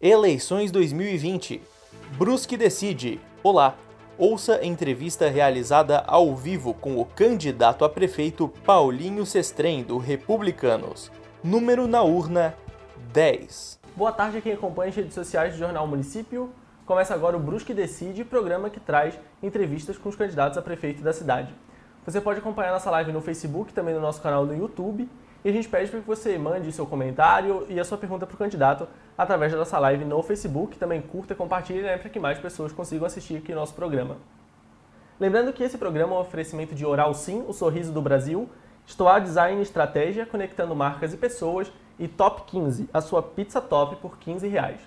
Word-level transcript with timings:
Eleições 0.00 0.70
2020. 0.70 1.60
Brusque 2.16 2.56
decide. 2.56 3.20
Olá. 3.42 3.74
Ouça 4.16 4.64
entrevista 4.64 5.28
realizada 5.28 6.04
ao 6.06 6.36
vivo 6.36 6.72
com 6.72 7.00
o 7.00 7.04
candidato 7.04 7.84
a 7.84 7.88
prefeito 7.88 8.46
Paulinho 8.64 9.26
Sestrem, 9.26 9.82
do 9.82 9.98
Republicanos. 9.98 11.10
Número 11.42 11.88
na 11.88 12.04
urna 12.04 12.54
10. 13.12 13.80
Boa 13.96 14.12
tarde 14.12 14.38
a 14.38 14.40
quem 14.40 14.52
acompanha 14.52 14.90
as 14.90 14.94
redes 14.94 15.14
sociais 15.14 15.54
do 15.54 15.58
Jornal 15.58 15.88
Município. 15.88 16.52
Começa 16.86 17.12
agora 17.12 17.36
o 17.36 17.40
Brusque 17.40 17.74
Decide, 17.74 18.24
programa 18.24 18.70
que 18.70 18.78
traz 18.78 19.18
entrevistas 19.42 19.98
com 19.98 20.08
os 20.08 20.14
candidatos 20.14 20.56
a 20.56 20.62
prefeito 20.62 21.02
da 21.02 21.12
cidade. 21.12 21.52
Você 22.06 22.20
pode 22.20 22.38
acompanhar 22.38 22.70
nossa 22.70 22.88
live 22.88 23.10
no 23.10 23.20
Facebook, 23.20 23.72
também 23.72 23.96
no 23.96 24.00
nosso 24.00 24.22
canal 24.22 24.46
no 24.46 24.56
YouTube 24.56 25.08
e 25.44 25.48
a 25.48 25.52
gente 25.52 25.68
pede 25.68 25.90
para 25.90 26.00
que 26.00 26.06
você 26.06 26.36
mande 26.36 26.72
seu 26.72 26.84
comentário 26.84 27.64
e 27.68 27.78
a 27.78 27.84
sua 27.84 27.96
pergunta 27.96 28.26
para 28.26 28.34
o 28.34 28.38
candidato 28.38 28.88
através 29.16 29.52
da 29.52 29.58
nossa 29.58 29.78
live 29.78 30.04
no 30.04 30.22
Facebook. 30.22 30.76
Também 30.76 31.00
curta 31.00 31.32
e 31.32 31.36
compartilhe 31.36 31.82
né, 31.82 31.96
para 31.96 32.10
que 32.10 32.18
mais 32.18 32.38
pessoas 32.38 32.72
consigam 32.72 33.06
assistir 33.06 33.36
aqui 33.36 33.52
o 33.52 33.54
nosso 33.54 33.74
programa. 33.74 34.16
Lembrando 35.20 35.52
que 35.52 35.62
esse 35.62 35.78
programa 35.78 36.14
é 36.14 36.18
um 36.18 36.20
oferecimento 36.20 36.74
de 36.74 36.84
Oral 36.84 37.14
Sim, 37.14 37.44
o 37.46 37.52
sorriso 37.52 37.92
do 37.92 38.02
Brasil, 38.02 38.48
Stoa 38.86 39.18
Design 39.18 39.60
Estratégia, 39.62 40.26
conectando 40.26 40.74
marcas 40.74 41.12
e 41.12 41.16
pessoas, 41.16 41.72
e 41.98 42.06
Top 42.06 42.42
15, 42.46 42.88
a 42.92 43.00
sua 43.00 43.22
pizza 43.22 43.60
top 43.60 43.96
por 43.96 44.18
15 44.18 44.46
reais. 44.46 44.80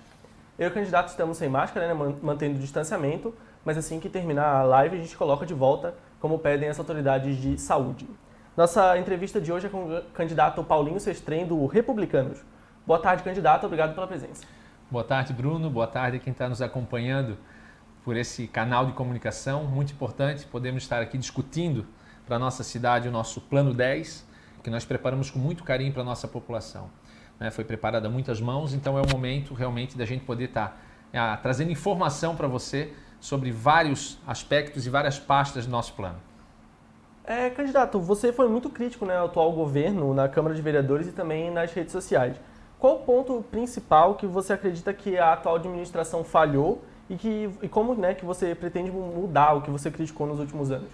Eu 0.58 0.68
e 0.68 0.70
o 0.70 0.74
candidato 0.74 1.08
estamos 1.08 1.36
sem 1.36 1.48
máscara, 1.48 1.92
né, 1.92 2.14
mantendo 2.22 2.56
o 2.56 2.60
distanciamento, 2.60 3.34
mas 3.64 3.76
assim 3.76 4.00
que 4.00 4.08
terminar 4.08 4.46
a 4.46 4.62
live 4.62 4.96
a 4.96 5.00
gente 5.00 5.16
coloca 5.16 5.44
de 5.44 5.54
volta, 5.54 5.94
como 6.20 6.38
pedem 6.38 6.68
as 6.68 6.78
autoridades 6.78 7.36
de 7.36 7.58
saúde. 7.58 8.08
Nossa 8.54 8.98
entrevista 8.98 9.40
de 9.40 9.50
hoje 9.50 9.66
é 9.66 9.70
com 9.70 9.84
o 9.86 10.02
candidato 10.12 10.62
Paulinho 10.62 11.00
Sestrem, 11.00 11.46
do 11.46 11.64
Republicanos. 11.64 12.38
Boa 12.86 12.98
tarde, 12.98 13.22
candidato. 13.22 13.64
Obrigado 13.64 13.94
pela 13.94 14.06
presença. 14.06 14.44
Boa 14.90 15.02
tarde, 15.02 15.32
Bruno. 15.32 15.70
Boa 15.70 15.86
tarde 15.86 16.18
a 16.18 16.20
quem 16.20 16.32
está 16.32 16.50
nos 16.50 16.60
acompanhando 16.60 17.38
por 18.04 18.14
esse 18.14 18.46
canal 18.46 18.84
de 18.84 18.92
comunicação. 18.92 19.64
Muito 19.64 19.94
importante 19.94 20.44
podemos 20.44 20.82
estar 20.82 21.00
aqui 21.00 21.16
discutindo 21.16 21.86
para 22.26 22.36
a 22.36 22.38
nossa 22.38 22.62
cidade 22.62 23.08
o 23.08 23.10
nosso 23.10 23.40
Plano 23.40 23.72
10, 23.72 24.28
que 24.62 24.68
nós 24.68 24.84
preparamos 24.84 25.30
com 25.30 25.38
muito 25.38 25.64
carinho 25.64 25.90
para 25.90 26.02
a 26.02 26.04
nossa 26.04 26.28
população. 26.28 26.90
Né? 27.40 27.50
Foi 27.50 27.64
preparado 27.64 28.04
a 28.04 28.10
muitas 28.10 28.38
mãos, 28.38 28.74
então 28.74 28.98
é 28.98 29.00
o 29.00 29.08
momento 29.10 29.54
realmente 29.54 29.96
da 29.96 30.04
gente 30.04 30.26
poder 30.26 30.50
estar 30.50 30.78
tá, 31.10 31.38
trazendo 31.38 31.70
informação 31.70 32.36
para 32.36 32.48
você 32.48 32.92
sobre 33.18 33.50
vários 33.50 34.18
aspectos 34.26 34.86
e 34.86 34.90
várias 34.90 35.18
pastas 35.18 35.64
do 35.64 35.72
nosso 35.72 35.94
plano. 35.94 36.20
É, 37.24 37.50
candidato, 37.50 38.00
você 38.00 38.32
foi 38.32 38.48
muito 38.48 38.68
crítico 38.68 39.06
né, 39.06 39.16
ao 39.16 39.26
atual 39.26 39.52
governo 39.52 40.12
na 40.12 40.28
Câmara 40.28 40.54
de 40.54 40.62
Vereadores 40.62 41.06
e 41.06 41.12
também 41.12 41.50
nas 41.50 41.72
redes 41.72 41.92
sociais. 41.92 42.36
Qual 42.78 42.96
o 42.96 42.98
ponto 43.00 43.44
principal 43.48 44.16
que 44.16 44.26
você 44.26 44.52
acredita 44.52 44.92
que 44.92 45.16
a 45.16 45.34
atual 45.34 45.54
administração 45.56 46.24
falhou 46.24 46.82
e, 47.08 47.14
que, 47.14 47.48
e 47.62 47.68
como 47.68 47.94
né, 47.94 48.12
que 48.14 48.24
você 48.24 48.56
pretende 48.56 48.90
mudar 48.90 49.54
o 49.54 49.62
que 49.62 49.70
você 49.70 49.88
criticou 49.88 50.26
nos 50.26 50.40
últimos 50.40 50.72
anos? 50.72 50.88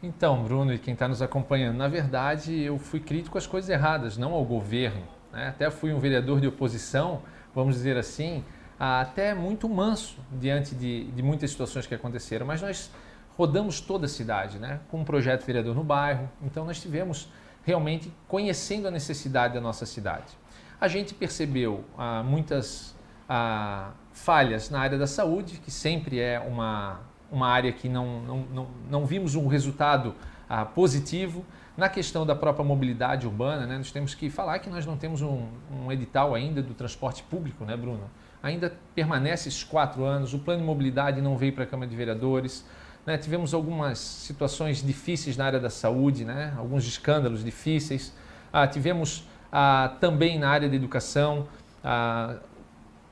Então, 0.00 0.44
Bruno 0.44 0.72
e 0.72 0.78
quem 0.78 0.94
está 0.94 1.08
nos 1.08 1.22
acompanhando, 1.22 1.76
na 1.76 1.88
verdade 1.88 2.62
eu 2.62 2.78
fui 2.78 3.00
crítico 3.00 3.36
às 3.36 3.46
coisas 3.46 3.68
erradas, 3.68 4.16
não 4.16 4.32
ao 4.32 4.44
governo. 4.44 5.02
Né? 5.32 5.48
Até 5.48 5.70
fui 5.70 5.92
um 5.92 5.98
vereador 5.98 6.40
de 6.40 6.46
oposição, 6.46 7.22
vamos 7.52 7.74
dizer 7.74 7.96
assim, 7.96 8.44
até 8.78 9.34
muito 9.34 9.68
manso 9.68 10.18
diante 10.30 10.74
de, 10.74 11.04
de 11.06 11.22
muitas 11.22 11.50
situações 11.50 11.84
que 11.84 11.94
aconteceram. 11.94 12.46
Mas 12.46 12.62
nós 12.62 12.90
rodamos 13.36 13.80
toda 13.80 14.06
a 14.06 14.08
cidade, 14.08 14.58
né? 14.58 14.80
com 14.90 15.00
um 15.00 15.04
projeto 15.04 15.44
vereador 15.44 15.74
no 15.74 15.84
bairro. 15.84 16.28
Então 16.42 16.64
nós 16.64 16.80
tivemos 16.80 17.28
realmente 17.64 18.12
conhecendo 18.28 18.88
a 18.88 18.90
necessidade 18.90 19.54
da 19.54 19.60
nossa 19.60 19.86
cidade. 19.86 20.32
A 20.80 20.88
gente 20.88 21.14
percebeu 21.14 21.84
ah, 21.96 22.22
muitas 22.22 22.94
ah, 23.28 23.92
falhas 24.12 24.70
na 24.70 24.80
área 24.80 24.98
da 24.98 25.06
saúde, 25.06 25.58
que 25.58 25.70
sempre 25.70 26.20
é 26.20 26.38
uma, 26.38 27.00
uma 27.30 27.48
área 27.48 27.72
que 27.72 27.88
não, 27.88 28.20
não, 28.20 28.38
não, 28.52 28.66
não 28.90 29.06
vimos 29.06 29.34
um 29.34 29.46
resultado 29.46 30.14
ah, 30.48 30.64
positivo. 30.64 31.44
Na 31.76 31.88
questão 31.88 32.24
da 32.24 32.36
própria 32.36 32.64
mobilidade 32.64 33.26
urbana, 33.26 33.66
né, 33.66 33.78
nós 33.78 33.90
temos 33.90 34.14
que 34.14 34.30
falar 34.30 34.60
que 34.60 34.70
nós 34.70 34.86
não 34.86 34.96
temos 34.96 35.22
um, 35.22 35.48
um 35.72 35.90
edital 35.90 36.34
ainda 36.34 36.62
do 36.62 36.74
transporte 36.74 37.24
público, 37.24 37.64
né, 37.64 37.76
Bruno? 37.76 38.08
Ainda 38.42 38.72
permanece 38.94 39.48
esses 39.48 39.64
quatro 39.64 40.04
anos, 40.04 40.34
o 40.34 40.38
plano 40.38 40.60
de 40.60 40.66
mobilidade 40.66 41.20
não 41.20 41.36
veio 41.36 41.52
para 41.52 41.64
a 41.64 41.66
Câmara 41.66 41.90
de 41.90 41.96
Vereadores, 41.96 42.64
né? 43.06 43.18
Tivemos 43.18 43.52
algumas 43.52 43.98
situações 43.98 44.82
difíceis 44.82 45.36
na 45.36 45.44
área 45.44 45.60
da 45.60 45.70
saúde, 45.70 46.24
né? 46.24 46.54
alguns 46.56 46.86
escândalos 46.86 47.44
difíceis. 47.44 48.12
Ah, 48.52 48.66
tivemos 48.66 49.26
ah, 49.52 49.94
também 50.00 50.38
na 50.38 50.48
área 50.48 50.68
da 50.68 50.76
educação 50.76 51.46
ah, 51.82 52.36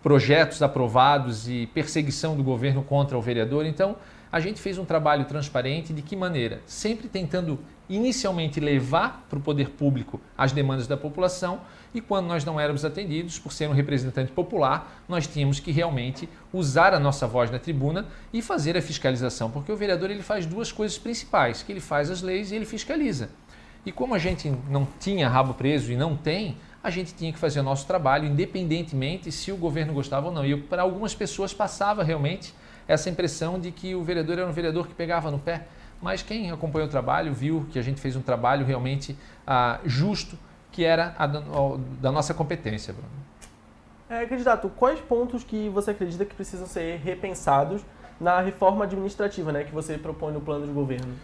projetos 0.02 0.62
aprovados 0.62 1.48
e 1.48 1.66
perseguição 1.74 2.36
do 2.36 2.42
governo 2.42 2.82
contra 2.82 3.16
o 3.16 3.22
vereador. 3.22 3.66
Então, 3.66 3.96
a 4.30 4.40
gente 4.40 4.60
fez 4.60 4.78
um 4.78 4.84
trabalho 4.84 5.26
transparente. 5.26 5.92
De 5.92 6.00
que 6.00 6.16
maneira? 6.16 6.60
Sempre 6.66 7.08
tentando 7.08 7.58
inicialmente 7.88 8.60
levar 8.60 9.26
para 9.28 9.38
o 9.38 9.42
poder 9.42 9.70
público 9.70 10.20
as 10.36 10.52
demandas 10.52 10.86
da 10.86 10.96
população 10.96 11.60
e 11.94 12.00
quando 12.00 12.26
nós 12.26 12.44
não 12.44 12.58
éramos 12.58 12.84
atendidos, 12.84 13.38
por 13.38 13.52
ser 13.52 13.68
um 13.68 13.72
representante 13.72 14.32
popular, 14.32 15.04
nós 15.08 15.26
tínhamos 15.26 15.60
que 15.60 15.70
realmente 15.70 16.28
usar 16.52 16.94
a 16.94 16.98
nossa 16.98 17.26
voz 17.26 17.50
na 17.50 17.58
tribuna 17.58 18.06
e 18.32 18.40
fazer 18.40 18.76
a 18.76 18.82
fiscalização, 18.82 19.50
porque 19.50 19.70
o 19.70 19.76
vereador 19.76 20.10
ele 20.10 20.22
faz 20.22 20.46
duas 20.46 20.72
coisas 20.72 20.96
principais, 20.96 21.62
que 21.62 21.70
ele 21.70 21.80
faz 21.80 22.10
as 22.10 22.22
leis 22.22 22.50
e 22.50 22.56
ele 22.56 22.64
fiscaliza. 22.64 23.28
E 23.84 23.92
como 23.92 24.14
a 24.14 24.18
gente 24.18 24.50
não 24.70 24.86
tinha 24.98 25.28
rabo 25.28 25.54
preso 25.54 25.92
e 25.92 25.96
não 25.96 26.16
tem, 26.16 26.56
a 26.82 26.88
gente 26.88 27.14
tinha 27.14 27.32
que 27.32 27.38
fazer 27.38 27.60
o 27.60 27.62
nosso 27.62 27.86
trabalho, 27.86 28.26
independentemente 28.26 29.30
se 29.30 29.52
o 29.52 29.56
governo 29.56 29.92
gostava 29.92 30.28
ou 30.28 30.32
não. 30.32 30.44
E 30.44 30.56
para 30.56 30.82
algumas 30.82 31.14
pessoas 31.14 31.52
passava 31.52 32.02
realmente 32.02 32.54
essa 32.88 33.10
impressão 33.10 33.60
de 33.60 33.70
que 33.70 33.94
o 33.94 34.02
vereador 34.02 34.38
era 34.38 34.48
um 34.48 34.52
vereador 34.52 34.88
que 34.88 34.94
pegava 34.94 35.30
no 35.30 35.38
pé. 35.38 35.66
Mas 36.02 36.22
quem 36.22 36.50
acompanhou 36.50 36.88
o 36.88 36.90
trabalho 36.90 37.32
viu 37.32 37.66
que 37.70 37.78
a 37.78 37.82
gente 37.82 38.00
fez 38.00 38.16
um 38.16 38.20
trabalho 38.20 38.66
realmente 38.66 39.16
ah, 39.46 39.78
justo, 39.84 40.36
que 40.72 40.84
era 40.84 41.14
a, 41.16 41.26
da 41.26 42.10
nossa 42.10 42.34
competência, 42.34 42.92
Bruno. 42.92 43.08
É, 44.10 44.26
candidato, 44.26 44.68
quais 44.68 45.00
pontos 45.00 45.44
que 45.44 45.68
você 45.68 45.92
acredita 45.92 46.24
que 46.24 46.34
precisam 46.34 46.66
ser 46.66 46.98
repensados 46.98 47.82
na 48.20 48.40
reforma 48.40 48.84
administrativa 48.84 49.52
né, 49.52 49.64
que 49.64 49.72
você 49.72 49.96
propõe 49.96 50.32
no 50.32 50.40
plano 50.40 50.66
de 50.66 50.72
governo? 50.72 51.14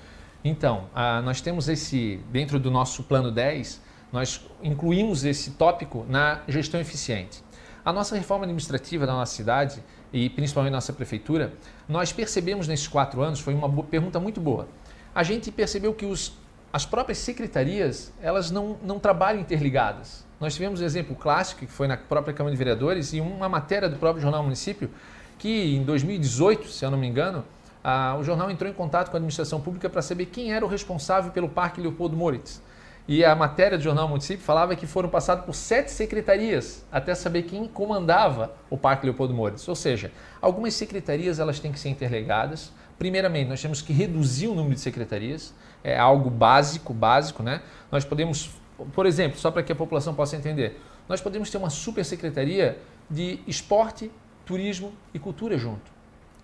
Então, 0.44 0.84
ah, 0.94 1.20
nós 1.20 1.40
temos 1.40 1.68
esse, 1.68 2.20
dentro 2.30 2.58
do 2.58 2.70
nosso 2.70 3.02
plano 3.02 3.30
10, 3.30 3.82
nós 4.12 4.46
incluímos 4.62 5.24
esse 5.24 5.50
tópico 5.52 6.06
na 6.08 6.40
gestão 6.46 6.80
eficiente. 6.80 7.42
A 7.84 7.92
nossa 7.92 8.16
reforma 8.16 8.44
administrativa 8.44 9.06
da 9.06 9.12
nossa 9.12 9.34
cidade 9.34 9.82
e 10.12 10.28
principalmente 10.30 10.72
nossa 10.72 10.92
prefeitura, 10.92 11.52
nós 11.88 12.12
percebemos 12.12 12.66
nesses 12.66 12.88
quatro 12.88 13.22
anos, 13.22 13.40
foi 13.40 13.54
uma 13.54 13.82
pergunta 13.84 14.18
muito 14.18 14.40
boa, 14.40 14.68
a 15.14 15.22
gente 15.22 15.50
percebeu 15.50 15.92
que 15.94 16.06
os 16.06 16.32
as 16.72 16.84
próprias 16.84 17.18
secretarias 17.18 18.12
elas 18.20 18.50
não, 18.50 18.76
não 18.82 18.98
trabalham 18.98 19.40
interligadas. 19.40 20.24
Nós 20.38 20.54
tivemos 20.54 20.80
um 20.80 20.84
exemplo 20.84 21.16
clássico, 21.16 21.60
que 21.60 21.66
foi 21.66 21.88
na 21.88 21.96
própria 21.96 22.34
Câmara 22.34 22.54
de 22.54 22.58
Vereadores, 22.58 23.12
e 23.12 23.20
uma 23.20 23.48
matéria 23.48 23.88
do 23.88 23.96
próprio 23.96 24.22
Jornal 24.22 24.42
Município, 24.42 24.90
que 25.38 25.74
em 25.74 25.82
2018, 25.82 26.68
se 26.68 26.84
eu 26.84 26.90
não 26.90 26.98
me 26.98 27.06
engano, 27.06 27.44
a, 27.82 28.16
o 28.16 28.24
jornal 28.24 28.50
entrou 28.50 28.70
em 28.70 28.74
contato 28.74 29.10
com 29.10 29.16
a 29.16 29.18
administração 29.18 29.60
pública 29.60 29.88
para 29.88 30.02
saber 30.02 30.26
quem 30.26 30.52
era 30.52 30.64
o 30.64 30.68
responsável 30.68 31.32
pelo 31.32 31.48
Parque 31.48 31.80
Leopoldo 31.80 32.16
Moritz. 32.16 32.60
E 33.08 33.24
a 33.24 33.34
matéria 33.34 33.78
do 33.78 33.82
Jornal 33.82 34.06
Município 34.06 34.44
falava 34.44 34.76
que 34.76 34.86
foram 34.86 35.08
passados 35.08 35.46
por 35.46 35.54
sete 35.54 35.90
secretarias 35.90 36.84
até 36.92 37.14
saber 37.14 37.44
quem 37.44 37.66
comandava 37.66 38.54
o 38.68 38.76
Parque 38.76 39.06
Leopoldo 39.06 39.32
Moritz. 39.32 39.66
Ou 39.66 39.74
seja, 39.74 40.12
algumas 40.42 40.74
secretarias 40.74 41.38
elas 41.38 41.58
têm 41.58 41.72
que 41.72 41.78
ser 41.78 41.88
interligadas. 41.88 42.70
Primeiramente, 42.98 43.48
nós 43.48 43.62
temos 43.62 43.80
que 43.80 43.94
reduzir 43.94 44.48
o 44.48 44.54
número 44.54 44.74
de 44.74 44.80
secretarias 44.82 45.54
é 45.82 45.98
algo 45.98 46.28
básico, 46.28 46.92
básico, 46.92 47.42
né? 47.42 47.62
Nós 47.90 48.04
podemos, 48.04 48.50
por 48.92 49.06
exemplo, 49.06 49.38
só 49.38 49.50
para 49.50 49.62
que 49.62 49.72
a 49.72 49.76
população 49.76 50.14
possa 50.14 50.36
entender, 50.36 50.78
nós 51.08 51.20
podemos 51.20 51.50
ter 51.50 51.56
uma 51.56 51.70
super 51.70 52.04
secretaria 52.04 52.78
de 53.08 53.40
esporte, 53.46 54.10
turismo 54.44 54.92
e 55.14 55.18
cultura 55.18 55.56
junto. 55.56 55.90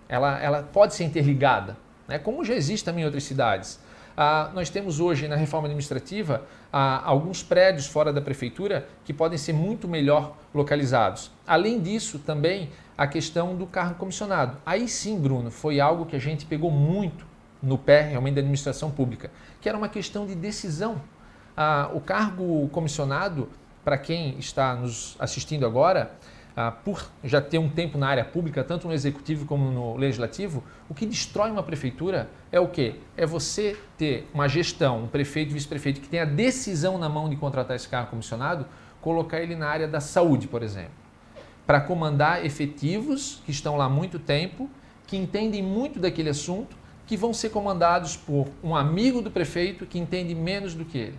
Ela, 0.09 0.39
ela 0.39 0.63
pode 0.63 0.95
ser 0.95 1.03
interligada, 1.03 1.77
né? 2.07 2.17
como 2.17 2.43
já 2.43 2.55
existe 2.55 2.83
também 2.83 3.03
em 3.03 3.05
outras 3.05 3.23
cidades. 3.23 3.79
Ah, 4.17 4.49
nós 4.53 4.69
temos 4.69 4.99
hoje 4.99 5.27
na 5.27 5.35
reforma 5.35 5.67
administrativa 5.67 6.43
ah, 6.71 7.01
alguns 7.03 7.43
prédios 7.43 7.85
fora 7.85 8.13
da 8.13 8.21
prefeitura 8.21 8.87
que 9.03 9.13
podem 9.13 9.37
ser 9.37 9.53
muito 9.53 9.87
melhor 9.87 10.37
localizados. 10.53 11.31
Além 11.45 11.81
disso, 11.81 12.19
também 12.19 12.69
a 12.97 13.05
questão 13.07 13.55
do 13.55 13.67
carro 13.67 13.95
comissionado. 13.95 14.57
Aí 14.65 14.87
sim, 14.87 15.19
Bruno, 15.19 15.51
foi 15.51 15.79
algo 15.79 16.05
que 16.05 16.15
a 16.15 16.19
gente 16.19 16.45
pegou 16.45 16.71
muito 16.71 17.25
no 17.61 17.77
pé 17.77 18.01
realmente 18.01 18.35
da 18.35 18.41
administração 18.41 18.89
pública, 18.89 19.31
que 19.59 19.67
era 19.67 19.77
uma 19.77 19.89
questão 19.89 20.25
de 20.25 20.35
decisão. 20.35 21.01
Ah, 21.57 21.89
o 21.93 21.99
cargo 21.99 22.69
comissionado, 22.69 23.49
para 23.83 23.97
quem 23.97 24.37
está 24.39 24.75
nos 24.75 25.15
assistindo 25.19 25.65
agora, 25.65 26.11
ah, 26.55 26.71
por 26.71 27.11
já 27.23 27.41
ter 27.41 27.57
um 27.57 27.69
tempo 27.69 27.97
na 27.97 28.07
área 28.07 28.23
pública, 28.23 28.63
tanto 28.63 28.87
no 28.87 28.93
executivo 28.93 29.45
como 29.45 29.69
no 29.71 29.97
legislativo, 29.97 30.63
o 30.87 30.93
que 30.93 31.05
destrói 31.05 31.51
uma 31.51 31.61
prefeitura 31.61 32.29
é 32.51 32.59
o 32.59 32.67
quê? 32.67 32.95
É 33.17 33.25
você 33.25 33.77
ter 33.97 34.27
uma 34.33 34.47
gestão, 34.47 35.03
um 35.03 35.07
prefeito, 35.07 35.53
vice-prefeito 35.53 35.99
que 35.99 36.07
tem 36.07 36.21
a 36.21 36.25
decisão 36.25 36.97
na 36.97 37.09
mão 37.09 37.29
de 37.29 37.35
contratar 37.35 37.75
esse 37.75 37.89
cargo 37.89 38.09
comissionado, 38.09 38.65
colocar 39.01 39.41
ele 39.41 39.55
na 39.55 39.67
área 39.67 39.87
da 39.87 39.99
saúde, 39.99 40.47
por 40.47 40.63
exemplo. 40.63 40.93
para 41.65 41.81
comandar 41.81 42.45
efetivos 42.45 43.41
que 43.45 43.51
estão 43.51 43.75
lá 43.75 43.85
há 43.85 43.89
muito 43.89 44.19
tempo, 44.19 44.69
que 45.07 45.17
entendem 45.17 45.63
muito 45.63 45.99
daquele 45.99 46.29
assunto, 46.29 46.75
que 47.07 47.17
vão 47.17 47.33
ser 47.33 47.49
comandados 47.49 48.15
por 48.15 48.47
um 48.63 48.75
amigo 48.75 49.21
do 49.21 49.29
prefeito 49.29 49.85
que 49.85 49.99
entende 49.99 50.33
menos 50.33 50.73
do 50.73 50.85
que 50.85 50.97
ele. 50.97 51.17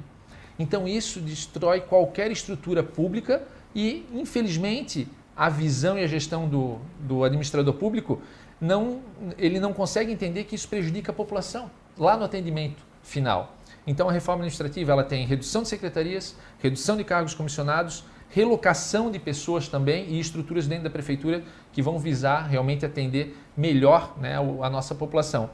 Então 0.58 0.86
isso 0.86 1.20
destrói 1.20 1.80
qualquer 1.80 2.30
estrutura 2.30 2.82
pública 2.82 3.42
e, 3.74 4.06
infelizmente, 4.12 5.06
a 5.36 5.48
visão 5.48 5.98
e 5.98 6.02
a 6.02 6.06
gestão 6.06 6.48
do, 6.48 6.78
do 7.00 7.22
administrador 7.22 7.74
público 7.74 8.20
não, 8.60 9.00
ele 9.36 9.60
não 9.60 9.72
consegue 9.72 10.10
entender 10.10 10.44
que 10.44 10.54
isso 10.54 10.68
prejudica 10.68 11.12
a 11.12 11.14
população 11.14 11.70
lá 11.98 12.16
no 12.16 12.24
atendimento 12.24 12.82
final. 13.02 13.54
Então 13.86 14.08
a 14.08 14.12
reforma 14.12 14.42
administrativa 14.42 14.92
ela 14.92 15.04
tem 15.04 15.26
redução 15.26 15.62
de 15.62 15.68
secretarias, 15.68 16.34
redução 16.58 16.96
de 16.96 17.04
cargos 17.04 17.34
comissionados, 17.34 18.04
relocação 18.30 19.10
de 19.10 19.18
pessoas 19.18 19.68
também 19.68 20.08
e 20.08 20.18
estruturas 20.18 20.66
dentro 20.66 20.84
da 20.84 20.90
prefeitura 20.90 21.42
que 21.72 21.80
vão 21.80 21.98
visar 21.98 22.46
realmente 22.46 22.84
atender 22.84 23.36
melhor 23.56 24.16
né, 24.18 24.36
a 24.36 24.70
nossa 24.70 24.94
população. 24.94 25.50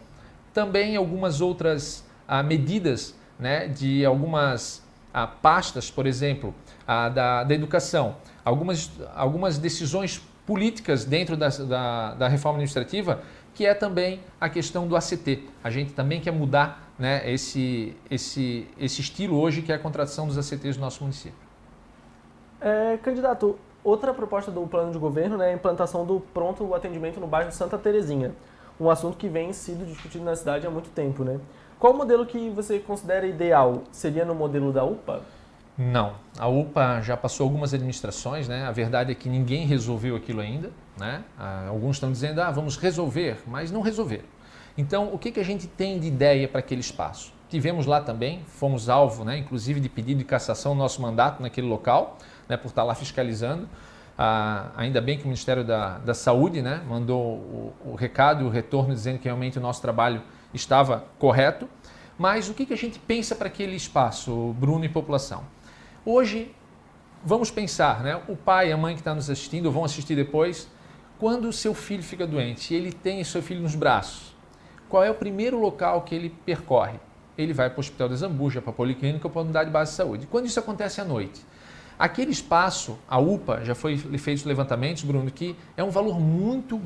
Também 0.54 0.96
algumas 0.96 1.40
outras 1.40 2.04
ah, 2.26 2.42
medidas 2.42 3.14
né, 3.38 3.68
de 3.68 4.04
algumas 4.04 4.82
ah, 5.12 5.26
pastas, 5.26 5.90
por 5.90 6.06
exemplo, 6.06 6.54
ah, 6.86 7.08
da, 7.08 7.44
da 7.44 7.54
educação, 7.54 8.16
algumas, 8.44 8.90
algumas 9.14 9.58
decisões 9.58 10.20
políticas 10.46 11.04
dentro 11.04 11.36
da, 11.36 11.48
da, 11.48 12.14
da, 12.14 12.28
reforma 12.28 12.58
administrativa, 12.58 13.22
que 13.54 13.64
é 13.64 13.74
também 13.74 14.20
a 14.40 14.48
questão 14.48 14.86
do 14.86 14.96
ACT. 14.96 15.48
A 15.62 15.70
gente 15.70 15.92
também 15.92 16.20
quer 16.20 16.32
mudar 16.32 16.92
né, 16.98 17.30
esse, 17.30 17.96
esse, 18.10 18.66
esse 18.78 19.00
estilo 19.00 19.38
hoje, 19.38 19.62
que 19.62 19.72
é 19.72 19.74
a 19.74 19.78
contratação 19.78 20.26
dos 20.26 20.36
ACTs 20.38 20.76
do 20.76 20.80
nosso 20.80 21.02
município. 21.02 21.38
É, 22.60 22.96
candidato, 22.98 23.58
outra 23.84 24.14
proposta 24.14 24.50
do 24.50 24.66
plano 24.66 24.92
de 24.92 24.98
governo 24.98 25.36
né, 25.36 25.48
é 25.48 25.52
a 25.52 25.54
implantação 25.54 26.04
do 26.06 26.20
pronto 26.32 26.74
atendimento 26.74 27.20
no 27.20 27.26
bairro 27.26 27.52
Santa 27.52 27.76
Terezinha, 27.76 28.32
um 28.80 28.90
assunto 28.90 29.16
que 29.16 29.28
vem 29.28 29.52
sido 29.52 29.84
discutido 29.84 30.24
na 30.24 30.34
cidade 30.34 30.66
há 30.66 30.70
muito 30.70 30.90
tempo. 30.90 31.24
Né? 31.24 31.38
Qual 31.78 31.92
o 31.92 31.96
modelo 31.96 32.24
que 32.24 32.50
você 32.50 32.78
considera 32.78 33.26
ideal? 33.26 33.82
Seria 33.90 34.24
no 34.24 34.34
modelo 34.34 34.72
da 34.72 34.84
UPA? 34.84 35.22
Não. 35.76 36.14
A 36.38 36.48
UPA 36.48 37.00
já 37.00 37.16
passou 37.16 37.44
algumas 37.44 37.72
administrações, 37.72 38.46
né? 38.46 38.64
A 38.64 38.72
verdade 38.72 39.10
é 39.10 39.14
que 39.14 39.28
ninguém 39.28 39.66
resolveu 39.66 40.16
aquilo 40.16 40.40
ainda, 40.40 40.70
né? 40.98 41.24
Ah, 41.38 41.66
alguns 41.68 41.96
estão 41.96 42.12
dizendo, 42.12 42.40
ah, 42.40 42.50
vamos 42.50 42.76
resolver, 42.76 43.42
mas 43.46 43.70
não 43.70 43.80
resolveram. 43.80 44.24
Então, 44.76 45.12
o 45.12 45.18
que, 45.18 45.30
que 45.30 45.40
a 45.40 45.44
gente 45.44 45.66
tem 45.66 45.98
de 45.98 46.06
ideia 46.06 46.48
para 46.48 46.60
aquele 46.60 46.80
espaço? 46.80 47.32
Tivemos 47.48 47.84
lá 47.84 48.00
também, 48.00 48.42
fomos 48.46 48.88
alvo, 48.88 49.24
né, 49.24 49.36
inclusive 49.36 49.78
de 49.80 49.88
pedido 49.88 50.18
de 50.18 50.24
cassação 50.24 50.72
do 50.72 50.78
nosso 50.78 51.02
mandato 51.02 51.42
naquele 51.42 51.66
local, 51.66 52.16
né, 52.48 52.56
por 52.56 52.68
estar 52.68 52.82
lá 52.82 52.94
fiscalizando. 52.94 53.68
Ah, 54.16 54.70
ainda 54.76 55.00
bem 55.00 55.18
que 55.18 55.24
o 55.24 55.26
Ministério 55.26 55.64
da, 55.64 55.98
da 55.98 56.14
Saúde 56.14 56.62
né, 56.62 56.82
mandou 56.88 57.20
o, 57.20 57.74
o 57.86 57.94
recado 57.94 58.44
e 58.44 58.46
o 58.46 58.50
retorno 58.50 58.94
dizendo 58.94 59.18
que 59.18 59.24
realmente 59.24 59.58
o 59.58 59.60
nosso 59.60 59.82
trabalho 59.82 60.22
estava 60.54 61.04
correto. 61.18 61.68
Mas 62.18 62.48
o 62.48 62.54
que, 62.54 62.64
que 62.64 62.72
a 62.72 62.76
gente 62.76 62.98
pensa 62.98 63.34
para 63.34 63.48
aquele 63.48 63.74
espaço, 63.74 64.54
Bruno 64.58 64.84
e 64.84 64.88
população? 64.88 65.44
Hoje, 66.04 66.52
vamos 67.24 67.52
pensar, 67.52 68.02
né? 68.02 68.20
o 68.26 68.34
pai 68.34 68.70
e 68.70 68.72
a 68.72 68.76
mãe 68.76 68.94
que 68.94 69.00
está 69.00 69.14
nos 69.14 69.30
assistindo, 69.30 69.70
vão 69.70 69.84
assistir 69.84 70.16
depois, 70.16 70.68
quando 71.16 71.48
o 71.48 71.52
seu 71.52 71.72
filho 71.74 72.02
fica 72.02 72.26
doente 72.26 72.74
e 72.74 72.76
ele 72.76 72.92
tem 72.92 73.22
seu 73.22 73.40
filho 73.40 73.60
nos 73.60 73.76
braços, 73.76 74.34
qual 74.88 75.04
é 75.04 75.10
o 75.12 75.14
primeiro 75.14 75.60
local 75.60 76.02
que 76.02 76.12
ele 76.12 76.30
percorre? 76.44 76.98
Ele 77.38 77.52
vai 77.52 77.70
para 77.70 77.76
o 77.76 77.80
Hospital 77.80 78.08
da 78.08 78.16
Zambuja, 78.16 78.60
para 78.60 78.70
a 78.70 78.74
Policlínica 78.74 79.28
ou 79.28 79.30
para 79.30 79.42
a 79.42 79.44
Unidade 79.44 79.66
de 79.66 79.72
Base 79.72 79.92
de 79.92 79.96
Saúde. 79.96 80.26
Quando 80.26 80.46
isso 80.46 80.58
acontece 80.58 81.00
à 81.00 81.04
noite? 81.04 81.40
Aquele 81.98 82.30
espaço, 82.30 82.98
a 83.08 83.18
UPA, 83.18 83.64
já 83.64 83.74
foi 83.74 83.96
feito 83.96 84.46
levantamentos, 84.48 85.04
Bruno, 85.04 85.30
que 85.30 85.54
é 85.76 85.84
um 85.84 85.90
valor 85.90 86.18
muito, 86.18 86.80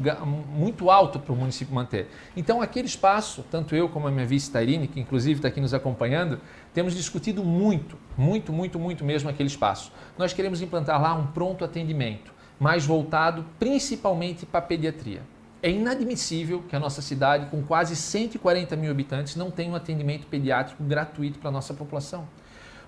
muito 0.48 0.90
alto 0.90 1.18
para 1.18 1.32
o 1.32 1.36
município 1.36 1.74
manter. 1.74 2.08
Então, 2.36 2.60
aquele 2.60 2.86
espaço, 2.86 3.44
tanto 3.50 3.74
eu 3.74 3.88
como 3.88 4.08
a 4.08 4.10
minha 4.10 4.26
vice 4.26 4.50
Tairine, 4.50 4.86
que 4.86 5.00
inclusive 5.00 5.38
está 5.38 5.48
aqui 5.48 5.60
nos 5.60 5.72
acompanhando, 5.72 6.40
temos 6.74 6.94
discutido 6.94 7.42
muito, 7.42 7.96
muito, 8.16 8.52
muito, 8.52 8.78
muito 8.78 9.04
mesmo 9.04 9.30
aquele 9.30 9.48
espaço. 9.48 9.92
Nós 10.18 10.32
queremos 10.32 10.60
implantar 10.60 11.00
lá 11.00 11.14
um 11.14 11.26
pronto 11.28 11.64
atendimento, 11.64 12.32
mais 12.58 12.84
voltado 12.84 13.44
principalmente 13.58 14.44
para 14.44 14.58
a 14.58 14.62
pediatria. 14.62 15.22
É 15.62 15.70
inadmissível 15.70 16.62
que 16.68 16.76
a 16.76 16.78
nossa 16.78 17.00
cidade, 17.00 17.46
com 17.46 17.62
quase 17.62 17.96
140 17.96 18.76
mil 18.76 18.90
habitantes, 18.90 19.34
não 19.36 19.50
tenha 19.50 19.72
um 19.72 19.74
atendimento 19.74 20.26
pediátrico 20.26 20.84
gratuito 20.84 21.38
para 21.38 21.48
a 21.48 21.52
nossa 21.52 21.72
população. 21.72 22.28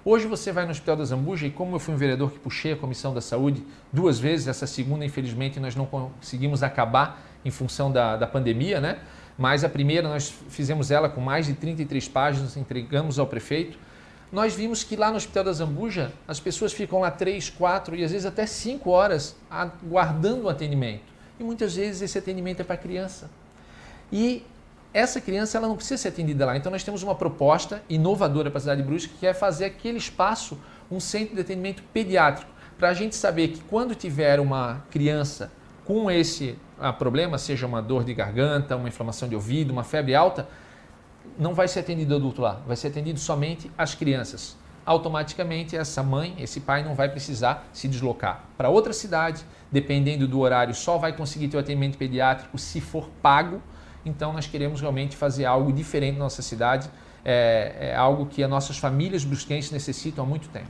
Hoje 0.04 0.26
você 0.26 0.52
vai 0.52 0.64
no 0.64 0.70
Hospital 0.70 0.96
da 0.96 1.04
Zambuja 1.04 1.46
e 1.46 1.50
como 1.50 1.74
eu 1.74 1.80
fui 1.80 1.92
um 1.92 1.96
vereador 1.96 2.30
que 2.30 2.38
puxei 2.38 2.72
a 2.72 2.76
Comissão 2.76 3.12
da 3.12 3.20
Saúde 3.20 3.64
duas 3.92 4.18
vezes, 4.18 4.46
essa 4.46 4.66
segunda 4.66 5.04
infelizmente 5.04 5.58
nós 5.58 5.74
não 5.74 5.86
conseguimos 5.86 6.62
acabar 6.62 7.20
em 7.44 7.50
função 7.50 7.90
da, 7.90 8.16
da 8.16 8.26
pandemia, 8.26 8.80
né? 8.80 9.00
Mas 9.36 9.64
a 9.64 9.68
primeira 9.68 10.08
nós 10.08 10.32
fizemos 10.48 10.90
ela 10.90 11.08
com 11.08 11.20
mais 11.20 11.46
de 11.46 11.54
33 11.54 12.08
páginas, 12.08 12.56
entregamos 12.56 13.18
ao 13.18 13.26
prefeito. 13.26 13.78
Nós 14.30 14.54
vimos 14.54 14.84
que 14.84 14.94
lá 14.94 15.10
no 15.10 15.16
Hospital 15.16 15.44
da 15.44 15.52
Zambuja 15.52 16.12
as 16.26 16.38
pessoas 16.38 16.72
ficam 16.72 17.00
lá 17.00 17.10
3, 17.10 17.50
4 17.50 17.96
e 17.96 18.04
às 18.04 18.12
vezes 18.12 18.26
até 18.26 18.46
5 18.46 18.88
horas 18.90 19.36
aguardando 19.50 20.44
o 20.44 20.48
atendimento. 20.48 21.04
E 21.40 21.44
muitas 21.44 21.74
vezes 21.74 22.02
esse 22.02 22.18
atendimento 22.18 22.60
é 22.60 22.64
para 22.64 22.76
criança. 22.76 23.30
E 24.12 24.44
essa 24.92 25.20
criança 25.20 25.58
ela 25.58 25.68
não 25.68 25.76
precisa 25.76 25.98
ser 25.98 26.08
atendida 26.08 26.46
lá. 26.46 26.56
Então 26.56 26.72
nós 26.72 26.82
temos 26.82 27.02
uma 27.02 27.14
proposta 27.14 27.82
inovadora 27.88 28.50
para 28.50 28.58
a 28.58 28.60
cidade 28.60 28.82
de 28.82 28.86
Brusque, 28.86 29.14
que 29.18 29.26
é 29.26 29.34
fazer 29.34 29.66
aquele 29.66 29.98
espaço 29.98 30.58
um 30.90 30.98
centro 30.98 31.34
de 31.34 31.42
atendimento 31.42 31.82
pediátrico, 31.92 32.50
para 32.78 32.88
a 32.88 32.94
gente 32.94 33.14
saber 33.14 33.48
que 33.48 33.60
quando 33.60 33.94
tiver 33.94 34.40
uma 34.40 34.84
criança 34.90 35.52
com 35.84 36.10
esse 36.10 36.56
ah, 36.78 36.92
problema, 36.92 37.36
seja 37.36 37.66
uma 37.66 37.82
dor 37.82 38.04
de 38.04 38.14
garganta, 38.14 38.76
uma 38.76 38.88
inflamação 38.88 39.28
de 39.28 39.34
ouvido, 39.34 39.70
uma 39.70 39.84
febre 39.84 40.14
alta, 40.14 40.48
não 41.38 41.54
vai 41.54 41.68
ser 41.68 41.80
atendido 41.80 42.14
adulto 42.14 42.40
lá, 42.40 42.60
vai 42.66 42.76
ser 42.76 42.88
atendido 42.88 43.18
somente 43.18 43.70
as 43.76 43.94
crianças. 43.94 44.56
Automaticamente 44.86 45.76
essa 45.76 46.02
mãe, 46.02 46.34
esse 46.38 46.60
pai 46.60 46.82
não 46.82 46.94
vai 46.94 47.08
precisar 47.08 47.68
se 47.72 47.88
deslocar 47.88 48.44
para 48.56 48.70
outra 48.70 48.92
cidade, 48.92 49.44
dependendo 49.70 50.26
do 50.26 50.40
horário, 50.40 50.74
só 50.74 50.96
vai 50.96 51.12
conseguir 51.12 51.48
ter 51.48 51.56
o 51.56 51.60
atendimento 51.60 51.98
pediátrico 51.98 52.56
se 52.56 52.80
for 52.80 53.10
pago 53.20 53.60
então, 54.08 54.32
nós 54.32 54.46
queremos 54.46 54.80
realmente 54.80 55.16
fazer 55.16 55.44
algo 55.44 55.72
diferente 55.72 56.14
na 56.14 56.24
nossa 56.24 56.42
cidade, 56.42 56.90
é, 57.24 57.90
é 57.90 57.96
algo 57.96 58.26
que 58.26 58.42
as 58.42 58.50
nossas 58.50 58.78
famílias 58.78 59.24
brusquenses 59.24 59.70
necessitam 59.70 60.24
há 60.24 60.26
muito 60.26 60.48
tempo. 60.48 60.68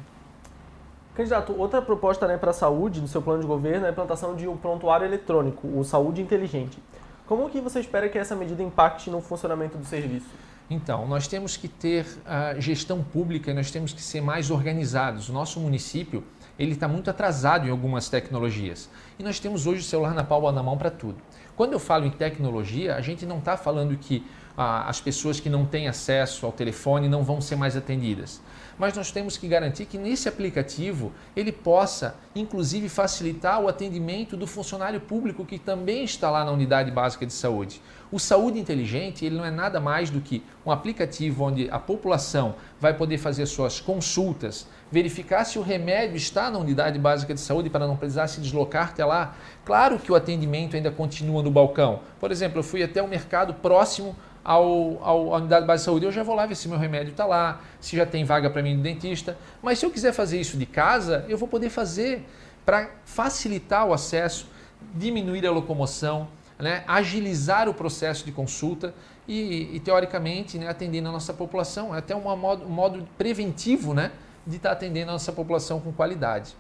Candidato, 1.14 1.54
outra 1.58 1.82
proposta 1.82 2.26
né, 2.28 2.36
para 2.36 2.50
a 2.50 2.54
saúde 2.54 3.00
no 3.00 3.08
seu 3.08 3.20
plano 3.20 3.40
de 3.40 3.46
governo 3.46 3.86
é 3.86 3.88
a 3.88 3.92
implantação 3.92 4.36
de 4.36 4.46
um 4.46 4.56
prontuário 4.56 5.04
eletrônico, 5.04 5.66
o 5.66 5.82
Saúde 5.84 6.20
Inteligente. 6.20 6.78
Como 7.26 7.48
que 7.50 7.60
você 7.60 7.80
espera 7.80 8.08
que 8.08 8.18
essa 8.18 8.36
medida 8.36 8.62
impacte 8.62 9.10
no 9.10 9.20
funcionamento 9.20 9.76
do 9.76 9.84
serviço? 9.84 10.28
Então, 10.70 11.06
nós 11.06 11.26
temos 11.26 11.56
que 11.56 11.66
ter 11.66 12.06
a 12.26 12.58
gestão 12.60 13.02
pública, 13.02 13.52
nós 13.54 13.70
temos 13.70 13.92
que 13.92 14.02
ser 14.02 14.20
mais 14.20 14.50
organizados. 14.50 15.28
O 15.28 15.32
nosso 15.32 15.58
município 15.58 16.22
ele 16.58 16.72
está 16.72 16.86
muito 16.88 17.08
atrasado 17.08 17.66
em 17.66 17.70
algumas 17.70 18.08
tecnologias. 18.08 18.90
E 19.18 19.22
nós 19.22 19.38
temos 19.38 19.66
hoje 19.66 19.80
o 19.80 19.84
celular 19.84 20.14
na 20.14 20.24
palma 20.24 20.52
da 20.52 20.62
mão 20.62 20.76
para 20.76 20.90
tudo. 20.90 21.16
Quando 21.58 21.72
eu 21.72 21.80
falo 21.80 22.06
em 22.06 22.10
tecnologia, 22.10 22.94
a 22.94 23.00
gente 23.00 23.26
não 23.26 23.38
está 23.38 23.56
falando 23.56 23.96
que 23.96 24.24
ah, 24.56 24.88
as 24.88 25.00
pessoas 25.00 25.40
que 25.40 25.50
não 25.50 25.66
têm 25.66 25.88
acesso 25.88 26.46
ao 26.46 26.52
telefone 26.52 27.08
não 27.08 27.24
vão 27.24 27.40
ser 27.40 27.56
mais 27.56 27.76
atendidas. 27.76 28.40
Mas 28.78 28.96
nós 28.96 29.10
temos 29.10 29.36
que 29.36 29.48
garantir 29.48 29.86
que 29.86 29.98
nesse 29.98 30.28
aplicativo 30.28 31.12
ele 31.34 31.50
possa, 31.50 32.14
inclusive, 32.34 32.88
facilitar 32.88 33.60
o 33.60 33.68
atendimento 33.68 34.36
do 34.36 34.46
funcionário 34.46 35.00
público 35.00 35.44
que 35.44 35.58
também 35.58 36.04
está 36.04 36.30
lá 36.30 36.44
na 36.44 36.52
unidade 36.52 36.90
básica 36.90 37.26
de 37.26 37.32
saúde. 37.32 37.80
O 38.10 38.18
Saúde 38.18 38.58
Inteligente 38.58 39.26
ele 39.26 39.36
não 39.36 39.44
é 39.44 39.50
nada 39.50 39.78
mais 39.78 40.08
do 40.08 40.20
que 40.20 40.42
um 40.64 40.70
aplicativo 40.70 41.44
onde 41.44 41.68
a 41.70 41.78
população 41.78 42.54
vai 42.80 42.94
poder 42.94 43.18
fazer 43.18 43.44
suas 43.44 43.80
consultas, 43.80 44.66
verificar 44.90 45.44
se 45.44 45.58
o 45.58 45.62
remédio 45.62 46.16
está 46.16 46.50
na 46.50 46.58
unidade 46.58 46.98
básica 46.98 47.34
de 47.34 47.40
saúde 47.40 47.68
para 47.68 47.86
não 47.86 47.96
precisar 47.96 48.26
se 48.28 48.40
deslocar 48.40 48.88
até 48.88 49.04
lá. 49.04 49.36
Claro 49.62 49.98
que 49.98 50.10
o 50.10 50.14
atendimento 50.14 50.74
ainda 50.74 50.90
continua 50.90 51.42
no 51.42 51.50
balcão. 51.50 52.00
Por 52.18 52.30
exemplo, 52.30 52.60
eu 52.60 52.62
fui 52.62 52.82
até 52.82 53.02
o 53.02 53.08
mercado 53.08 53.52
próximo 53.52 54.16
ao, 54.42 54.98
ao, 55.04 55.34
à 55.34 55.36
unidade 55.36 55.66
básica 55.66 55.76
de 55.76 55.84
saúde, 55.84 56.06
eu 56.06 56.12
já 56.12 56.22
vou 56.22 56.34
lá 56.34 56.46
ver 56.46 56.54
se 56.54 56.68
meu 56.68 56.78
remédio 56.78 57.10
está 57.10 57.26
lá, 57.26 57.60
se 57.80 57.96
já 57.96 58.06
tem 58.06 58.24
vaga 58.24 58.50
para 58.50 58.62
mim 58.62 58.76
no 58.76 58.82
dentista. 58.82 59.36
Mas 59.62 59.78
se 59.78 59.86
eu 59.86 59.90
quiser 59.90 60.12
fazer 60.12 60.40
isso 60.40 60.56
de 60.56 60.66
casa, 60.66 61.24
eu 61.28 61.38
vou 61.38 61.48
poder 61.48 61.70
fazer 61.70 62.24
para 62.64 62.90
facilitar 63.04 63.86
o 63.86 63.92
acesso, 63.92 64.46
diminuir 64.94 65.46
a 65.46 65.50
locomoção, 65.50 66.28
né, 66.58 66.82
agilizar 66.86 67.68
o 67.68 67.74
processo 67.74 68.24
de 68.24 68.32
consulta 68.32 68.92
e, 69.26 69.76
e 69.76 69.80
teoricamente, 69.80 70.58
né, 70.58 70.68
atendendo 70.68 71.08
a 71.08 71.12
nossa 71.12 71.32
população. 71.32 71.94
É 71.94 71.98
até 71.98 72.14
um 72.14 72.36
modo, 72.36 72.64
um 72.64 72.70
modo 72.70 73.08
preventivo 73.16 73.94
né, 73.94 74.10
de 74.46 74.56
estar 74.56 74.70
tá 74.70 74.74
atendendo 74.74 75.10
a 75.10 75.12
nossa 75.12 75.32
população 75.32 75.80
com 75.80 75.92
qualidade. 75.92 76.54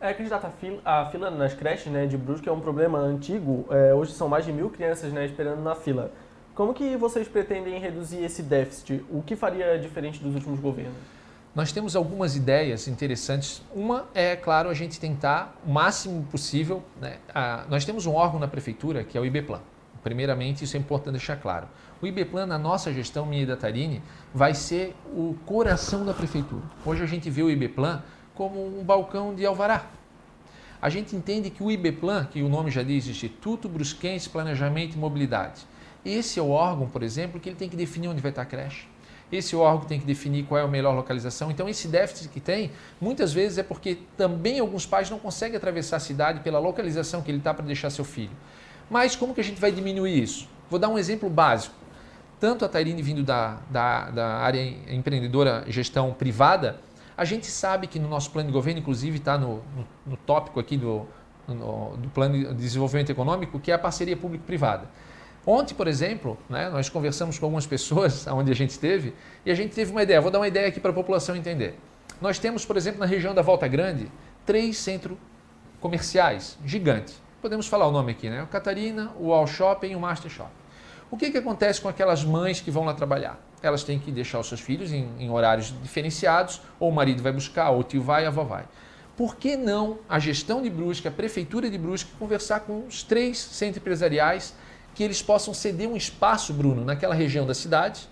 É, 0.00 0.14
candidato, 0.14 0.46
a 0.46 0.50
fila, 0.50 0.80
a 0.82 1.06
fila 1.10 1.30
nas 1.30 1.52
creches 1.52 1.92
né, 1.92 2.06
de 2.06 2.16
Brusque 2.16 2.48
é 2.48 2.52
um 2.52 2.60
problema 2.60 2.98
antigo. 2.98 3.66
É, 3.70 3.94
hoje 3.94 4.12
são 4.12 4.28
mais 4.28 4.44
de 4.44 4.52
mil 4.52 4.70
crianças 4.70 5.12
né, 5.12 5.26
esperando 5.26 5.62
na 5.62 5.74
fila. 5.74 6.10
Como 6.60 6.74
que 6.74 6.94
vocês 6.94 7.26
pretendem 7.26 7.80
reduzir 7.80 8.22
esse 8.22 8.42
déficit? 8.42 9.02
O 9.08 9.22
que 9.22 9.34
faria 9.34 9.78
diferente 9.78 10.22
dos 10.22 10.34
últimos 10.34 10.60
governos? 10.60 10.92
nós 11.54 11.72
temos 11.72 11.96
algumas 11.96 12.36
ideias 12.36 12.86
interessantes. 12.86 13.62
Uma 13.74 14.04
é, 14.12 14.36
claro, 14.36 14.68
a 14.68 14.74
gente 14.74 15.00
tentar 15.00 15.58
o 15.66 15.70
máximo 15.70 16.22
possível. 16.24 16.82
Né? 17.00 17.16
A, 17.34 17.64
nós 17.70 17.86
temos 17.86 18.04
um 18.04 18.12
órgão 18.12 18.38
na 18.38 18.46
prefeitura 18.46 19.02
que 19.02 19.16
é 19.16 19.20
o 19.22 19.24
IBPlan. 19.24 19.62
Primeiramente, 20.02 20.62
isso 20.62 20.76
é 20.76 20.80
importante 20.80 21.12
deixar 21.12 21.36
claro. 21.36 21.66
O 22.02 22.06
IBPlan, 22.06 22.44
na 22.44 22.58
nossa 22.58 22.92
gestão 22.92 23.24
Minha 23.24 23.46
da 23.46 23.56
Tarine, 23.56 24.02
vai 24.34 24.52
ser 24.52 24.94
o 25.14 25.34
coração 25.46 26.04
da 26.04 26.12
prefeitura. 26.12 26.64
Hoje 26.84 27.02
a 27.02 27.06
gente 27.06 27.30
vê 27.30 27.42
o 27.42 27.48
IBPlan 27.48 28.02
como 28.34 28.62
um 28.78 28.84
balcão 28.84 29.34
de 29.34 29.46
alvará. 29.46 29.86
A 30.82 30.90
gente 30.90 31.16
entende 31.16 31.48
que 31.48 31.62
o 31.62 31.70
IBPlan, 31.70 32.26
que 32.26 32.42
o 32.42 32.50
nome 32.50 32.70
já 32.70 32.82
diz, 32.82 33.06
Instituto 33.06 33.66
Brusquense 33.66 34.28
Planejamento 34.28 34.94
e 34.94 34.98
Mobilidade, 34.98 35.62
esse 36.04 36.38
é 36.38 36.42
o 36.42 36.50
órgão, 36.50 36.88
por 36.88 37.02
exemplo, 37.02 37.40
que 37.40 37.48
ele 37.48 37.56
tem 37.56 37.68
que 37.68 37.76
definir 37.76 38.08
onde 38.08 38.20
vai 38.20 38.30
estar 38.30 38.42
a 38.42 38.46
creche. 38.46 38.86
Esse 39.30 39.54
órgão 39.54 39.86
tem 39.86 40.00
que 40.00 40.06
definir 40.06 40.44
qual 40.44 40.58
é 40.58 40.64
a 40.64 40.66
melhor 40.66 40.94
localização. 40.94 41.50
Então, 41.50 41.68
esse 41.68 41.86
déficit 41.86 42.28
que 42.28 42.40
tem, 42.40 42.72
muitas 43.00 43.32
vezes 43.32 43.58
é 43.58 43.62
porque 43.62 43.98
também 44.16 44.58
alguns 44.58 44.84
pais 44.84 45.08
não 45.08 45.20
conseguem 45.20 45.56
atravessar 45.56 45.98
a 45.98 46.00
cidade 46.00 46.40
pela 46.40 46.58
localização 46.58 47.22
que 47.22 47.30
ele 47.30 47.38
está 47.38 47.54
para 47.54 47.64
deixar 47.64 47.90
seu 47.90 48.04
filho. 48.04 48.32
Mas 48.90 49.14
como 49.14 49.32
que 49.32 49.40
a 49.40 49.44
gente 49.44 49.60
vai 49.60 49.70
diminuir 49.70 50.20
isso? 50.20 50.48
Vou 50.68 50.80
dar 50.80 50.88
um 50.88 50.98
exemplo 50.98 51.30
básico. 51.30 51.74
Tanto 52.40 52.64
a 52.64 52.68
Tairine 52.68 53.02
vindo 53.02 53.22
da, 53.22 53.58
da, 53.70 54.10
da 54.10 54.26
área 54.38 54.60
empreendedora 54.88 55.64
gestão 55.68 56.12
privada, 56.12 56.80
a 57.16 57.24
gente 57.24 57.46
sabe 57.46 57.86
que 57.86 57.98
no 57.98 58.08
nosso 58.08 58.30
plano 58.30 58.48
de 58.48 58.52
governo, 58.52 58.80
inclusive 58.80 59.18
está 59.18 59.36
no, 59.36 59.56
no, 59.76 59.86
no, 60.06 60.16
tópico 60.16 60.58
aqui 60.58 60.76
do, 60.76 61.06
no, 61.46 61.96
do 61.98 62.08
plano 62.08 62.36
de 62.36 62.54
desenvolvimento 62.54 63.10
econômico, 63.10 63.60
que 63.60 63.70
é 63.70 63.74
a 63.74 63.78
parceria 63.78 64.16
público-privada. 64.16 64.88
Ontem, 65.46 65.74
por 65.74 65.88
exemplo, 65.88 66.36
né, 66.48 66.68
nós 66.68 66.88
conversamos 66.88 67.38
com 67.38 67.46
algumas 67.46 67.66
pessoas 67.66 68.26
onde 68.28 68.50
a 68.50 68.54
gente 68.54 68.70
esteve 68.70 69.14
e 69.44 69.50
a 69.50 69.54
gente 69.54 69.74
teve 69.74 69.90
uma 69.90 70.02
ideia. 70.02 70.20
Vou 70.20 70.30
dar 70.30 70.38
uma 70.38 70.48
ideia 70.48 70.68
aqui 70.68 70.80
para 70.80 70.90
a 70.90 70.94
população 70.94 71.34
entender. 71.34 71.78
Nós 72.20 72.38
temos, 72.38 72.64
por 72.64 72.76
exemplo, 72.76 73.00
na 73.00 73.06
região 73.06 73.34
da 73.34 73.40
Volta 73.40 73.66
Grande, 73.66 74.10
três 74.44 74.76
centros 74.76 75.16
comerciais 75.80 76.58
gigantes. 76.64 77.20
Podemos 77.40 77.66
falar 77.66 77.86
o 77.86 77.90
nome 77.90 78.12
aqui, 78.12 78.28
né? 78.28 78.42
O 78.42 78.46
Catarina, 78.46 79.12
o 79.18 79.32
All 79.32 79.46
Shopping 79.46 79.92
e 79.92 79.96
o 79.96 80.00
Master 80.00 80.30
Shop. 80.30 80.50
O 81.10 81.16
que, 81.16 81.30
que 81.30 81.38
acontece 81.38 81.80
com 81.80 81.88
aquelas 81.88 82.22
mães 82.22 82.60
que 82.60 82.70
vão 82.70 82.84
lá 82.84 82.92
trabalhar? 82.92 83.40
Elas 83.62 83.82
têm 83.82 83.98
que 83.98 84.12
deixar 84.12 84.38
os 84.38 84.46
seus 84.46 84.60
filhos 84.60 84.92
em, 84.92 85.08
em 85.18 85.30
horários 85.30 85.74
diferenciados, 85.82 86.60
ou 86.78 86.90
o 86.90 86.92
marido 86.92 87.22
vai 87.22 87.32
buscar, 87.32 87.70
ou 87.70 87.80
o 87.80 87.82
tio 87.82 88.02
vai, 88.02 88.26
a 88.26 88.28
avó 88.28 88.44
vai. 88.44 88.64
Por 89.16 89.36
que 89.36 89.56
não 89.56 89.98
a 90.08 90.18
gestão 90.18 90.62
de 90.62 90.70
Brusque, 90.70 91.08
a 91.08 91.10
prefeitura 91.10 91.68
de 91.68 91.76
Brusque, 91.76 92.12
conversar 92.18 92.60
com 92.60 92.86
os 92.86 93.02
três 93.02 93.38
centros 93.38 93.78
empresariais 93.78 94.54
que 94.94 95.02
eles 95.02 95.22
possam 95.22 95.54
ceder 95.54 95.88
um 95.88 95.96
espaço, 95.96 96.52
Bruno, 96.52 96.84
naquela 96.84 97.14
região 97.14 97.46
da 97.46 97.54
cidade, 97.54 98.08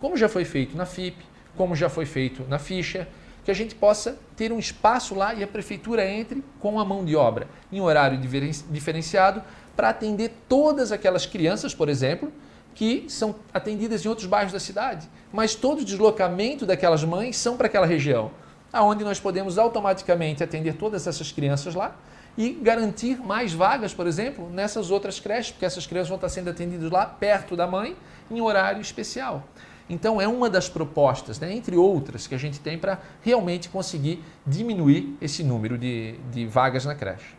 como 0.00 0.16
já 0.16 0.28
foi 0.28 0.44
feito 0.44 0.76
na 0.76 0.86
FIP, 0.86 1.16
como 1.56 1.74
já 1.74 1.88
foi 1.88 2.06
feito 2.06 2.44
na 2.48 2.58
Ficha, 2.58 3.08
que 3.44 3.50
a 3.50 3.54
gente 3.54 3.74
possa 3.74 4.18
ter 4.36 4.52
um 4.52 4.58
espaço 4.58 5.14
lá 5.14 5.32
e 5.34 5.42
a 5.42 5.46
prefeitura 5.46 6.08
entre 6.08 6.44
com 6.60 6.78
a 6.78 6.84
mão 6.84 7.04
de 7.04 7.16
obra 7.16 7.48
em 7.72 7.80
horário 7.80 8.20
diferenciado 8.70 9.42
para 9.74 9.88
atender 9.88 10.32
todas 10.48 10.92
aquelas 10.92 11.24
crianças, 11.24 11.74
por 11.74 11.88
exemplo, 11.88 12.32
que 12.74 13.06
são 13.08 13.34
atendidas 13.52 14.04
em 14.04 14.08
outros 14.08 14.26
bairros 14.26 14.52
da 14.52 14.60
cidade, 14.60 15.08
mas 15.32 15.54
todo 15.54 15.80
o 15.80 15.84
deslocamento 15.84 16.66
daquelas 16.66 17.02
mães 17.02 17.36
são 17.36 17.56
para 17.56 17.66
aquela 17.66 17.86
região, 17.86 18.30
aonde 18.72 19.02
nós 19.02 19.18
podemos 19.18 19.58
automaticamente 19.58 20.44
atender 20.44 20.74
todas 20.74 21.06
essas 21.06 21.32
crianças 21.32 21.74
lá 21.74 21.96
e 22.38 22.52
garantir 22.52 23.18
mais 23.18 23.52
vagas, 23.52 23.92
por 23.92 24.06
exemplo, 24.06 24.48
nessas 24.48 24.92
outras 24.92 25.18
creches, 25.18 25.50
porque 25.50 25.66
essas 25.66 25.88
crianças 25.88 26.08
vão 26.08 26.14
estar 26.14 26.28
sendo 26.28 26.48
atendidas 26.48 26.88
lá 26.88 27.04
perto 27.04 27.56
da 27.56 27.66
mãe 27.66 27.96
em 28.30 28.40
horário 28.40 28.80
especial. 28.80 29.42
Então 29.90 30.20
é 30.20 30.28
uma 30.28 30.48
das 30.48 30.68
propostas, 30.68 31.40
né, 31.40 31.52
entre 31.52 31.76
outras, 31.76 32.28
que 32.28 32.36
a 32.36 32.38
gente 32.38 32.60
tem 32.60 32.78
para 32.78 33.00
realmente 33.22 33.68
conseguir 33.68 34.22
diminuir 34.46 35.16
esse 35.20 35.42
número 35.42 35.76
de, 35.76 36.12
de 36.30 36.46
vagas 36.46 36.84
na 36.84 36.94
creche. 36.94 37.36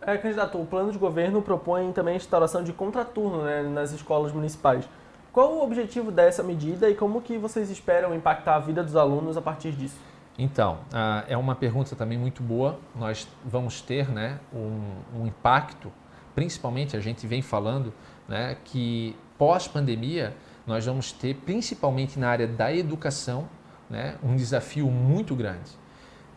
É, 0.00 0.16
candidato, 0.16 0.58
o 0.58 0.64
plano 0.64 0.90
de 0.90 0.98
governo 0.98 1.42
propõe 1.42 1.92
também 1.92 2.14
a 2.14 2.16
instauração 2.16 2.64
de 2.64 2.72
contraturno 2.72 3.42
né, 3.42 3.62
nas 3.62 3.92
escolas 3.92 4.32
municipais. 4.32 4.88
Qual 5.32 5.52
o 5.52 5.62
objetivo 5.62 6.10
dessa 6.10 6.42
medida 6.42 6.88
e 6.88 6.94
como 6.94 7.20
que 7.20 7.36
vocês 7.36 7.70
esperam 7.70 8.14
impactar 8.14 8.56
a 8.56 8.58
vida 8.58 8.82
dos 8.82 8.96
alunos 8.96 9.36
a 9.36 9.42
partir 9.42 9.72
disso? 9.72 9.96
Então, 10.38 10.80
uh, 10.92 11.24
é 11.28 11.36
uma 11.36 11.54
pergunta 11.54 11.94
também 11.94 12.18
muito 12.18 12.42
boa. 12.42 12.78
Nós 12.94 13.28
vamos 13.44 13.80
ter 13.80 14.08
né, 14.10 14.40
um, 14.52 15.20
um 15.20 15.26
impacto, 15.26 15.92
principalmente 16.34 16.96
a 16.96 17.00
gente 17.00 17.26
vem 17.26 17.42
falando 17.42 17.92
né, 18.26 18.56
que 18.64 19.14
pós-pandemia 19.36 20.34
nós 20.66 20.86
vamos 20.86 21.12
ter, 21.12 21.34
principalmente 21.34 22.18
na 22.18 22.28
área 22.28 22.46
da 22.46 22.74
educação, 22.74 23.48
né, 23.90 24.16
um 24.22 24.34
desafio 24.36 24.90
muito 24.90 25.34
grande. 25.34 25.70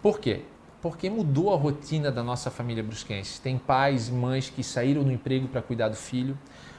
Por 0.01 0.19
quê? 0.19 0.41
Porque 0.81 1.09
mudou 1.09 1.53
a 1.53 1.57
rotina 1.57 2.11
da 2.11 2.23
nossa 2.23 2.51
família 2.51 2.83
brusquense. 2.83 3.39
Tem 3.39 3.57
pais 3.57 4.09
e 4.09 4.11
mães 4.11 4.49
que 4.49 4.63
saíram 4.63 5.03
do 5.03 5.11
emprego 5.11 5.47
para 5.47 5.61
cuidar 5.61 5.89
do 5.89 5.95
filho, 5.95 6.37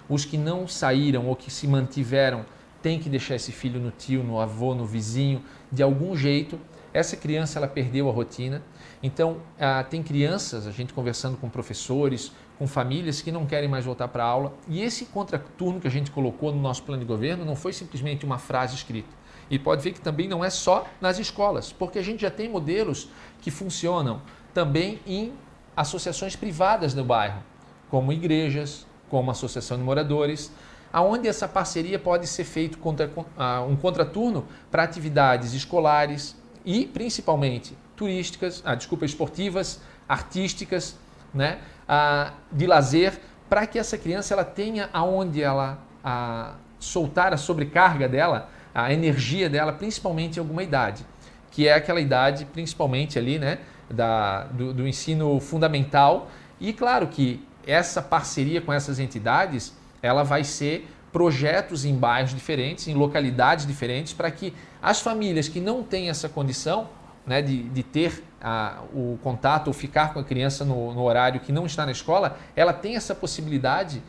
os 0.08 0.24
que 0.24 0.36
não 0.36 0.68
saíram 0.68 1.26
ou 1.26 1.34
que 1.34 1.50
se 1.50 1.66
mantiveram 1.66 2.44
têm 2.82 3.00
que 3.00 3.08
deixar 3.08 3.34
esse 3.34 3.50
filho 3.50 3.80
no 3.80 3.90
tio, 3.90 4.22
no 4.22 4.38
avô, 4.38 4.74
no 4.74 4.84
vizinho, 4.84 5.42
de 5.72 5.82
algum 5.82 6.14
jeito 6.14 6.60
essa 6.96 7.14
criança 7.14 7.58
ela 7.58 7.68
perdeu 7.68 8.08
a 8.08 8.12
rotina. 8.12 8.62
Então, 9.02 9.36
ah, 9.60 9.84
tem 9.84 10.02
crianças, 10.02 10.66
a 10.66 10.70
gente 10.70 10.94
conversando 10.94 11.36
com 11.36 11.48
professores, 11.48 12.32
com 12.58 12.66
famílias 12.66 13.20
que 13.20 13.30
não 13.30 13.44
querem 13.44 13.68
mais 13.68 13.84
voltar 13.84 14.08
para 14.08 14.24
a 14.24 14.26
aula. 14.26 14.54
E 14.66 14.82
esse 14.82 15.04
contraturno 15.04 15.78
que 15.78 15.86
a 15.86 15.90
gente 15.90 16.10
colocou 16.10 16.50
no 16.50 16.60
nosso 16.60 16.82
plano 16.82 17.00
de 17.00 17.06
governo 17.06 17.44
não 17.44 17.54
foi 17.54 17.74
simplesmente 17.74 18.24
uma 18.24 18.38
frase 18.38 18.74
escrita. 18.74 19.10
E 19.50 19.58
pode 19.58 19.82
ver 19.82 19.92
que 19.92 20.00
também 20.00 20.26
não 20.26 20.42
é 20.42 20.48
só 20.48 20.86
nas 20.98 21.18
escolas, 21.18 21.70
porque 21.70 21.98
a 21.98 22.02
gente 22.02 22.22
já 22.22 22.30
tem 22.30 22.48
modelos 22.48 23.10
que 23.42 23.50
funcionam 23.50 24.22
também 24.54 24.98
em 25.06 25.34
associações 25.76 26.34
privadas 26.34 26.94
do 26.94 27.04
bairro, 27.04 27.42
como 27.90 28.10
igrejas, 28.10 28.86
como 29.10 29.30
associação 29.30 29.76
de 29.76 29.84
moradores, 29.84 30.50
aonde 30.90 31.28
essa 31.28 31.46
parceria 31.46 31.98
pode 31.98 32.26
ser 32.26 32.44
feito 32.44 32.78
contra, 32.78 33.10
ah, 33.36 33.60
um 33.60 33.76
contraturno 33.76 34.46
para 34.70 34.82
atividades 34.82 35.52
escolares, 35.52 36.34
e 36.66 36.84
principalmente 36.84 37.78
turísticas, 37.94 38.60
ah, 38.66 38.74
desculpa, 38.74 39.06
esportivas, 39.06 39.80
artísticas, 40.08 40.98
né, 41.32 41.60
ah, 41.88 42.32
de 42.50 42.66
lazer, 42.66 43.20
para 43.48 43.64
que 43.66 43.78
essa 43.78 43.96
criança 43.96 44.34
ela 44.34 44.44
tenha 44.44 44.90
aonde 44.92 45.40
ela 45.40 45.78
a, 46.02 46.54
soltar 46.80 47.32
a 47.32 47.36
sobrecarga 47.36 48.08
dela, 48.08 48.50
a 48.74 48.92
energia 48.92 49.48
dela, 49.48 49.72
principalmente 49.72 50.36
em 50.36 50.40
alguma 50.40 50.62
idade, 50.62 51.06
que 51.52 51.68
é 51.68 51.74
aquela 51.74 52.00
idade 52.00 52.44
principalmente 52.46 53.16
ali, 53.16 53.38
né, 53.38 53.58
da, 53.88 54.44
do, 54.44 54.74
do 54.74 54.88
ensino 54.88 55.38
fundamental. 55.38 56.28
E 56.60 56.72
claro 56.72 57.06
que 57.06 57.46
essa 57.64 58.02
parceria 58.02 58.60
com 58.60 58.72
essas 58.72 58.98
entidades, 58.98 59.72
ela 60.02 60.24
vai 60.24 60.42
ser 60.42 60.88
projetos 61.12 61.84
em 61.84 61.96
bairros 61.96 62.34
diferentes, 62.34 62.88
em 62.88 62.94
localidades 62.94 63.66
diferentes, 63.66 64.12
para 64.12 64.30
que 64.30 64.52
as 64.86 65.00
famílias 65.00 65.48
que 65.48 65.58
não 65.58 65.82
têm 65.82 66.08
essa 66.10 66.28
condição 66.28 66.88
né, 67.26 67.42
de, 67.42 67.64
de 67.70 67.82
ter 67.82 68.22
a, 68.40 68.82
o 68.94 69.18
contato 69.20 69.66
ou 69.66 69.72
ficar 69.72 70.14
com 70.14 70.20
a 70.20 70.22
criança 70.22 70.64
no, 70.64 70.94
no 70.94 71.02
horário 71.02 71.40
que 71.40 71.50
não 71.50 71.66
está 71.66 71.84
na 71.84 71.90
escola, 71.90 72.38
ela 72.54 72.72
tem 72.72 72.94
essa 72.94 73.12
possibilidade 73.12 74.00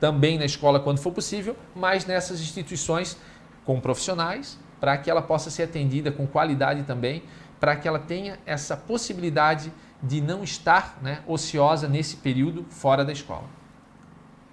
também 0.00 0.36
na 0.36 0.44
escola 0.44 0.80
quando 0.80 0.98
for 0.98 1.12
possível, 1.12 1.54
mas 1.72 2.04
nessas 2.04 2.40
instituições 2.40 3.16
com 3.64 3.78
profissionais, 3.80 4.58
para 4.80 4.98
que 4.98 5.08
ela 5.08 5.22
possa 5.22 5.50
ser 5.50 5.62
atendida 5.62 6.10
com 6.10 6.26
qualidade 6.26 6.82
também, 6.82 7.22
para 7.60 7.76
que 7.76 7.86
ela 7.86 8.00
tenha 8.00 8.36
essa 8.44 8.76
possibilidade 8.76 9.72
de 10.02 10.20
não 10.20 10.42
estar 10.42 10.98
né, 11.00 11.22
ociosa 11.28 11.86
nesse 11.86 12.16
período 12.16 12.64
fora 12.70 13.04
da 13.04 13.12
escola. 13.12 13.44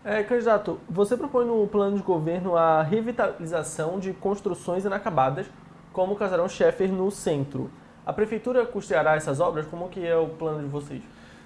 É, 0.05 0.21
candidato, 0.21 0.79
você 0.87 1.17
propõe 1.17 1.45
no 1.45 1.65
plano 1.65 1.97
de 1.97 2.03
governo 2.03 2.55
a 2.55 2.83
revitalização 2.83 3.99
de 3.99 4.13
construções 4.13 4.85
inacabadas, 4.85 5.47
como 5.93 6.13
o 6.13 6.15
casarão 6.15 6.47
Sheffer 6.47 6.91
no 6.91 7.11
centro. 7.11 7.71
A 8.05 8.11
prefeitura 8.11 8.65
custeará 8.65 9.15
essas 9.15 9.39
obras? 9.39 9.67
Como 9.67 9.89
que 9.89 10.05
é 10.05 10.15
o 10.15 10.27
plano 10.27 10.63
de 10.63 10.69
vocês? 10.69 11.03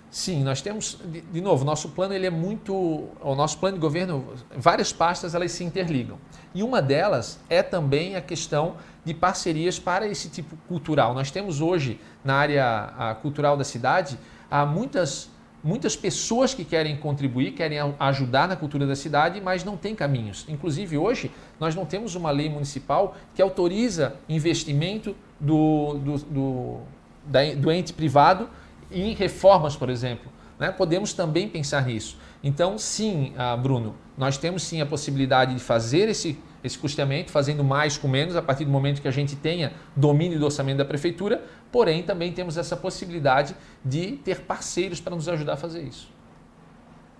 Sim, 0.10 0.44
nós 0.44 0.62
temos, 0.62 0.98
de, 1.04 1.22
de 1.22 1.42
novo, 1.42 1.66
nosso 1.66 1.90
plano 1.90 2.14
ele 2.14 2.26
é 2.26 2.30
muito, 2.30 2.74
o 2.74 3.36
nosso 3.36 3.58
plano 3.58 3.76
de 3.76 3.82
governo, 3.82 4.34
várias 4.56 4.94
pastas 4.94 5.36
elas 5.36 5.52
se 5.52 5.64
interligam. 5.64 6.18
E 6.54 6.64
uma 6.64 6.82
delas 6.82 7.40
é 7.50 7.62
também 7.62 8.16
a 8.16 8.22
questão 8.22 8.78
de 9.04 9.14
parcerias 9.14 9.78
para 9.78 10.08
esse 10.08 10.30
tipo 10.30 10.56
cultural. 10.68 11.14
Nós 11.14 11.32
temos 11.32 11.60
hoje 11.60 12.00
na 12.24 12.36
área 12.36 13.18
cultural 13.22 13.58
da 13.58 13.64
cidade 13.64 14.18
há 14.50 14.66
muitas 14.66 15.30
muitas 15.66 15.96
pessoas 15.96 16.54
que 16.54 16.64
querem 16.64 16.96
contribuir, 16.96 17.54
querem 17.54 17.80
ajudar 18.00 18.48
na 18.48 18.56
cultura 18.56 18.86
da 18.86 18.96
cidade, 18.96 19.42
mas 19.42 19.64
não 19.64 19.76
tem 19.76 19.96
caminhos. 19.96 20.46
Inclusive, 20.48 20.96
hoje, 20.96 21.32
nós 21.60 21.74
não 21.74 21.88
temos 21.88 22.14
uma 22.14 22.30
lei 22.30 22.48
municipal 22.48 23.16
que 23.34 23.42
autoriza 23.42 24.16
investimento 24.30 25.16
do, 25.40 25.96
do, 25.96 26.18
do, 26.20 26.78
da, 27.26 27.40
do 27.56 27.72
ente 27.72 27.94
privado 27.94 28.48
em 28.92 29.16
reformas, 29.16 29.76
por 29.76 29.90
exemplo, 29.90 30.32
né, 30.60 30.70
podemos 30.72 31.14
também 31.14 31.50
pensar 31.50 31.88
nisso. 31.88 32.16
Então, 32.44 32.78
sim, 32.78 33.34
ah, 33.36 33.58
Bruno, 33.58 33.96
nós 34.16 34.38
temos 34.38 34.62
sim 34.62 34.82
a 34.82 34.86
possibilidade 34.86 35.56
de 35.56 35.60
fazer 35.60 36.08
esse, 36.10 36.38
esse 36.66 36.78
custeamento, 36.78 37.32
fazendo 37.32 37.64
mais 37.64 37.98
com 37.98 38.08
menos, 38.08 38.36
a 38.36 38.42
partir 38.42 38.66
do 38.66 38.72
momento 38.72 39.02
que 39.02 39.08
a 39.08 39.12
gente 39.12 39.36
tenha 39.36 39.74
domínio 39.96 40.40
do 40.40 40.46
orçamento 40.46 40.78
da 40.78 40.86
prefeitura, 40.86 41.44
porém 41.72 42.02
também 42.04 42.32
temos 42.32 42.58
essa 42.58 42.76
possibilidade 42.76 43.56
de 43.84 44.14
ter 44.18 44.42
parceiros 44.42 45.00
para 45.00 45.16
nos 45.16 45.30
ajudar 45.30 45.54
a 45.54 45.58
fazer 45.58 45.84
isso. 45.84 46.10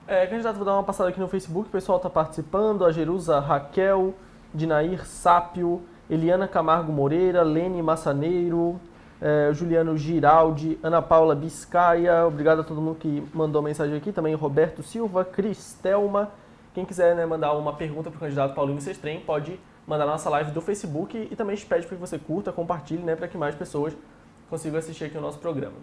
É, 0.08 0.26
candidato, 0.28 0.56
vou 0.56 0.66
dar 0.66 0.74
uma 0.74 0.84
passada 0.84 1.10
aqui 1.10 1.20
no 1.20 1.28
Facebook, 1.28 1.68
o 1.68 1.72
pessoal 1.72 1.98
está 1.98 2.10
participando, 2.10 2.86
a 2.86 2.92
Jerusa 2.92 3.40
Raquel, 3.40 4.14
Dinair 4.54 5.06
Sápio, 5.06 5.82
Eliana 6.10 6.48
Camargo 6.48 6.92
Moreira, 6.92 7.42
Lene 7.42 7.82
Massaneiro, 7.82 8.80
é, 9.22 9.52
Juliano 9.54 9.98
Giraldi, 9.98 10.78
Ana 10.84 11.02
Paula 11.02 11.34
Biscaia, 11.34 12.26
obrigado 12.26 12.62
a 12.62 12.64
todo 12.64 12.82
mundo 12.82 12.98
que 13.00 13.24
mandou 13.34 13.62
mensagem 13.62 13.96
aqui, 13.96 14.12
também 14.12 14.36
Roberto 14.36 14.84
Silva, 14.84 15.26
Cristelma. 15.26 16.32
Quem 16.76 16.84
quiser 16.84 17.16
né, 17.16 17.26
mandar 17.26 17.54
uma 17.54 17.72
pergunta 17.72 18.12
para 18.12 18.18
o 18.18 18.20
candidato 18.20 18.54
Paulinho 18.54 18.82
Sestrem, 18.82 19.22
pode 19.22 19.58
mandar 19.88 20.06
na 20.06 20.12
nossa 20.12 20.30
live 20.30 20.52
do 20.52 20.60
Facebook 20.60 21.30
e 21.32 21.34
também 21.34 21.56
pede 21.56 21.88
para 21.88 21.96
que 21.96 22.02
você 22.02 22.20
curta, 22.20 22.52
compartilhe, 22.52 23.02
né, 23.02 23.16
para 23.16 23.30
que 23.30 23.38
mais 23.38 23.56
pessoas 23.56 23.96
consigam 24.50 24.78
assistir 24.78 25.06
aqui 25.06 25.18
o 25.18 25.22
nosso 25.22 25.40
programa. 25.40 25.78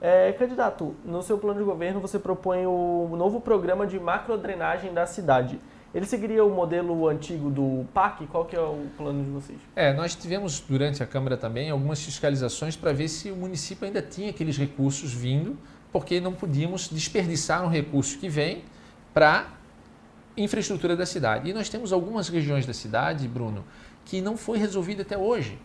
É, 0.00 0.32
candidato, 0.32 0.96
no 1.04 1.22
seu 1.22 1.36
plano 1.36 1.58
de 1.58 1.64
governo 1.66 2.00
você 2.00 2.18
propõe 2.18 2.64
o 2.64 3.14
novo 3.18 3.38
programa 3.38 3.86
de 3.86 4.00
macrodrenagem 4.00 4.94
da 4.94 5.04
cidade. 5.04 5.60
Ele 5.94 6.06
seguiria 6.06 6.42
o 6.42 6.48
modelo 6.48 7.06
antigo 7.06 7.50
do 7.50 7.84
PAC? 7.92 8.26
Qual 8.28 8.46
que 8.46 8.56
é 8.56 8.60
o 8.60 8.86
plano 8.96 9.22
de 9.22 9.30
vocês? 9.30 9.58
É, 9.76 9.92
nós 9.92 10.14
tivemos 10.14 10.58
durante 10.58 11.02
a 11.02 11.06
Câmara 11.06 11.36
também 11.36 11.68
algumas 11.68 12.02
fiscalizações 12.02 12.76
para 12.76 12.94
ver 12.94 13.08
se 13.08 13.30
o 13.30 13.36
município 13.36 13.86
ainda 13.86 14.00
tinha 14.00 14.30
aqueles 14.30 14.56
recursos 14.56 15.12
vindo, 15.12 15.58
porque 15.92 16.18
não 16.18 16.32
podíamos 16.32 16.88
desperdiçar 16.88 17.62
um 17.62 17.68
recurso 17.68 18.18
que 18.18 18.28
vem 18.28 18.64
para 19.12 19.59
infraestrutura 20.42 20.96
da 20.96 21.06
cidade. 21.06 21.50
E 21.50 21.52
nós 21.52 21.68
temos 21.68 21.92
algumas 21.92 22.28
regiões 22.28 22.66
da 22.66 22.72
cidade, 22.72 23.26
Bruno, 23.28 23.64
que 24.04 24.20
não 24.20 24.36
foi 24.36 24.58
resolvida 24.58 25.02
até 25.02 25.16
hoje. 25.16 25.58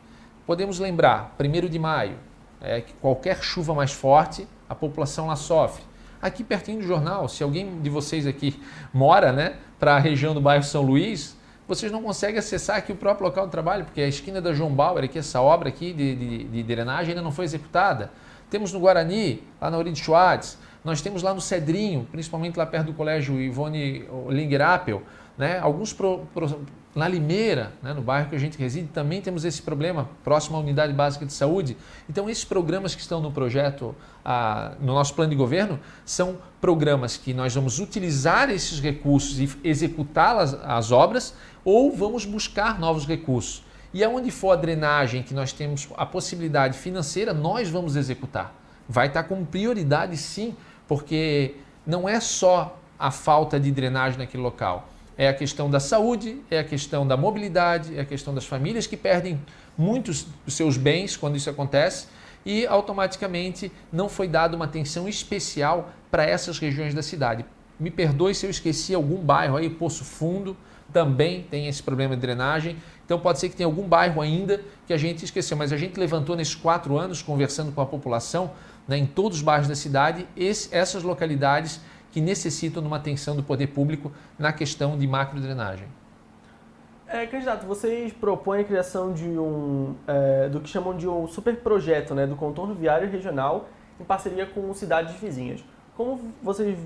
Podemos 0.46 0.80
lembrar, 0.80 1.36
1 1.40 1.68
de 1.68 1.80
maio, 1.80 2.18
é, 2.62 2.82
que 2.82 2.94
qualquer 2.94 3.42
chuva 3.42 3.74
mais 3.74 3.92
forte, 3.92 4.48
a 4.70 4.76
população 4.76 5.28
lá 5.28 5.36
sofre. 5.36 5.84
Aqui 6.22 6.44
pertinho 6.44 6.80
do 6.80 6.86
jornal, 6.86 7.28
se 7.28 7.44
alguém 7.44 7.82
de 7.82 7.90
vocês 7.90 8.26
aqui 8.26 8.60
mora, 8.94 9.32
né, 9.32 9.56
para 9.80 9.96
a 9.96 10.00
região 10.00 10.34
do 10.34 10.42
bairro 10.42 10.64
São 10.64 10.82
Luís, 10.82 11.36
vocês 11.68 11.92
não 11.92 12.04
conseguem 12.04 12.38
acessar 12.38 12.78
aqui 12.78 12.92
o 12.92 12.96
próprio 12.96 13.26
local 13.26 13.46
de 13.46 13.52
trabalho, 13.52 13.86
porque 13.86 14.02
a 14.02 14.08
esquina 14.08 14.40
da 14.40 14.54
João 14.54 14.72
Bauer, 14.72 15.04
aqui, 15.04 15.18
essa 15.18 15.42
obra 15.42 15.70
aqui 15.70 15.92
de, 15.94 16.16
de, 16.16 16.44
de 16.44 16.64
drenagem 16.64 17.10
ainda 17.10 17.24
não 17.24 17.32
foi 17.32 17.46
executada. 17.46 18.12
Temos 18.50 18.72
no 18.72 18.80
Guarani, 18.80 19.42
lá 19.60 19.72
na 19.72 19.78
Oride 19.78 20.00
Schwartz, 20.00 20.60
nós 20.86 21.02
temos 21.02 21.24
lá 21.24 21.34
no 21.34 21.42
Cedrinho, 21.42 22.08
principalmente 22.12 22.58
lá 22.58 22.66
perto 22.66 22.86
do 22.86 22.94
colégio 22.94 23.42
Ivone 23.42 24.08
Lingerapel, 24.30 25.02
né, 25.36 25.60
alguns 25.60 25.92
pro, 25.92 26.20
pro, 26.34 26.62
na 26.94 27.08
Limeira, 27.08 27.74
né, 27.82 27.92
no 27.92 28.02
bairro 28.02 28.30
que 28.30 28.36
a 28.36 28.40
gente 28.40 28.58
reside, 28.58 28.88
também 28.88 29.20
temos 29.20 29.44
esse 29.44 29.62
problema 29.62 30.08
próximo 30.24 30.56
à 30.56 30.60
unidade 30.60 30.94
básica 30.94 31.26
de 31.26 31.34
saúde. 31.34 31.76
Então, 32.08 32.30
esses 32.30 32.46
programas 32.46 32.94
que 32.94 33.02
estão 33.02 33.20
no 33.20 33.32
projeto, 33.32 33.96
ah, 34.24 34.76
no 34.80 34.94
nosso 34.94 35.14
plano 35.16 35.32
de 35.32 35.36
governo, 35.36 35.80
são 36.06 36.38
programas 36.62 37.18
que 37.18 37.34
nós 37.34 37.54
vamos 37.54 37.80
utilizar 37.80 38.50
esses 38.52 38.80
recursos 38.80 39.40
e 39.40 39.50
executá-las, 39.64 40.54
as 40.64 40.92
obras, 40.92 41.36
ou 41.66 41.92
vamos 41.92 42.26
buscar 42.26 42.80
novos 42.80 43.06
recursos. 43.06 43.66
E 43.92 44.04
aonde 44.04 44.30
for 44.30 44.52
a 44.52 44.56
drenagem 44.56 45.24
que 45.24 45.34
nós 45.34 45.52
temos 45.52 45.90
a 45.98 46.06
possibilidade 46.06 46.78
financeira, 46.78 47.34
nós 47.34 47.70
vamos 47.70 47.96
executar. 47.96 48.54
Vai 48.88 49.08
estar 49.08 49.24
como 49.24 49.46
prioridade, 49.46 50.16
sim, 50.16 50.56
porque 50.88 51.56
não 51.86 52.08
é 52.08 52.20
só 52.20 52.80
a 52.98 53.12
falta 53.12 53.60
de 53.60 53.72
drenagem 53.72 54.18
naquele 54.18 54.44
local 54.44 54.90
é 55.18 55.28
a 55.28 55.34
questão 55.34 55.70
da 55.70 55.80
saúde, 55.80 56.42
é 56.52 56.60
a 56.60 56.64
questão 56.64 57.08
da 57.08 57.16
mobilidade, 57.16 57.98
é 57.98 58.02
a 58.02 58.06
questão 58.06 58.34
das 58.34 58.46
famílias 58.46 58.86
que 58.86 58.98
perdem 58.98 59.40
muitos 59.78 60.28
dos 60.46 60.54
seus 60.54 60.78
bens 60.78 61.16
quando 61.16 61.38
isso 61.38 61.50
acontece 61.50 62.08
e 62.46 62.66
automaticamente 62.68 63.72
não 63.92 64.08
foi 64.08 64.28
dada 64.28 64.56
uma 64.56 64.66
atenção 64.66 65.08
especial 65.08 65.90
para 66.12 66.26
essas 66.26 66.60
regiões 66.60 66.94
da 66.94 67.02
cidade. 67.02 67.46
Me 67.80 67.90
perdoe 67.90 68.36
se 68.36 68.46
eu 68.46 68.50
esqueci 68.50 68.94
algum 68.94 69.18
bairro 69.18 69.58
aí, 69.58 69.70
Poço 69.70 70.04
Fundo 70.04 70.56
também 70.94 71.44
tem 71.44 71.68
esse 71.68 71.82
problema 71.82 72.16
de 72.16 72.22
drenagem. 72.22 72.78
Então 73.04 73.20
pode 73.20 73.40
ser 73.40 73.50
que 73.50 73.56
tenha 73.56 73.68
algum 73.68 73.88
bairro 73.88 74.22
ainda 74.22 74.62
que 74.86 74.94
a 74.94 74.98
gente 74.98 75.26
esqueceu, 75.26 75.58
mas 75.58 75.74
a 75.74 75.78
gente 75.78 76.00
levantou 76.00 76.36
nesses 76.36 76.56
quatro 76.56 76.98
anos, 76.98 77.22
conversando 77.22 77.72
com 77.72 77.82
a 77.82 77.86
população, 77.86 78.52
né, 78.88 78.98
em 78.98 79.06
todos 79.06 79.40
os 79.40 79.44
bairros 79.44 79.68
da 79.68 79.76
cidade, 79.76 80.28
esse, 80.36 80.74
essas 80.76 81.04
localidades 81.04 81.82
que 82.12 82.22
necessitam 82.22 82.82
de 82.82 82.88
uma 82.88 82.98
atenção 82.98 83.36
do 83.36 83.44
poder 83.44 83.68
público 83.68 84.12
na 84.40 84.54
questão 84.54 84.98
de 84.98 85.06
macrodrenagem. 85.08 85.88
É, 87.08 87.26
candidato, 87.28 87.66
vocês 87.68 88.12
propõem 88.14 88.62
a 88.62 88.64
criação 88.64 89.14
de 89.14 89.28
um, 89.28 89.96
é, 90.08 90.50
do 90.50 90.60
que 90.60 90.70
chamam 90.70 90.98
de 90.98 91.08
um 91.08 91.28
super 91.28 91.56
projeto, 91.58 92.16
né, 92.16 92.26
do 92.26 92.36
contorno 92.36 92.74
viário 92.74 93.10
regional 93.10 93.70
em 94.00 94.04
parceria 94.04 94.46
com 94.46 94.74
cidades 94.74 95.16
vizinhas. 95.16 95.64
Como 95.96 96.34
vocês 96.44 96.78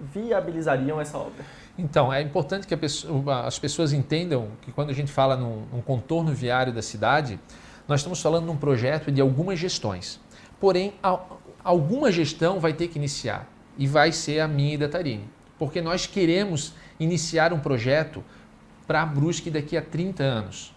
viabilizariam 0.00 1.00
essa 1.00 1.18
obra? 1.18 1.44
Então, 1.76 2.12
é 2.12 2.20
importante 2.20 2.66
que 2.66 2.76
pessoa, 2.76 3.46
as 3.46 3.58
pessoas 3.58 3.92
entendam 3.92 4.48
que 4.60 4.70
quando 4.70 4.90
a 4.90 4.92
gente 4.92 5.10
fala 5.10 5.36
num, 5.36 5.64
num 5.72 5.80
contorno 5.80 6.32
viário 6.32 6.72
da 6.72 6.82
cidade, 6.82 7.40
nós 7.88 8.00
estamos 8.00 8.22
falando 8.22 8.44
de 8.44 8.50
um 8.50 8.56
projeto 8.56 9.10
de 9.10 9.20
algumas 9.20 9.58
gestões. 9.58 10.20
Porém, 10.62 10.92
alguma 11.64 12.12
gestão 12.12 12.60
vai 12.60 12.72
ter 12.72 12.86
que 12.86 12.96
iniciar 12.96 13.48
e 13.76 13.84
vai 13.84 14.12
ser 14.12 14.38
a 14.38 14.46
minha 14.46 14.74
e 14.74 14.78
da 14.78 14.88
Tarine. 14.88 15.24
Porque 15.58 15.82
nós 15.82 16.06
queremos 16.06 16.72
iniciar 17.00 17.52
um 17.52 17.58
projeto 17.58 18.22
para 18.86 19.04
Brusque 19.04 19.50
daqui 19.50 19.76
a 19.76 19.82
30 19.82 20.22
anos. 20.22 20.72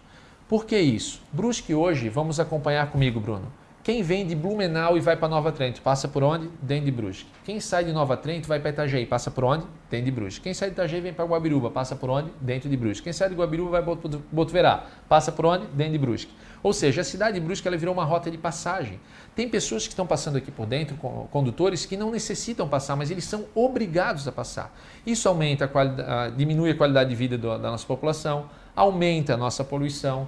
Por 0.48 0.64
que 0.64 0.76
isso? 0.76 1.22
Brusque 1.32 1.72
hoje, 1.72 2.08
vamos 2.08 2.40
acompanhar 2.40 2.90
comigo, 2.90 3.20
Bruno. 3.20 3.46
Quem 3.86 4.02
vem 4.02 4.26
de 4.26 4.34
Blumenau 4.34 4.96
e 4.96 5.00
vai 5.00 5.16
para 5.16 5.28
Nova 5.28 5.52
Trento, 5.52 5.80
passa 5.80 6.08
por 6.08 6.24
onde? 6.24 6.50
Dentro 6.60 6.86
de 6.86 6.90
Brusque. 6.90 7.24
Quem 7.44 7.60
sai 7.60 7.84
de 7.84 7.92
Nova 7.92 8.16
Trento 8.16 8.48
vai 8.48 8.58
para 8.58 8.70
Itajaí, 8.70 9.06
passa 9.06 9.30
por 9.30 9.44
onde? 9.44 9.64
Dentro 9.88 10.06
de 10.06 10.10
Brusque. 10.10 10.40
Quem 10.40 10.52
sai 10.52 10.70
de 10.70 10.74
Itajaí 10.74 11.00
vem 11.00 11.12
para 11.12 11.24
Guabiruba, 11.24 11.70
passa 11.70 11.94
por 11.94 12.10
onde? 12.10 12.28
Dentro 12.40 12.68
de 12.68 12.76
Brusque. 12.76 13.04
Quem 13.04 13.12
sai 13.12 13.28
de 13.28 13.36
Guabiruba 13.36 13.80
vai 13.80 13.82
para 13.84 14.18
Botuverá, 14.32 14.86
passa 15.08 15.30
por 15.30 15.46
onde? 15.46 15.68
Dentro 15.68 15.92
de 15.92 15.98
Brusque. 15.98 16.32
Ou 16.64 16.72
seja, 16.72 17.02
a 17.02 17.04
cidade 17.04 17.38
de 17.38 17.46
Brusque 17.46 17.68
ela 17.68 17.76
virou 17.76 17.94
uma 17.94 18.04
rota 18.04 18.28
de 18.28 18.36
passagem. 18.36 18.98
Tem 19.36 19.48
pessoas 19.48 19.84
que 19.84 19.90
estão 19.90 20.04
passando 20.04 20.36
aqui 20.36 20.50
por 20.50 20.66
dentro, 20.66 20.96
condutores, 21.30 21.86
que 21.86 21.96
não 21.96 22.10
necessitam 22.10 22.68
passar, 22.68 22.96
mas 22.96 23.12
eles 23.12 23.22
são 23.22 23.44
obrigados 23.54 24.26
a 24.26 24.32
passar. 24.32 24.76
Isso 25.06 25.28
aumenta 25.28 25.66
a 25.66 25.68
qualidade, 25.68 26.34
diminui 26.34 26.72
a 26.72 26.74
qualidade 26.74 27.10
de 27.10 27.14
vida 27.14 27.38
da 27.38 27.70
nossa 27.70 27.86
população, 27.86 28.50
aumenta 28.74 29.34
a 29.34 29.36
nossa 29.36 29.62
poluição, 29.62 30.26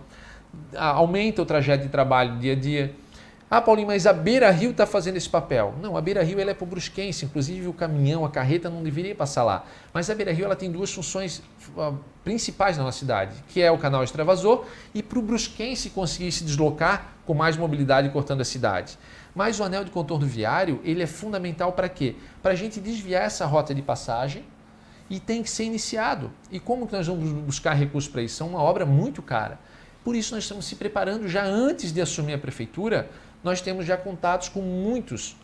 aumenta 0.77 1.42
o 1.42 1.44
trajeto 1.44 1.83
de 1.83 1.88
trabalho 1.88 2.38
dia 2.38 2.53
a 2.53 2.57
dia. 2.57 2.94
Ah, 3.50 3.62
Paulinho, 3.62 3.87
mas 3.87 4.06
a 4.06 4.12
Beira 4.12 4.50
Rio 4.50 4.72
está 4.72 4.84
fazendo 4.84 5.16
esse 5.16 5.28
papel. 5.28 5.74
Não, 5.80 5.96
a 5.96 6.02
Beira 6.02 6.22
Rio 6.22 6.38
ela 6.38 6.50
é 6.50 6.54
para 6.54 6.64
o 6.64 6.66
Brusquense, 6.66 7.24
inclusive 7.24 7.66
o 7.66 7.72
caminhão, 7.72 8.22
a 8.22 8.28
carreta 8.28 8.68
não 8.68 8.82
deveria 8.82 9.14
passar 9.14 9.42
lá. 9.42 9.64
Mas 9.90 10.11
a 10.11 10.14
Beira 10.14 10.30
Rio 10.32 10.44
ela 10.44 10.54
tem 10.54 10.70
duas 10.70 10.92
funções 10.92 11.42
uh, 11.74 11.98
principais 12.22 12.76
na 12.76 12.84
nossa 12.84 12.98
cidade, 12.98 13.34
que 13.48 13.62
é 13.62 13.70
o 13.70 13.78
canal 13.78 14.04
extravasor 14.04 14.66
e 14.94 15.02
para 15.02 15.18
o 15.18 15.22
Brusquense 15.22 15.88
conseguir 15.88 16.30
se 16.30 16.44
deslocar 16.44 17.14
com 17.24 17.32
mais 17.32 17.56
mobilidade 17.56 18.11
cortando 18.11 18.42
a 18.42 18.44
cidade. 18.44 18.98
Mas 19.34 19.58
o 19.58 19.64
anel 19.64 19.82
de 19.82 19.90
contorno 19.90 20.26
viário 20.26 20.78
ele 20.84 21.02
é 21.02 21.06
fundamental 21.06 21.72
para 21.72 21.88
quê? 21.88 22.16
Para 22.42 22.52
a 22.52 22.54
gente 22.54 22.78
desviar 22.80 23.24
essa 23.24 23.46
rota 23.46 23.74
de 23.74 23.80
passagem 23.80 24.44
e 25.08 25.18
tem 25.18 25.42
que 25.42 25.48
ser 25.48 25.64
iniciado. 25.64 26.30
E 26.50 26.61
como 26.61 26.87
que 26.87 26.92
nós 26.92 27.06
vamos 27.06 27.32
buscar 27.32 27.72
recursos 27.72 28.11
para 28.11 28.20
isso? 28.20 28.42
É 28.42 28.46
uma 28.46 28.61
obra 28.61 28.84
muito 28.84 29.22
cara. 29.22 29.58
Por 30.04 30.14
isso 30.14 30.34
nós 30.34 30.44
estamos 30.44 30.64
se 30.64 30.76
preparando 30.76 31.28
já 31.28 31.44
antes 31.44 31.92
de 31.92 32.00
assumir 32.00 32.34
a 32.34 32.38
prefeitura 32.38 33.11
nós 33.42 33.61
temos 33.61 33.87
já 33.87 33.96
contatos 33.96 34.48
com 34.48 34.61
muitos 34.61 35.37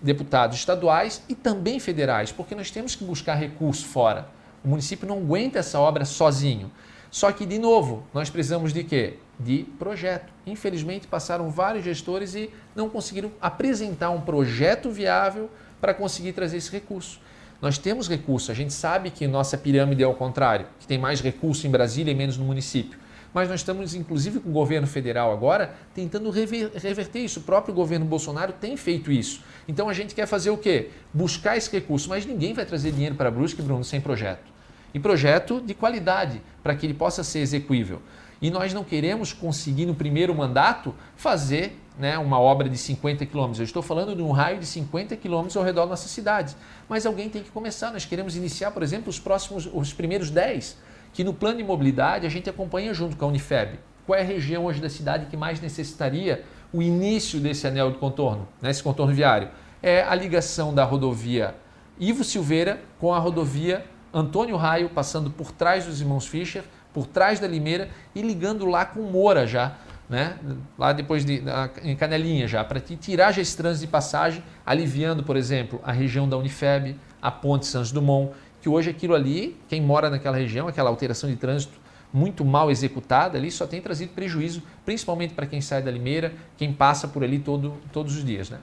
deputados 0.00 0.58
estaduais 0.58 1.22
e 1.28 1.34
também 1.34 1.78
federais, 1.78 2.32
porque 2.32 2.54
nós 2.54 2.70
temos 2.70 2.94
que 2.94 3.04
buscar 3.04 3.34
recurso 3.34 3.86
fora. 3.86 4.28
O 4.64 4.68
município 4.68 5.06
não 5.06 5.18
aguenta 5.18 5.58
essa 5.58 5.78
obra 5.78 6.04
sozinho. 6.04 6.70
Só 7.10 7.30
que, 7.32 7.46
de 7.46 7.58
novo, 7.58 8.04
nós 8.12 8.28
precisamos 8.28 8.72
de 8.72 8.84
quê? 8.84 9.18
De 9.38 9.64
projeto. 9.78 10.32
Infelizmente, 10.46 11.06
passaram 11.06 11.48
vários 11.50 11.84
gestores 11.84 12.34
e 12.34 12.50
não 12.74 12.88
conseguiram 12.88 13.30
apresentar 13.40 14.10
um 14.10 14.20
projeto 14.20 14.90
viável 14.90 15.48
para 15.80 15.94
conseguir 15.94 16.32
trazer 16.32 16.58
esse 16.58 16.70
recurso. 16.70 17.20
Nós 17.62 17.78
temos 17.78 18.08
recurso, 18.08 18.50
a 18.50 18.54
gente 18.54 18.72
sabe 18.72 19.10
que 19.10 19.26
nossa 19.26 19.56
pirâmide 19.56 20.02
é 20.02 20.04
ao 20.06 20.14
contrário, 20.14 20.66
que 20.78 20.86
tem 20.86 20.98
mais 20.98 21.22
recurso 21.22 21.66
em 21.66 21.70
Brasília 21.70 22.10
e 22.10 22.14
menos 22.14 22.36
no 22.36 22.44
município 22.44 22.98
mas 23.36 23.50
nós 23.50 23.60
estamos, 23.60 23.94
inclusive, 23.94 24.40
com 24.40 24.48
o 24.48 24.52
governo 24.52 24.86
federal 24.86 25.30
agora, 25.30 25.74
tentando 25.94 26.30
reverter 26.30 27.18
isso. 27.18 27.40
O 27.40 27.42
próprio 27.42 27.74
governo 27.74 28.06
Bolsonaro 28.06 28.54
tem 28.54 28.78
feito 28.78 29.12
isso. 29.12 29.42
Então 29.68 29.90
a 29.90 29.92
gente 29.92 30.14
quer 30.14 30.24
fazer 30.24 30.48
o 30.48 30.56
quê? 30.56 30.88
Buscar 31.12 31.54
esse 31.54 31.70
recurso, 31.70 32.08
mas 32.08 32.24
ninguém 32.24 32.54
vai 32.54 32.64
trazer 32.64 32.92
dinheiro 32.92 33.14
para 33.14 33.30
Brusque, 33.30 33.60
Bruno, 33.60 33.84
sem 33.84 34.00
projeto. 34.00 34.50
E 34.94 34.98
projeto 34.98 35.60
de 35.60 35.74
qualidade, 35.74 36.40
para 36.62 36.74
que 36.74 36.86
ele 36.86 36.94
possa 36.94 37.22
ser 37.22 37.40
execuível. 37.40 38.00
E 38.40 38.50
nós 38.50 38.72
não 38.72 38.82
queremos 38.82 39.34
conseguir, 39.34 39.84
no 39.84 39.94
primeiro 39.94 40.34
mandato, 40.34 40.94
fazer 41.14 41.78
né, 41.98 42.16
uma 42.16 42.40
obra 42.40 42.70
de 42.70 42.78
50 42.78 43.26
quilômetros, 43.26 43.58
eu 43.58 43.64
estou 43.64 43.82
falando 43.82 44.16
de 44.16 44.22
um 44.22 44.30
raio 44.30 44.58
de 44.58 44.64
50 44.66 45.14
quilômetros 45.14 45.58
ao 45.58 45.62
redor 45.62 45.82
da 45.82 45.90
nossa 45.90 46.08
cidade. 46.08 46.56
Mas 46.88 47.04
alguém 47.04 47.28
tem 47.28 47.42
que 47.42 47.50
começar. 47.50 47.92
Nós 47.92 48.06
queremos 48.06 48.34
iniciar, 48.34 48.70
por 48.70 48.82
exemplo, 48.82 49.10
os 49.10 49.18
próximos, 49.18 49.68
os 49.70 49.92
primeiros 49.92 50.30
10, 50.30 50.78
que 51.16 51.24
no 51.24 51.32
plano 51.32 51.56
de 51.56 51.64
mobilidade 51.64 52.26
a 52.26 52.28
gente 52.28 52.50
acompanha 52.50 52.92
junto 52.92 53.16
com 53.16 53.24
a 53.24 53.28
Unifeb. 53.28 53.80
Qual 54.04 54.18
é 54.18 54.20
a 54.20 54.24
região 54.24 54.66
hoje 54.66 54.82
da 54.82 54.90
cidade 54.90 55.24
que 55.24 55.36
mais 55.36 55.58
necessitaria 55.62 56.44
o 56.70 56.82
início 56.82 57.40
desse 57.40 57.66
anel 57.66 57.90
de 57.90 57.96
contorno, 57.96 58.46
né, 58.60 58.68
esse 58.68 58.82
contorno 58.82 59.14
viário? 59.14 59.48
É 59.82 60.02
a 60.02 60.14
ligação 60.14 60.74
da 60.74 60.84
rodovia 60.84 61.54
Ivo 61.98 62.22
Silveira 62.22 62.82
com 63.00 63.14
a 63.14 63.18
rodovia 63.18 63.82
Antônio 64.12 64.56
Raio, 64.56 64.90
passando 64.90 65.30
por 65.30 65.52
trás 65.52 65.86
dos 65.86 66.02
irmãos 66.02 66.26
Fischer, 66.26 66.64
por 66.92 67.06
trás 67.06 67.40
da 67.40 67.48
Limeira 67.48 67.88
e 68.14 68.20
ligando 68.20 68.66
lá 68.66 68.84
com 68.84 69.00
Moura 69.00 69.46
já, 69.46 69.78
né? 70.10 70.36
lá 70.78 70.92
depois 70.92 71.24
de, 71.24 71.42
em 71.82 71.96
Canelinha 71.96 72.46
já, 72.46 72.62
para 72.62 72.78
tirar 72.78 73.32
já 73.32 73.40
esse 73.40 73.56
trânsito 73.56 73.86
de 73.86 73.90
passagem, 73.90 74.44
aliviando, 74.66 75.22
por 75.22 75.38
exemplo, 75.38 75.80
a 75.82 75.92
região 75.92 76.28
da 76.28 76.36
Unifeb, 76.36 76.94
a 77.22 77.30
Ponte 77.30 77.64
Santos 77.66 77.90
Dumont, 77.90 78.32
que 78.66 78.68
hoje 78.68 78.90
aquilo 78.90 79.14
ali, 79.14 79.56
quem 79.68 79.80
mora 79.80 80.10
naquela 80.10 80.36
região, 80.36 80.66
aquela 80.66 80.90
alteração 80.90 81.30
de 81.30 81.36
trânsito 81.36 81.78
muito 82.12 82.44
mal 82.44 82.68
executada 82.68 83.38
ali, 83.38 83.48
só 83.48 83.64
tem 83.64 83.80
trazido 83.80 84.12
prejuízo, 84.12 84.60
principalmente 84.84 85.34
para 85.34 85.46
quem 85.46 85.60
sai 85.60 85.80
da 85.80 85.88
Limeira, 85.88 86.32
quem 86.56 86.72
passa 86.72 87.06
por 87.06 87.22
ali 87.22 87.38
todo, 87.38 87.74
todos 87.92 88.16
os 88.16 88.24
dias. 88.24 88.50
Né? 88.50 88.58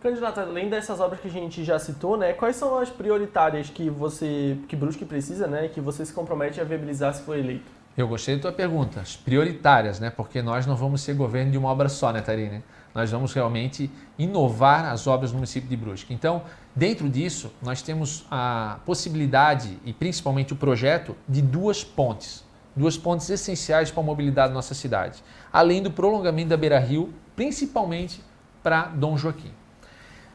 Candidato, 0.00 0.38
além 0.38 0.68
dessas 0.68 1.00
obras 1.00 1.18
que 1.18 1.26
a 1.26 1.30
gente 1.30 1.64
já 1.64 1.76
citou, 1.76 2.16
né, 2.16 2.34
quais 2.34 2.54
são 2.54 2.78
as 2.78 2.88
prioritárias 2.88 3.68
que 3.68 3.90
você, 3.90 4.56
que 4.68 4.76
Brusque 4.76 5.04
precisa, 5.04 5.48
né, 5.48 5.66
que 5.66 5.80
você 5.80 6.06
se 6.06 6.12
compromete 6.12 6.60
a 6.60 6.64
viabilizar 6.64 7.12
se 7.14 7.22
for 7.22 7.36
eleito? 7.36 7.68
Eu 7.96 8.06
gostei 8.06 8.36
da 8.36 8.42
tua 8.42 8.52
pergunta. 8.52 9.00
As 9.00 9.16
prioritárias, 9.16 10.00
né? 10.00 10.10
Porque 10.10 10.42
nós 10.42 10.66
não 10.66 10.74
vamos 10.74 11.00
ser 11.00 11.14
governo 11.14 11.52
de 11.52 11.58
uma 11.58 11.68
obra 11.68 11.88
só, 11.88 12.12
né, 12.12 12.20
Tarine? 12.20 12.62
Nós 12.92 13.08
vamos 13.10 13.32
realmente 13.32 13.88
inovar 14.18 14.86
as 14.86 15.06
obras 15.06 15.30
no 15.30 15.36
município 15.36 15.68
de 15.68 15.76
Brusque. 15.76 16.12
Então, 16.12 16.42
dentro 16.74 17.08
disso, 17.08 17.52
nós 17.62 17.82
temos 17.82 18.24
a 18.30 18.78
possibilidade 18.84 19.78
e 19.84 19.92
principalmente 19.92 20.52
o 20.52 20.56
projeto 20.56 21.16
de 21.28 21.40
duas 21.40 21.84
pontes. 21.84 22.44
Duas 22.76 22.96
pontes 22.96 23.30
essenciais 23.30 23.90
para 23.90 24.02
a 24.02 24.06
mobilidade 24.06 24.48
da 24.48 24.54
nossa 24.54 24.74
cidade. 24.74 25.22
Além 25.52 25.82
do 25.82 25.90
prolongamento 25.90 26.48
da 26.48 26.56
Beira 26.56 26.78
Rio, 26.78 27.14
principalmente 27.36 28.20
para 28.62 28.86
Dom 28.86 29.16
Joaquim. 29.16 29.52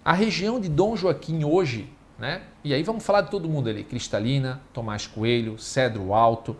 A 0.05 0.13
região 0.13 0.59
de 0.59 0.69
Dom 0.69 0.95
Joaquim 0.95 1.43
hoje, 1.43 1.91
né? 2.17 2.43
E 2.63 2.73
aí 2.73 2.83
vamos 2.83 3.03
falar 3.03 3.21
de 3.21 3.31
todo 3.31 3.49
mundo 3.49 3.69
ali: 3.69 3.83
Cristalina, 3.83 4.61
Tomás 4.73 5.05
Coelho, 5.05 5.59
Cedro 5.59 6.13
Alto, 6.13 6.55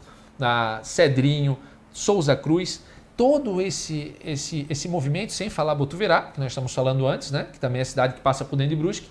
Cedrinho, 0.84 1.58
Souza 1.92 2.36
Cruz, 2.36 2.84
todo 3.20 3.60
esse, 3.62 4.16
esse, 4.24 4.66
esse 4.70 4.88
movimento, 4.88 5.34
sem 5.34 5.50
falar 5.50 5.76
Botuverá, 5.76 6.22
que 6.22 6.40
nós 6.40 6.52
estamos 6.52 6.74
falando 6.74 7.06
antes, 7.06 7.32
né? 7.32 7.48
que 7.52 7.60
também 7.60 7.80
é 7.80 7.82
a 7.82 7.86
cidade 7.86 8.14
que 8.14 8.22
passa 8.22 8.46
por 8.46 8.56
dentro 8.56 8.76
de 8.76 8.82
Brusque, 8.82 9.10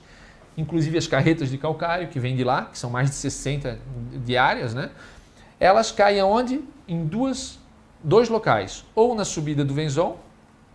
inclusive 0.59 0.99
as 0.99 1.07
carretas 1.07 1.49
de 1.49 1.57
calcário 1.57 2.09
que 2.09 2.21
vêm 2.21 2.37
de 2.37 2.44
lá, 2.44 2.66
que 2.66 2.79
são 2.79 2.90
mais 2.90 3.09
de 3.09 3.16
60 3.16 3.79
diárias, 4.27 4.75
né? 4.75 4.90
elas 5.59 5.90
caem 5.90 6.21
aonde? 6.21 6.62
Em 6.87 7.07
duas, 7.07 7.59
dois 8.05 8.29
locais, 8.29 8.85
ou 8.94 9.14
na 9.14 9.25
subida 9.25 9.64
do 9.64 9.73
Venzon, 9.73 10.18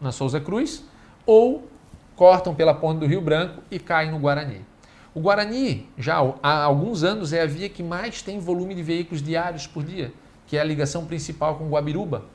na 0.01 0.11
Souza 0.11 0.39
Cruz, 0.39 0.83
ou 1.25 1.67
cortam 2.15 2.55
pela 2.55 2.73
ponte 2.73 2.99
do 2.99 3.05
Rio 3.05 3.21
Branco 3.21 3.61
e 3.69 3.77
caem 3.77 4.09
no 4.09 4.17
Guarani. 4.17 4.65
O 5.13 5.19
Guarani, 5.19 5.87
já 5.97 6.15
há 6.41 6.63
alguns 6.63 7.03
anos, 7.03 7.33
é 7.33 7.41
a 7.41 7.45
via 7.45 7.69
que 7.69 7.83
mais 7.83 8.23
tem 8.23 8.39
volume 8.39 8.73
de 8.73 8.81
veículos 8.81 9.21
diários 9.21 9.67
por 9.67 9.83
dia 9.83 10.11
que 10.53 10.57
é 10.57 10.61
a 10.61 10.63
ligação 10.63 11.05
principal 11.05 11.55
com 11.55 11.67
Guabiruba. 11.69 12.25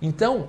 Então, 0.00 0.48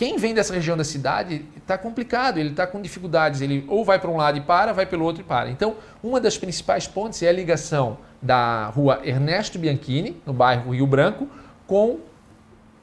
quem 0.00 0.16
vem 0.16 0.32
dessa 0.32 0.54
região 0.54 0.78
da 0.78 0.82
cidade 0.82 1.44
está 1.58 1.76
complicado, 1.76 2.38
ele 2.38 2.48
está 2.48 2.66
com 2.66 2.80
dificuldades. 2.80 3.42
Ele 3.42 3.66
ou 3.68 3.84
vai 3.84 3.98
para 3.98 4.08
um 4.08 4.16
lado 4.16 4.38
e 4.38 4.40
para, 4.40 4.72
vai 4.72 4.86
pelo 4.86 5.04
outro 5.04 5.20
e 5.20 5.24
para. 5.24 5.50
Então, 5.50 5.76
uma 6.02 6.18
das 6.18 6.38
principais 6.38 6.86
pontes 6.88 7.22
é 7.22 7.28
a 7.28 7.32
ligação 7.32 7.98
da 8.22 8.68
rua 8.68 9.02
Ernesto 9.04 9.58
Bianchini, 9.58 10.16
no 10.24 10.32
bairro 10.32 10.72
Rio 10.72 10.86
Branco, 10.86 11.28
com 11.66 11.98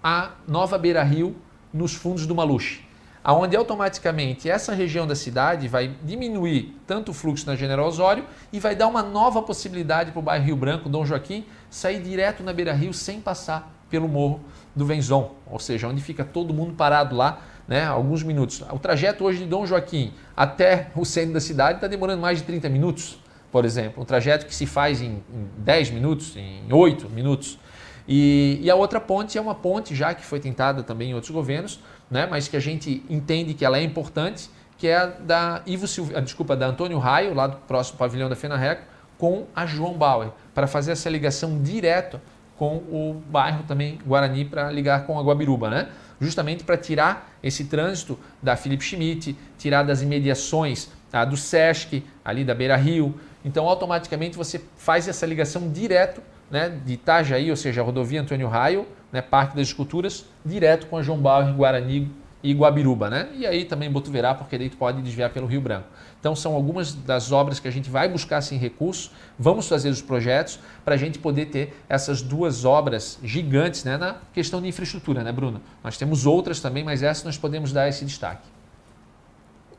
a 0.04 0.34
Nova 0.48 0.78
Beira 0.78 1.02
Rio, 1.02 1.36
nos 1.74 1.96
fundos 1.96 2.28
do 2.28 2.36
Maluche 2.36 2.86
aonde 3.24 3.58
automaticamente 3.58 4.50
essa 4.50 4.74
região 4.74 5.06
da 5.06 5.14
cidade 5.14 5.68
vai 5.68 5.94
diminuir 6.02 6.80
tanto 6.88 7.12
o 7.12 7.14
fluxo 7.14 7.46
na 7.46 7.58
General 7.58 7.86
Osório 7.86 8.24
e 8.54 8.60
vai 8.60 8.74
dar 8.74 8.88
uma 8.88 9.04
nova 9.04 9.42
possibilidade 9.42 10.12
para 10.12 10.20
o 10.20 10.22
bairro 10.22 10.46
Rio 10.46 10.56
Branco, 10.56 10.88
Dom 10.88 11.06
Joaquim, 11.06 11.46
sair 11.70 12.02
direto 12.02 12.42
na 12.42 12.54
Beira 12.54 12.72
Rio 12.72 12.94
sem 12.94 13.20
passar 13.20 13.70
pelo 13.90 14.08
morro 14.08 14.40
do 14.78 14.86
Venzon, 14.86 15.36
ou 15.50 15.60
seja, 15.60 15.88
onde 15.88 16.02
fica 16.02 16.24
todo 16.24 16.54
mundo 16.54 16.74
parado 16.74 17.16
lá, 17.16 17.42
né, 17.68 17.86
alguns 17.86 18.24
minutos. 18.24 18.64
O 18.72 18.80
trajeto 18.80 19.26
hoje 19.26 19.40
de 19.40 19.46
Dom 19.46 19.66
Joaquim 19.66 20.14
até 20.36 20.90
o 20.96 21.04
centro 21.04 21.34
da 21.34 21.42
cidade 21.42 21.80
está 21.80 21.88
demorando 21.88 22.22
mais 22.22 22.38
de 22.38 22.46
30 22.46 22.70
minutos, 22.70 23.20
por 23.52 23.66
exemplo. 23.66 24.02
Um 24.02 24.06
trajeto 24.06 24.46
que 24.46 24.56
se 24.56 24.66
faz 24.66 25.02
em, 25.02 25.24
em 25.34 25.50
10 25.58 25.92
minutos, 25.92 26.38
em 26.38 26.72
8 26.72 27.10
minutos. 27.10 27.60
E, 28.08 28.60
e 28.62 28.70
a 28.70 28.76
outra 28.76 29.02
ponte 29.02 29.38
é 29.38 29.42
uma 29.42 29.56
ponte 29.56 29.94
já 29.94 30.14
que 30.14 30.24
foi 30.24 30.40
tentada 30.40 30.82
também 30.82 31.10
em 31.10 31.14
outros 31.14 31.32
governos, 31.32 31.80
né, 32.10 32.28
mas 32.30 32.48
que 32.48 32.56
a 32.56 32.62
gente 32.62 33.04
entende 33.10 33.54
que 33.54 33.66
ela 33.66 33.78
é 33.78 33.84
importante, 33.84 34.50
que 34.78 34.88
é 34.88 34.96
a 34.96 35.06
da 35.08 35.62
Ivo 35.66 35.88
Silva, 35.88 36.22
desculpa, 36.22 36.56
da 36.56 36.68
Antônio 36.68 37.00
Raio, 37.00 37.34
lá 37.34 37.48
do 37.48 37.58
próximo 37.58 37.98
pavilhão 37.98 38.30
da 38.30 38.36
Fenarreco, 38.36 38.84
com 39.18 39.48
a 39.56 39.66
João 39.66 39.98
Bauer, 39.98 40.30
para 40.54 40.68
fazer 40.68 40.92
essa 40.92 41.10
ligação 41.10 41.62
direta 41.62 42.22
com 42.58 42.78
o 42.78 43.22
bairro 43.30 43.64
também 43.64 44.00
Guarani 44.06 44.46
para 44.46 44.72
ligar 44.72 45.06
com 45.06 45.20
a 45.20 45.22
Guabiruba, 45.22 45.70
né? 45.70 45.90
Justamente 46.20 46.64
para 46.64 46.76
tirar 46.78 47.32
esse 47.44 47.66
trânsito 47.66 48.18
da 48.42 48.56
Felipe 48.56 48.84
Schmidt, 48.84 49.38
tirar 49.58 49.84
das 49.84 50.02
imediações 50.02 50.90
tá, 51.12 51.24
do 51.24 51.38
Sesc, 51.38 52.04
ali 52.26 52.44
da 52.44 52.56
Beira 52.56 52.76
Rio. 52.76 53.16
Então, 53.46 53.68
automaticamente 53.68 54.36
você 54.36 54.62
faz 54.76 55.08
essa 55.08 55.26
ligação 55.26 55.72
direto 55.72 56.22
né, 56.50 56.70
de 56.84 56.94
Itajaí, 56.94 57.50
ou 57.50 57.56
seja, 57.56 57.82
a 57.82 57.84
rodovia 57.84 58.22
Antônio 58.22 58.48
Raio, 58.48 58.88
né, 59.12 59.22
Parque 59.22 59.56
das 59.56 59.68
Esculturas, 59.68 60.26
direto 60.44 60.88
com 60.88 60.98
a 60.98 61.04
João 61.04 61.20
Bauer, 61.20 61.54
Guarani 61.54 62.12
e 62.44 62.54
Guabiruba, 62.54 63.10
né? 63.10 63.30
E 63.36 63.46
aí 63.46 63.66
também 63.66 63.92
Botuverá, 63.92 64.34
porque 64.34 64.58
daí 64.58 64.70
tu 64.70 64.78
pode 64.78 65.02
desviar 65.02 65.32
pelo 65.32 65.48
Rio 65.48 65.62
Branco. 65.62 65.88
Então 66.20 66.36
são 66.36 66.54
algumas 66.54 66.94
das 66.94 67.32
obras 67.32 67.60
que 67.60 67.68
a 67.68 67.72
gente 67.72 67.90
vai 67.90 68.08
buscar 68.08 68.42
sem 68.42 68.58
recursos, 68.58 69.12
vamos 69.38 69.68
fazer 69.68 69.90
os 69.90 70.02
projetos 70.02 70.60
para 70.84 70.96
a 70.96 70.98
gente 70.98 71.20
poder 71.20 71.48
ter 71.48 71.74
essas 71.88 72.22
duas 72.22 72.66
obras 72.66 73.20
gigantes 73.24 73.84
né, 73.84 73.98
na 73.98 74.18
questão 74.34 74.62
de 74.62 74.68
infraestrutura, 74.68 75.24
né, 75.24 75.32
Bruno? 75.32 75.62
Nós 75.84 75.98
temos 75.98 76.26
outras 76.26 76.60
também, 76.60 76.84
mas 76.84 77.04
essas 77.04 77.24
nós 77.24 77.38
podemos 77.38 77.72
dar 77.72 77.88
esse 77.88 78.06
destaque. 78.06 78.58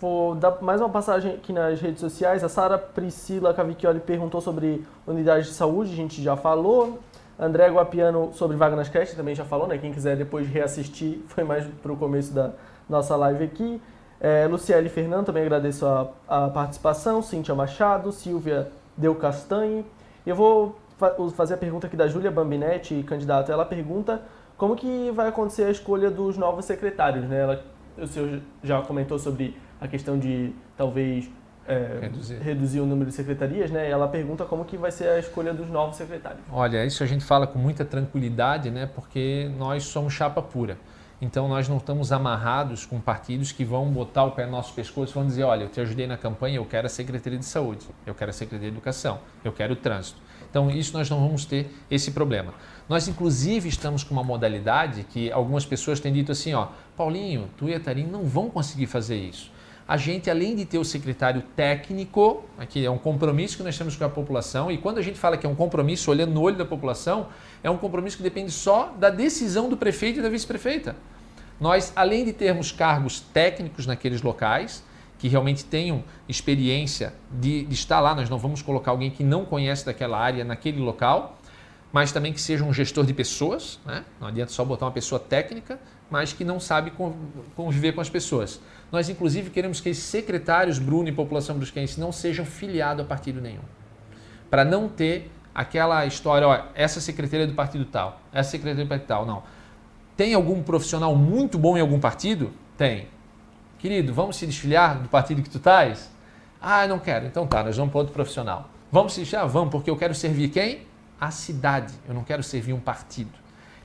Vou 0.00 0.36
dar 0.36 0.62
mais 0.62 0.80
uma 0.80 0.88
passagem 0.88 1.32
aqui 1.32 1.52
nas 1.52 1.80
redes 1.80 1.98
sociais. 1.98 2.44
A 2.44 2.48
Sara 2.48 2.78
Priscila 2.78 3.52
Cavicchioli 3.52 3.98
perguntou 3.98 4.40
sobre 4.40 4.84
unidade 5.04 5.48
de 5.48 5.52
saúde, 5.52 5.92
a 5.92 5.96
gente 5.96 6.22
já 6.22 6.36
falou. 6.36 7.00
André 7.38 7.68
Guapiano 7.70 8.32
sobre 8.32 8.56
nas 8.56 8.88
creches 8.88 9.14
também 9.14 9.34
já 9.34 9.44
falou, 9.44 9.68
né? 9.68 9.78
Quem 9.78 9.92
quiser 9.92 10.16
depois 10.16 10.48
reassistir, 10.48 11.20
foi 11.28 11.44
mais 11.44 11.64
para 11.64 11.92
o 11.92 11.96
começo 11.96 12.32
da 12.32 12.52
nossa 12.88 13.14
live 13.14 13.44
aqui. 13.44 13.80
É, 14.20 14.46
Luciele 14.48 14.88
Fernando, 14.88 15.26
também 15.26 15.44
agradeço 15.44 15.86
a, 15.86 16.08
a 16.26 16.48
participação. 16.48 17.22
Cíntia 17.22 17.54
Machado, 17.54 18.10
Silvia 18.10 18.68
Del 18.96 19.14
Castanhe. 19.14 19.86
Eu 20.26 20.34
vou 20.34 20.76
fa 20.98 21.14
fazer 21.36 21.54
a 21.54 21.56
pergunta 21.56 21.86
aqui 21.86 21.96
da 21.96 22.08
Júlia 22.08 22.30
Bambinetti, 22.30 23.04
candidata. 23.04 23.52
Ela 23.52 23.64
pergunta 23.64 24.20
como 24.56 24.74
que 24.74 25.12
vai 25.12 25.28
acontecer 25.28 25.64
a 25.64 25.70
escolha 25.70 26.10
dos 26.10 26.36
novos 26.36 26.64
secretários, 26.64 27.24
né? 27.28 27.40
Ela, 27.40 27.64
o 27.96 28.06
senhor 28.08 28.40
já 28.64 28.82
comentou 28.82 29.18
sobre 29.18 29.56
a 29.80 29.86
questão 29.86 30.18
de 30.18 30.52
talvez 30.76 31.30
é, 31.68 31.98
reduzir. 32.00 32.38
reduzir. 32.38 32.80
o 32.80 32.86
número 32.86 33.10
de 33.10 33.14
secretarias, 33.14 33.70
né? 33.70 33.88
Ela 33.88 34.08
pergunta 34.08 34.44
como 34.44 34.64
que 34.64 34.76
vai 34.76 34.90
ser 34.90 35.08
a 35.08 35.18
escolha 35.18 35.52
dos 35.52 35.68
novos 35.68 35.96
secretários. 35.96 36.40
Olha, 36.50 36.84
isso 36.84 37.02
a 37.02 37.06
gente 37.06 37.24
fala 37.24 37.46
com 37.46 37.58
muita 37.58 37.84
tranquilidade, 37.84 38.70
né? 38.70 38.86
Porque 38.86 39.50
nós 39.58 39.84
somos 39.84 40.14
chapa 40.14 40.40
pura. 40.40 40.78
Então 41.20 41.48
nós 41.48 41.68
não 41.68 41.78
estamos 41.78 42.12
amarrados 42.12 42.86
com 42.86 43.00
partidos 43.00 43.50
que 43.52 43.64
vão 43.64 43.90
botar 43.90 44.24
o 44.24 44.30
pé 44.30 44.46
no 44.46 44.52
nosso 44.52 44.72
pescoço 44.72 45.12
e 45.12 45.14
vão 45.14 45.26
dizer, 45.26 45.42
olha, 45.42 45.64
eu 45.64 45.68
te 45.68 45.80
ajudei 45.80 46.06
na 46.06 46.16
campanha, 46.16 46.56
eu 46.56 46.64
quero 46.64 46.86
a 46.86 46.90
Secretaria 46.90 47.38
de 47.38 47.44
Saúde, 47.44 47.84
eu 48.06 48.14
quero 48.14 48.30
a 48.30 48.32
Secretaria 48.32 48.70
de 48.70 48.76
Educação, 48.76 49.18
eu 49.44 49.52
quero 49.52 49.72
o 49.72 49.76
trânsito. 49.76 50.20
Então 50.48 50.70
isso 50.70 50.96
nós 50.96 51.10
não 51.10 51.20
vamos 51.20 51.44
ter 51.44 51.74
esse 51.90 52.12
problema. 52.12 52.54
Nós 52.88 53.08
inclusive 53.08 53.68
estamos 53.68 54.04
com 54.04 54.14
uma 54.14 54.22
modalidade 54.22 55.02
que 55.04 55.30
algumas 55.32 55.66
pessoas 55.66 55.98
têm 55.98 56.12
dito 56.12 56.30
assim, 56.30 56.54
ó, 56.54 56.68
Paulinho, 56.96 57.50
tu 57.58 57.68
e 57.68 57.74
a 57.74 57.80
Tarim 57.80 58.06
não 58.06 58.22
vão 58.24 58.48
conseguir 58.48 58.86
fazer 58.86 59.16
isso 59.16 59.57
a 59.88 59.96
gente, 59.96 60.28
além 60.28 60.54
de 60.54 60.66
ter 60.66 60.76
o 60.76 60.84
secretário 60.84 61.42
técnico, 61.56 62.44
aqui 62.58 62.84
é 62.84 62.90
um 62.90 62.98
compromisso 62.98 63.56
que 63.56 63.62
nós 63.62 63.78
temos 63.78 63.96
com 63.96 64.04
a 64.04 64.08
população, 64.10 64.70
e 64.70 64.76
quando 64.76 64.98
a 64.98 65.02
gente 65.02 65.18
fala 65.18 65.38
que 65.38 65.46
é 65.46 65.48
um 65.48 65.54
compromisso 65.54 66.10
olhando 66.10 66.30
no 66.34 66.42
olho 66.42 66.58
da 66.58 66.66
população, 66.66 67.28
é 67.62 67.70
um 67.70 67.78
compromisso 67.78 68.18
que 68.18 68.22
depende 68.22 68.52
só 68.52 68.92
da 68.98 69.08
decisão 69.08 69.70
do 69.70 69.78
prefeito 69.78 70.18
e 70.18 70.22
da 70.22 70.28
vice-prefeita. 70.28 70.94
Nós, 71.58 71.90
além 71.96 72.22
de 72.22 72.34
termos 72.34 72.70
cargos 72.70 73.20
técnicos 73.20 73.86
naqueles 73.86 74.20
locais, 74.20 74.84
que 75.18 75.26
realmente 75.26 75.64
tenham 75.64 76.04
experiência 76.28 77.14
de, 77.32 77.64
de 77.64 77.74
estar 77.74 77.98
lá, 77.98 78.14
nós 78.14 78.28
não 78.28 78.36
vamos 78.36 78.60
colocar 78.60 78.90
alguém 78.90 79.10
que 79.10 79.24
não 79.24 79.46
conhece 79.46 79.86
daquela 79.86 80.18
área 80.18 80.44
naquele 80.44 80.80
local, 80.80 81.38
mas 81.90 82.12
também 82.12 82.34
que 82.34 82.40
seja 82.42 82.62
um 82.62 82.74
gestor 82.74 83.06
de 83.06 83.14
pessoas, 83.14 83.80
né? 83.86 84.04
não 84.20 84.28
adianta 84.28 84.52
só 84.52 84.66
botar 84.66 84.84
uma 84.84 84.92
pessoa 84.92 85.18
técnica, 85.18 85.80
mas 86.10 86.34
que 86.34 86.44
não 86.44 86.60
sabe 86.60 86.92
conviver 87.56 87.92
com 87.92 88.02
as 88.02 88.10
pessoas. 88.10 88.60
Nós, 88.90 89.08
inclusive, 89.08 89.50
queremos 89.50 89.80
que 89.80 89.90
esses 89.90 90.04
secretários 90.04 90.78
Bruno 90.78 91.08
e 91.08 91.12
População 91.12 91.56
Brusquense 91.56 92.00
não 92.00 92.10
sejam 92.10 92.44
filiados 92.44 93.04
a 93.04 93.08
partido 93.08 93.40
nenhum, 93.40 93.62
para 94.50 94.64
não 94.64 94.88
ter 94.88 95.30
aquela 95.54 96.06
história, 96.06 96.46
ó, 96.46 96.62
essa 96.74 97.00
secretaria 97.00 97.44
é 97.44 97.46
do 97.48 97.54
partido 97.54 97.84
tal, 97.84 98.20
essa 98.32 98.50
secretaria 98.50 98.82
é 98.82 98.84
do 98.84 98.88
partido 98.88 99.08
tal, 99.08 99.26
não. 99.26 99.42
Tem 100.16 100.34
algum 100.34 100.62
profissional 100.62 101.14
muito 101.14 101.58
bom 101.58 101.76
em 101.76 101.80
algum 101.80 102.00
partido? 102.00 102.52
Tem. 102.76 103.08
Querido, 103.78 104.12
vamos 104.12 104.36
se 104.36 104.46
desfiliar 104.46 105.00
do 105.00 105.08
partido 105.08 105.42
que 105.42 105.50
tu 105.50 105.58
estás? 105.58 106.10
Ah, 106.60 106.86
não 106.88 106.98
quero. 106.98 107.26
Então 107.26 107.46
tá, 107.46 107.62
nós 107.62 107.76
vamos 107.76 107.92
para 107.92 108.00
outro 108.00 108.12
profissional. 108.12 108.68
Vamos 108.90 109.12
se 109.12 109.20
desfiliar? 109.20 109.46
Vamos, 109.46 109.70
porque 109.70 109.88
eu 109.88 109.96
quero 109.96 110.14
servir 110.14 110.48
quem? 110.48 110.82
A 111.20 111.30
cidade. 111.30 111.94
Eu 112.08 112.14
não 112.14 112.24
quero 112.24 112.42
servir 112.42 112.72
um 112.72 112.80
partido. 112.80 113.30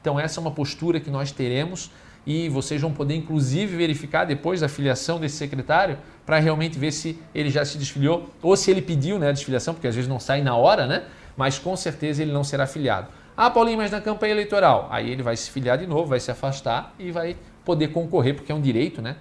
Então 0.02 0.20
essa 0.20 0.40
é 0.40 0.42
uma 0.42 0.50
postura 0.50 1.00
que 1.00 1.12
nós 1.12 1.32
teremos 1.32 1.92
e 2.26 2.50
vocês 2.50 2.82
vão 2.82 2.92
poder 2.92 3.16
inclusive 3.16 3.76
verificar 3.76 4.26
depois 4.26 4.62
da 4.62 4.70
filiação 4.70 5.20
desse 5.20 5.36
secretário 5.36 5.98
para 6.26 6.40
realmente 6.40 6.80
ver 6.80 6.92
se 6.92 7.20
ele 7.36 7.50
já 7.50 7.66
se 7.66 7.78
desfiliou 7.78 8.30
ou 8.42 8.56
se 8.56 8.72
ele 8.72 8.82
pediu 8.82 9.20
né, 9.20 9.30
a 9.30 9.32
desfiliação, 9.32 9.74
porque 9.74 9.88
às 9.88 9.96
vezes 9.96 10.10
não 10.10 10.20
sai 10.20 10.42
na 10.42 10.56
hora, 10.56 10.88
né? 10.88 11.04
Mas 11.36 11.60
com 11.60 11.76
certeza 11.76 12.22
ele 12.22 12.32
não 12.32 12.44
será 12.44 12.66
filiado. 12.66 13.08
Ah, 13.36 13.50
Paulinho, 13.50 13.78
mas 13.78 13.92
na 13.92 14.00
campanha 14.00 14.32
eleitoral, 14.32 14.88
aí 14.92 15.10
ele 15.10 15.24
vai 15.24 15.36
se 15.36 15.50
filiar 15.50 15.78
de 15.78 15.88
novo, 15.88 16.06
vai 16.06 16.20
se 16.20 16.30
afastar 16.30 16.94
e 17.00 17.12
vai 17.12 17.36
poder 17.66 17.88
concorrer, 17.88 18.36
porque 18.36 18.52
é 18.52 18.56
um 18.56 18.62
direito 18.62 19.02
né, 19.02 19.16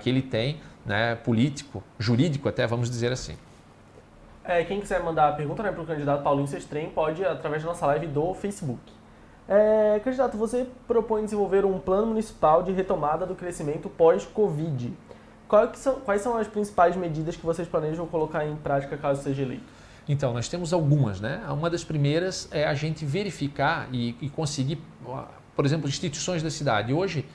que 0.00 0.10
ele 0.10 0.20
tem, 0.20 0.60
né, 0.84 1.14
político, 1.14 1.82
jurídico 1.98 2.48
até, 2.48 2.66
vamos 2.66 2.90
dizer 2.90 3.12
assim. 3.12 3.36
É, 4.44 4.64
quem 4.64 4.80
quiser 4.80 5.00
mandar 5.02 5.28
a 5.28 5.32
pergunta 5.32 5.62
né, 5.62 5.70
para 5.70 5.82
o 5.82 5.86
candidato 5.86 6.24
Paulinho 6.24 6.48
Sestrem 6.48 6.90
pode 6.90 7.24
através 7.24 7.62
da 7.62 7.68
nossa 7.68 7.86
live 7.86 8.08
do 8.08 8.34
Facebook. 8.34 8.80
É, 9.54 10.00
candidato, 10.02 10.38
você 10.38 10.66
propõe 10.88 11.24
desenvolver 11.24 11.66
um 11.66 11.78
plano 11.78 12.06
municipal 12.06 12.62
de 12.62 12.72
retomada 12.72 13.26
do 13.26 13.34
crescimento 13.34 13.86
pós-Covid. 13.90 14.90
Quais 15.46 15.78
são, 15.78 15.96
quais 15.96 16.22
são 16.22 16.38
as 16.38 16.48
principais 16.48 16.96
medidas 16.96 17.36
que 17.36 17.44
vocês 17.44 17.68
planejam 17.68 18.06
colocar 18.06 18.46
em 18.46 18.56
prática 18.56 18.96
caso 18.96 19.22
seja 19.22 19.42
eleito? 19.42 19.64
Então, 20.08 20.32
nós 20.32 20.48
temos 20.48 20.72
algumas, 20.72 21.20
né? 21.20 21.42
Uma 21.50 21.68
das 21.68 21.84
primeiras 21.84 22.48
é 22.50 22.64
a 22.64 22.72
gente 22.72 23.04
verificar 23.04 23.90
e, 23.92 24.16
e 24.22 24.30
conseguir, 24.30 24.78
por 25.54 25.66
exemplo, 25.66 25.86
instituições 25.86 26.42
da 26.42 26.50
cidade. 26.50 26.94
Hoje, 26.94 27.26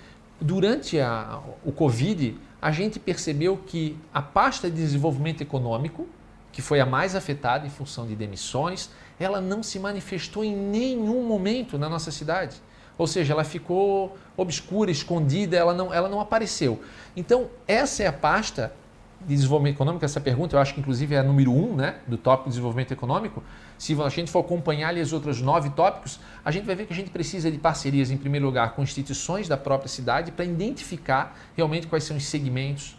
durante 0.41 0.99
a, 0.99 1.39
o 1.63 1.71
Covid, 1.71 2.35
a 2.59 2.71
gente 2.71 2.97
percebeu 2.97 3.57
que 3.57 3.95
a 4.11 4.23
pasta 4.23 4.71
de 4.71 4.75
desenvolvimento 4.75 5.41
econômico, 5.41 6.07
que 6.57 6.61
foi 6.63 6.79
a 6.79 6.87
mais 6.87 7.13
afetada 7.13 7.67
em 7.67 7.69
função 7.69 8.07
de 8.07 8.15
demissões, 8.15 8.89
ela 9.19 9.39
não 9.39 9.61
se 9.61 9.77
manifestou 9.77 10.43
em 10.43 10.55
nenhum 10.55 11.21
momento 11.21 11.77
na 11.77 11.87
nossa 11.87 12.09
cidade. 12.09 12.55
Ou 12.97 13.05
seja, 13.05 13.31
ela 13.31 13.43
ficou 13.43 14.17
obscura, 14.35 14.89
escondida, 14.89 15.55
ela 15.55 15.71
não, 15.71 15.93
ela 15.93 16.09
não 16.09 16.19
apareceu. 16.19 16.81
Então, 17.15 17.47
essa 17.67 18.01
é 18.01 18.07
a 18.07 18.11
pasta 18.11 18.73
de 19.21 19.35
desenvolvimento 19.35 19.75
econômico, 19.75 20.03
essa 20.03 20.19
pergunta 20.19 20.55
eu 20.55 20.59
acho 20.59 20.73
que 20.73 20.79
inclusive 20.79 21.13
é 21.13 21.19
a 21.19 21.23
número 21.23 21.51
um 21.51 21.75
né, 21.75 21.97
do 22.07 22.17
tópico 22.17 22.45
de 22.45 22.53
desenvolvimento 22.53 22.91
econômico. 22.91 23.43
Se 23.77 23.95
a 24.01 24.09
gente 24.09 24.31
for 24.31 24.39
acompanhar 24.39 24.89
ali 24.89 24.99
os 24.99 25.13
outros 25.13 25.39
nove 25.39 25.69
tópicos, 25.69 26.19
a 26.43 26.49
gente 26.49 26.65
vai 26.65 26.75
ver 26.75 26.87
que 26.87 26.93
a 26.93 26.95
gente 26.95 27.11
precisa 27.11 27.51
de 27.51 27.59
parcerias, 27.59 28.09
em 28.09 28.17
primeiro 28.17 28.47
lugar, 28.47 28.73
com 28.73 28.81
instituições 28.81 29.47
da 29.47 29.57
própria 29.57 29.89
cidade 29.89 30.31
para 30.31 30.43
identificar 30.43 31.37
realmente 31.55 31.85
quais 31.85 32.03
são 32.03 32.17
os 32.17 32.25
segmentos, 32.25 32.97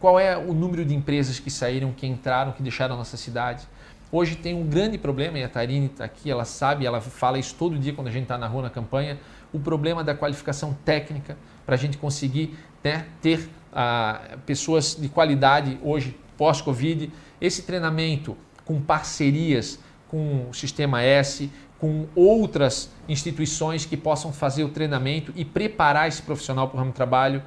qual 0.00 0.18
é 0.18 0.36
o 0.36 0.52
número 0.52 0.84
de 0.84 0.94
empresas 0.94 1.38
que 1.38 1.50
saíram, 1.50 1.92
que 1.92 2.06
entraram, 2.06 2.52
que 2.52 2.62
deixaram 2.62 2.94
a 2.94 2.98
nossa 2.98 3.16
cidade. 3.16 3.66
Hoje 4.10 4.36
tem 4.36 4.54
um 4.54 4.66
grande 4.66 4.98
problema, 4.98 5.38
e 5.38 5.44
a 5.44 5.48
Tarine 5.48 5.86
está 5.86 6.04
aqui, 6.04 6.30
ela 6.30 6.44
sabe, 6.44 6.86
ela 6.86 7.00
fala 7.00 7.38
isso 7.38 7.54
todo 7.58 7.78
dia 7.78 7.92
quando 7.92 8.08
a 8.08 8.10
gente 8.10 8.24
está 8.24 8.38
na 8.38 8.46
rua 8.46 8.62
na 8.62 8.70
campanha, 8.70 9.18
o 9.52 9.58
problema 9.58 10.04
da 10.04 10.14
qualificação 10.14 10.76
técnica 10.84 11.36
para 11.64 11.74
a 11.74 11.78
gente 11.78 11.98
conseguir 11.98 12.56
né, 12.84 13.06
ter 13.20 13.48
ah, 13.72 14.38
pessoas 14.44 14.96
de 14.98 15.08
qualidade 15.08 15.78
hoje, 15.82 16.16
pós-Covid. 16.36 17.10
Esse 17.40 17.62
treinamento 17.62 18.36
com 18.64 18.80
parcerias 18.80 19.78
com 20.08 20.48
o 20.48 20.54
Sistema 20.54 21.02
S, 21.02 21.50
com 21.78 22.06
outras 22.14 22.90
instituições 23.08 23.84
que 23.84 23.96
possam 23.96 24.32
fazer 24.32 24.64
o 24.64 24.68
treinamento 24.68 25.32
e 25.36 25.44
preparar 25.44 26.08
esse 26.08 26.22
profissional 26.22 26.68
para 26.68 26.76
o 26.76 26.78
ramo 26.78 26.90
de 26.90 26.96
trabalho. 26.96 27.42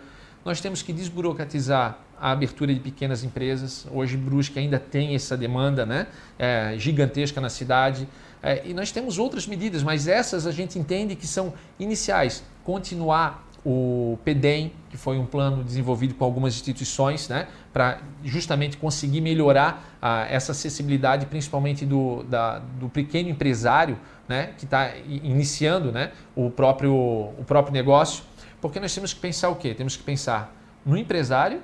Nós 0.45 0.61
temos 0.61 0.81
que 0.81 0.93
desburocratizar 0.93 1.99
a 2.19 2.31
abertura 2.31 2.73
de 2.73 2.79
pequenas 2.79 3.23
empresas. 3.23 3.87
Hoje, 3.91 4.17
Brusque 4.17 4.59
ainda 4.59 4.79
tem 4.79 5.15
essa 5.15 5.37
demanda 5.37 5.85
né? 5.85 6.07
É, 6.37 6.75
gigantesca 6.77 7.39
na 7.39 7.49
cidade. 7.49 8.07
É, 8.41 8.61
e 8.65 8.73
nós 8.73 8.91
temos 8.91 9.17
outras 9.17 9.47
medidas, 9.47 9.83
mas 9.83 10.07
essas 10.07 10.47
a 10.47 10.51
gente 10.51 10.79
entende 10.79 11.15
que 11.15 11.27
são 11.27 11.53
iniciais. 11.79 12.43
Continuar 12.63 13.49
o 13.65 14.17
PEDEM, 14.23 14.71
que 14.89 14.97
foi 14.97 15.17
um 15.17 15.25
plano 15.25 15.63
desenvolvido 15.63 16.13
com 16.15 16.23
algumas 16.23 16.53
instituições, 16.55 17.27
né, 17.27 17.47
para 17.73 17.99
justamente 18.23 18.77
conseguir 18.77 19.21
melhorar 19.21 19.97
ah, 20.01 20.25
essa 20.29 20.53
acessibilidade, 20.53 21.25
principalmente 21.25 21.85
do, 21.85 22.23
da, 22.23 22.59
do 22.59 22.89
pequeno 22.89 23.29
empresário 23.29 23.97
né, 24.27 24.53
que 24.57 24.65
está 24.65 24.91
iniciando 25.07 25.91
né, 25.91 26.11
o, 26.35 26.49
próprio, 26.49 26.93
o 26.93 27.43
próprio 27.45 27.73
negócio. 27.73 28.23
Porque 28.61 28.79
nós 28.79 28.93
temos 28.93 29.13
que 29.13 29.19
pensar 29.19 29.49
o 29.49 29.55
quê? 29.55 29.73
Temos 29.73 29.95
que 29.95 30.03
pensar 30.03 30.55
no 30.85 30.97
empresário 30.97 31.61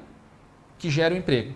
que 0.85 0.91
gera 0.91 1.15
o 1.15 1.17
emprego 1.17 1.51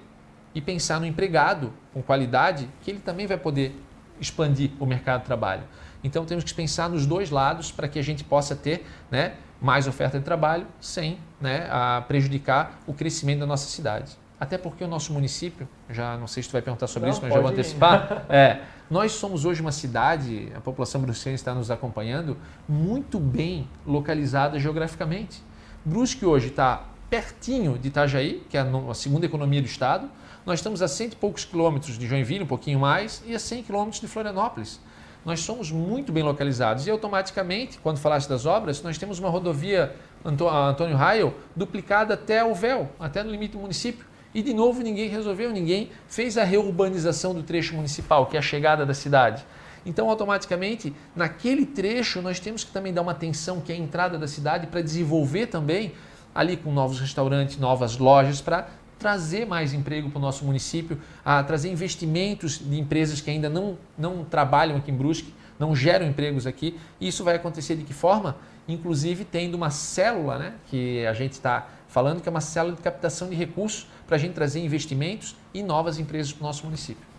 e 0.56 0.60
pensar 0.60 1.00
no 1.00 1.06
empregado 1.06 1.72
com 1.94 2.02
qualidade 2.02 2.68
que 2.82 2.89
ele 2.89 3.00
também 3.00 3.28
vai 3.28 3.38
poder 3.38 3.80
expandir 4.20 4.72
o 4.80 4.88
mercado 4.88 5.20
de 5.20 5.28
trabalho. 5.28 5.62
Então 6.04 6.26
temos 6.26 6.44
que 6.44 6.52
pensar 6.52 6.89
nos 6.89 7.06
dois 7.06 7.30
lados 7.30 7.72
para 7.72 7.88
que 7.88 8.00
a 8.00 8.02
gente 8.02 8.24
possa 8.24 8.56
ter 8.56 8.84
né, 9.12 9.34
mais 9.62 9.88
oferta 9.88 10.18
de 10.18 10.26
trabalho 10.26 10.65
sem 10.82 11.20
né, 11.39 11.70
prejudicar 12.08 12.80
o 12.88 12.94
crescimento 12.94 13.42
da 13.42 13.46
nossa 13.46 13.70
cidade. 13.70 14.18
Até 14.39 14.58
porque 14.58 14.84
o 14.84 14.88
nosso 14.88 15.13
município, 15.13 15.70
já 15.92 16.18
não 16.18 16.26
sei 16.26 16.42
se 16.42 16.50
tu 16.50 16.54
vai 16.54 16.63
perguntar 16.63 16.88
sobre 16.88 17.08
não, 17.08 17.13
isso, 17.13 17.22
mas 17.22 17.32
já 17.32 17.39
vou 17.39 17.52
antecipar. 17.52 18.26
É, 18.34 18.62
nós 18.89 19.12
somos 19.12 19.46
hoje 19.46 19.62
uma 19.62 19.72
cidade, 19.72 20.52
a 20.56 20.60
população 20.60 21.02
brusquense 21.02 21.36
está 21.36 21.54
nos 21.54 21.70
acompanhando, 21.70 22.36
muito 22.68 23.20
bem 23.20 23.70
localizada 23.86 24.58
geograficamente. 24.58 25.44
Brusque 25.86 26.26
hoje 26.26 26.48
está 26.48 26.86
pertinho 27.10 27.78
de 27.78 27.88
Itajaí, 27.88 28.43
que 28.50 28.58
é 28.58 28.62
a 28.62 28.93
segunda 28.93 29.26
economia 29.26 29.62
do 29.62 29.65
estado. 29.65 30.10
Nós 30.45 30.60
estamos 30.60 30.82
a 30.82 30.88
cento 30.88 31.13
e 31.13 31.15
poucos 31.15 31.43
quilômetros 31.43 31.98
de 31.98 32.08
Joinville, 32.08 32.43
um 32.43 32.48
pouquinho 32.48 32.80
mais, 32.80 33.24
e 33.26 33.34
a 33.34 33.39
100 33.39 33.63
quilômetros 33.63 34.00
de 34.00 34.08
Florianópolis. 34.08 34.80
Nós 35.26 35.41
somos 35.41 35.72
muito 35.72 36.12
bem 36.12 36.24
localizados 36.24 36.88
e 36.88 36.91
automaticamente, 36.91 37.78
quando 37.80 37.98
falaste 37.98 38.30
das 38.30 38.45
obras, 38.45 38.82
nós 38.82 38.98
temos 38.98 39.19
uma 39.19 39.30
rodovia 39.30 39.95
Antônio 40.24 40.95
Raio 40.95 41.34
duplicada 41.56 42.13
até 42.13 42.43
o 42.43 42.54
véu, 42.56 42.89
até 43.00 43.22
no 43.24 43.30
limite 43.30 43.54
do 43.54 43.60
município. 43.60 44.06
E 44.34 44.41
de 44.41 44.54
novo 44.54 44.82
ninguém 44.82 45.10
resolveu, 45.10 45.52
ninguém 45.52 45.89
fez 46.08 46.38
a 46.38 46.43
reurbanização 46.43 47.34
do 47.34 47.43
trecho 47.43 47.76
municipal, 47.76 48.28
que 48.28 48.38
é 48.38 48.39
a 48.39 48.43
chegada 48.43 48.86
da 48.86 48.93
cidade. 48.93 49.45
Então, 49.86 50.10
automaticamente, 50.10 50.93
naquele 51.15 51.65
trecho, 51.65 52.22
nós 52.22 52.39
temos 52.39 52.63
que 52.63 52.72
também 52.72 52.93
dar 52.93 53.02
uma 53.02 53.13
atenção, 53.13 53.60
que 53.62 53.72
é 53.72 53.76
a 53.76 53.78
entrada 53.78 54.17
da 54.17 54.28
cidade, 54.28 54.67
para 54.67 54.82
desenvolver 54.82 55.48
também 55.48 55.93
ali 56.34 56.58
com 56.58 56.72
novos 56.72 57.00
restaurantes, 57.00 57.58
novas 57.58 57.98
lojas, 57.98 58.42
para 58.42 58.68
trazer 58.98 59.46
mais 59.46 59.74
emprego 59.74 60.10
para 60.10 60.20
o 60.20 60.22
nosso 60.22 60.44
município, 60.46 61.00
a 61.24 61.42
trazer 61.42 61.72
investimentos 61.72 62.60
de 62.60 62.78
empresas 62.80 63.22
que 63.22 63.30
ainda 63.30 63.50
não, 63.50 63.78
não 63.98 64.26
trabalham 64.26 64.78
aqui 64.78 64.92
em 64.92 64.96
Brusque, 64.96 65.34
não 65.58 65.76
geram 65.76 66.06
empregos 66.06 66.46
aqui. 66.46 66.78
E 67.00 67.08
isso 67.08 67.24
vai 67.24 67.36
acontecer 67.36 67.76
de 67.76 67.84
que 67.84 67.94
forma? 67.94 68.36
Inclusive 68.68 69.24
tendo 69.26 69.56
uma 69.56 69.70
célula, 69.70 70.38
né, 70.38 70.54
que 70.68 71.06
a 71.06 71.13
gente 71.13 71.34
está 71.34 71.68
falando, 71.88 72.22
que 72.22 72.30
é 72.30 72.32
uma 72.32 72.42
célula 72.42 72.76
de 72.76 72.82
captação 72.82 73.30
de 73.30 73.36
recursos 73.36 73.88
para 74.06 74.15
a 74.15 74.20
gente 74.20 74.34
trazer 74.34 74.60
investimentos 74.60 75.36
e 75.54 75.63
novas 75.63 75.98
empresas 75.98 76.32
para 76.32 76.44
o 76.44 76.48
nosso 76.48 76.65
município. 76.65 77.10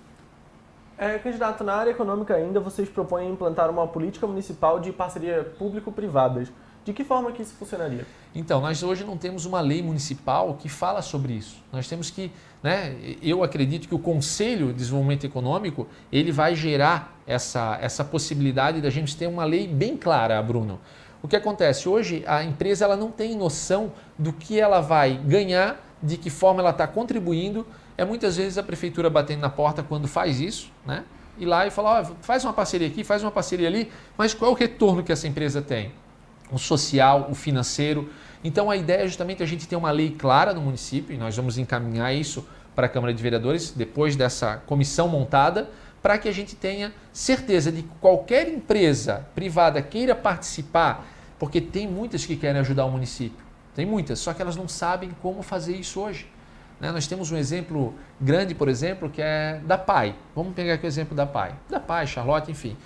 É, 0.97 1.19
candidato, 1.19 1.65
na 1.65 1.75
área 1.75 1.91
econômica 1.91 2.35
ainda, 2.35 2.61
vocês 2.61 2.87
propõem 2.87 3.31
implantar 3.31 3.71
uma 3.71 3.89
política 3.89 4.27
municipal 4.27 4.79
de 4.79 4.93
parceria 4.93 5.43
público-privadas. 5.59 6.53
De 6.85 6.93
que 6.93 7.05
forma 7.05 7.31
que 7.33 7.43
isso 7.43 7.55
funcionaria? 7.55 8.07
Então, 8.35 8.61
nós 8.61 8.83
hoje 8.83 9.05
não 9.05 9.17
temos 9.17 9.45
uma 9.45 9.61
lei 9.61 9.83
municipal 9.83 10.55
que 10.55 10.69
fala 10.69 11.03
sobre 11.03 11.35
isso. 11.35 11.63
Nós 11.73 11.87
temos 11.89 12.11
que, 12.11 12.33
né, 12.63 12.97
eu 13.23 13.43
acredito 13.45 13.87
que 13.87 13.95
o 13.95 13.99
Conselho 13.99 14.69
de 14.69 14.75
Desenvolvimento 14.75 15.25
Econômico, 15.25 15.87
ele 16.11 16.33
vai 16.33 16.55
gerar 16.55 17.17
essa, 17.27 17.79
essa 17.81 18.05
possibilidade 18.05 18.81
da 18.81 18.89
gente 18.89 19.17
ter 19.17 19.27
uma 19.27 19.45
lei 19.45 19.67
bem 19.69 19.97
clara, 19.97 20.41
Bruno. 20.43 20.81
O 21.23 21.29
que 21.29 21.37
acontece? 21.37 21.89
Hoje 21.89 22.25
a 22.27 22.43
empresa 22.43 22.87
ela 22.87 22.97
não 22.97 23.11
tem 23.11 23.37
noção 23.37 23.93
do 24.19 24.33
que 24.33 24.59
ela 24.59 24.81
vai 24.81 25.17
ganhar, 25.17 25.79
de 26.03 26.17
que 26.17 26.31
forma 26.31 26.61
ela 26.61 26.71
está 26.71 26.87
contribuindo. 26.87 27.67
É 27.99 28.05
muitas 28.07 28.39
vezes 28.39 28.57
a 28.57 28.63
prefeitura 28.63 29.11
batendo 29.11 29.41
na 29.41 29.51
porta 29.51 29.83
quando 29.83 30.09
faz 30.09 30.41
isso, 30.41 30.73
né? 30.87 31.05
Ir 31.39 31.47
lá 31.47 31.67
e 31.67 31.71
falar, 31.71 32.03
oh, 32.03 32.15
faz 32.23 32.45
uma 32.45 32.53
parceria 32.53 32.89
aqui, 32.89 33.05
faz 33.05 33.23
uma 33.23 33.31
parceria 33.31 33.69
ali, 33.69 33.91
mas 34.17 34.33
qual 34.33 34.51
é 34.51 34.55
o 34.55 34.57
retorno 34.57 35.03
que 35.03 35.13
essa 35.13 35.29
empresa 35.29 35.61
tem? 35.61 35.93
O 36.51 36.59
social, 36.59 37.29
o 37.31 37.35
financeiro. 37.35 38.11
Então 38.43 38.71
a 38.71 38.77
ideia 38.77 39.03
é 39.03 39.07
justamente 39.07 39.43
a 39.43 39.47
gente 39.47 39.69
ter 39.69 39.77
uma 39.77 39.91
lei 39.91 40.11
clara 40.11 40.55
no 40.55 40.61
município, 40.61 41.15
e 41.15 41.19
nós 41.19 41.37
vamos 41.37 41.59
encaminhar 41.59 42.15
isso 42.15 42.47
para 42.75 42.87
a 42.87 42.89
Câmara 42.89 43.13
de 43.13 43.23
Vereadores 43.23 43.71
depois 43.71 44.17
dessa 44.17 44.57
comissão 44.67 45.09
montada, 45.09 45.69
para 46.03 46.17
que 46.17 46.29
a 46.29 46.33
gente 46.33 46.57
tenha 46.57 46.93
certeza 47.13 47.71
de 47.71 47.83
que 47.83 47.91
qualquer 48.01 48.49
empresa 48.49 49.27
privada 49.35 49.83
queira 49.83 50.15
participar, 50.15 51.07
porque 51.39 51.61
tem 51.61 51.87
muitas 51.87 52.25
que 52.25 52.37
querem 52.37 52.61
ajudar 52.61 52.87
o 52.87 52.91
município, 52.91 53.45
tem 53.75 53.85
muitas, 53.85 54.19
só 54.19 54.33
que 54.33 54.41
elas 54.41 54.57
não 54.57 54.67
sabem 54.67 55.11
como 55.21 55.43
fazer 55.43 55.77
isso 55.77 56.01
hoje. 56.01 56.27
Né? 56.81 56.91
Nós 56.91 57.07
temos 57.07 57.31
um 57.31 57.37
exemplo 57.37 57.95
grande, 58.19 58.55
por 58.55 58.69
exemplo, 58.69 59.11
que 59.11 59.21
é 59.21 59.61
da 59.65 59.77
PAI. 59.77 60.15
Vamos 60.35 60.55
pegar 60.55 60.75
aqui 60.75 60.87
o 60.87 60.89
exemplo 60.89 61.15
da 61.15 61.27
PAI. 61.27 61.55
Da 61.69 61.79
PAI, 61.79 62.07
Charlotte, 62.07 62.51
enfim. 62.51 62.77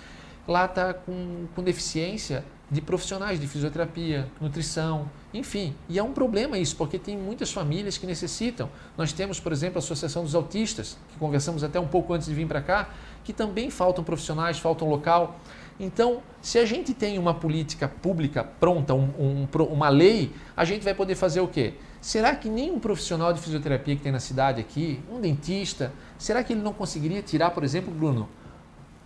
Lá 0.45 0.65
está 0.65 0.93
com, 0.93 1.45
com 1.55 1.63
deficiência 1.63 2.43
de 2.69 2.81
profissionais 2.81 3.39
de 3.39 3.47
fisioterapia, 3.47 4.27
nutrição, 4.41 5.09
enfim. 5.33 5.75
E 5.87 5.99
é 5.99 6.03
um 6.03 6.11
problema 6.11 6.57
isso, 6.57 6.75
porque 6.75 6.97
tem 6.97 7.17
muitas 7.17 7.51
famílias 7.51 7.97
que 7.97 8.07
necessitam. 8.07 8.69
Nós 8.97 9.13
temos, 9.13 9.39
por 9.39 9.51
exemplo, 9.51 9.77
a 9.77 9.79
Associação 9.79 10.23
dos 10.23 10.33
Autistas, 10.33 10.97
que 11.09 11.19
conversamos 11.19 11.63
até 11.63 11.79
um 11.79 11.87
pouco 11.87 12.13
antes 12.13 12.27
de 12.27 12.33
vir 12.33 12.47
para 12.47 12.61
cá, 12.61 12.89
que 13.23 13.33
também 13.33 13.69
faltam 13.69 14.03
profissionais, 14.03 14.57
faltam 14.57 14.89
local. 14.89 15.39
Então, 15.79 16.21
se 16.41 16.57
a 16.57 16.65
gente 16.65 16.93
tem 16.93 17.19
uma 17.19 17.33
política 17.33 17.87
pública 17.87 18.43
pronta, 18.43 18.93
um, 18.93 19.09
um, 19.19 19.47
uma 19.71 19.89
lei, 19.89 20.31
a 20.55 20.63
gente 20.63 20.83
vai 20.83 20.93
poder 20.93 21.15
fazer 21.15 21.41
o 21.41 21.47
quê? 21.47 21.73
Será 22.01 22.35
que 22.35 22.47
nem 22.49 22.71
um 22.71 22.79
profissional 22.79 23.33
de 23.33 23.41
fisioterapia 23.41 23.95
que 23.95 24.01
tem 24.01 24.11
na 24.11 24.19
cidade 24.19 24.61
aqui, 24.61 24.99
um 25.11 25.19
dentista, 25.19 25.91
será 26.17 26.43
que 26.43 26.53
ele 26.53 26.61
não 26.61 26.71
conseguiria 26.71 27.21
tirar, 27.21 27.49
por 27.49 27.63
exemplo, 27.63 27.93
Bruno, 27.93 28.29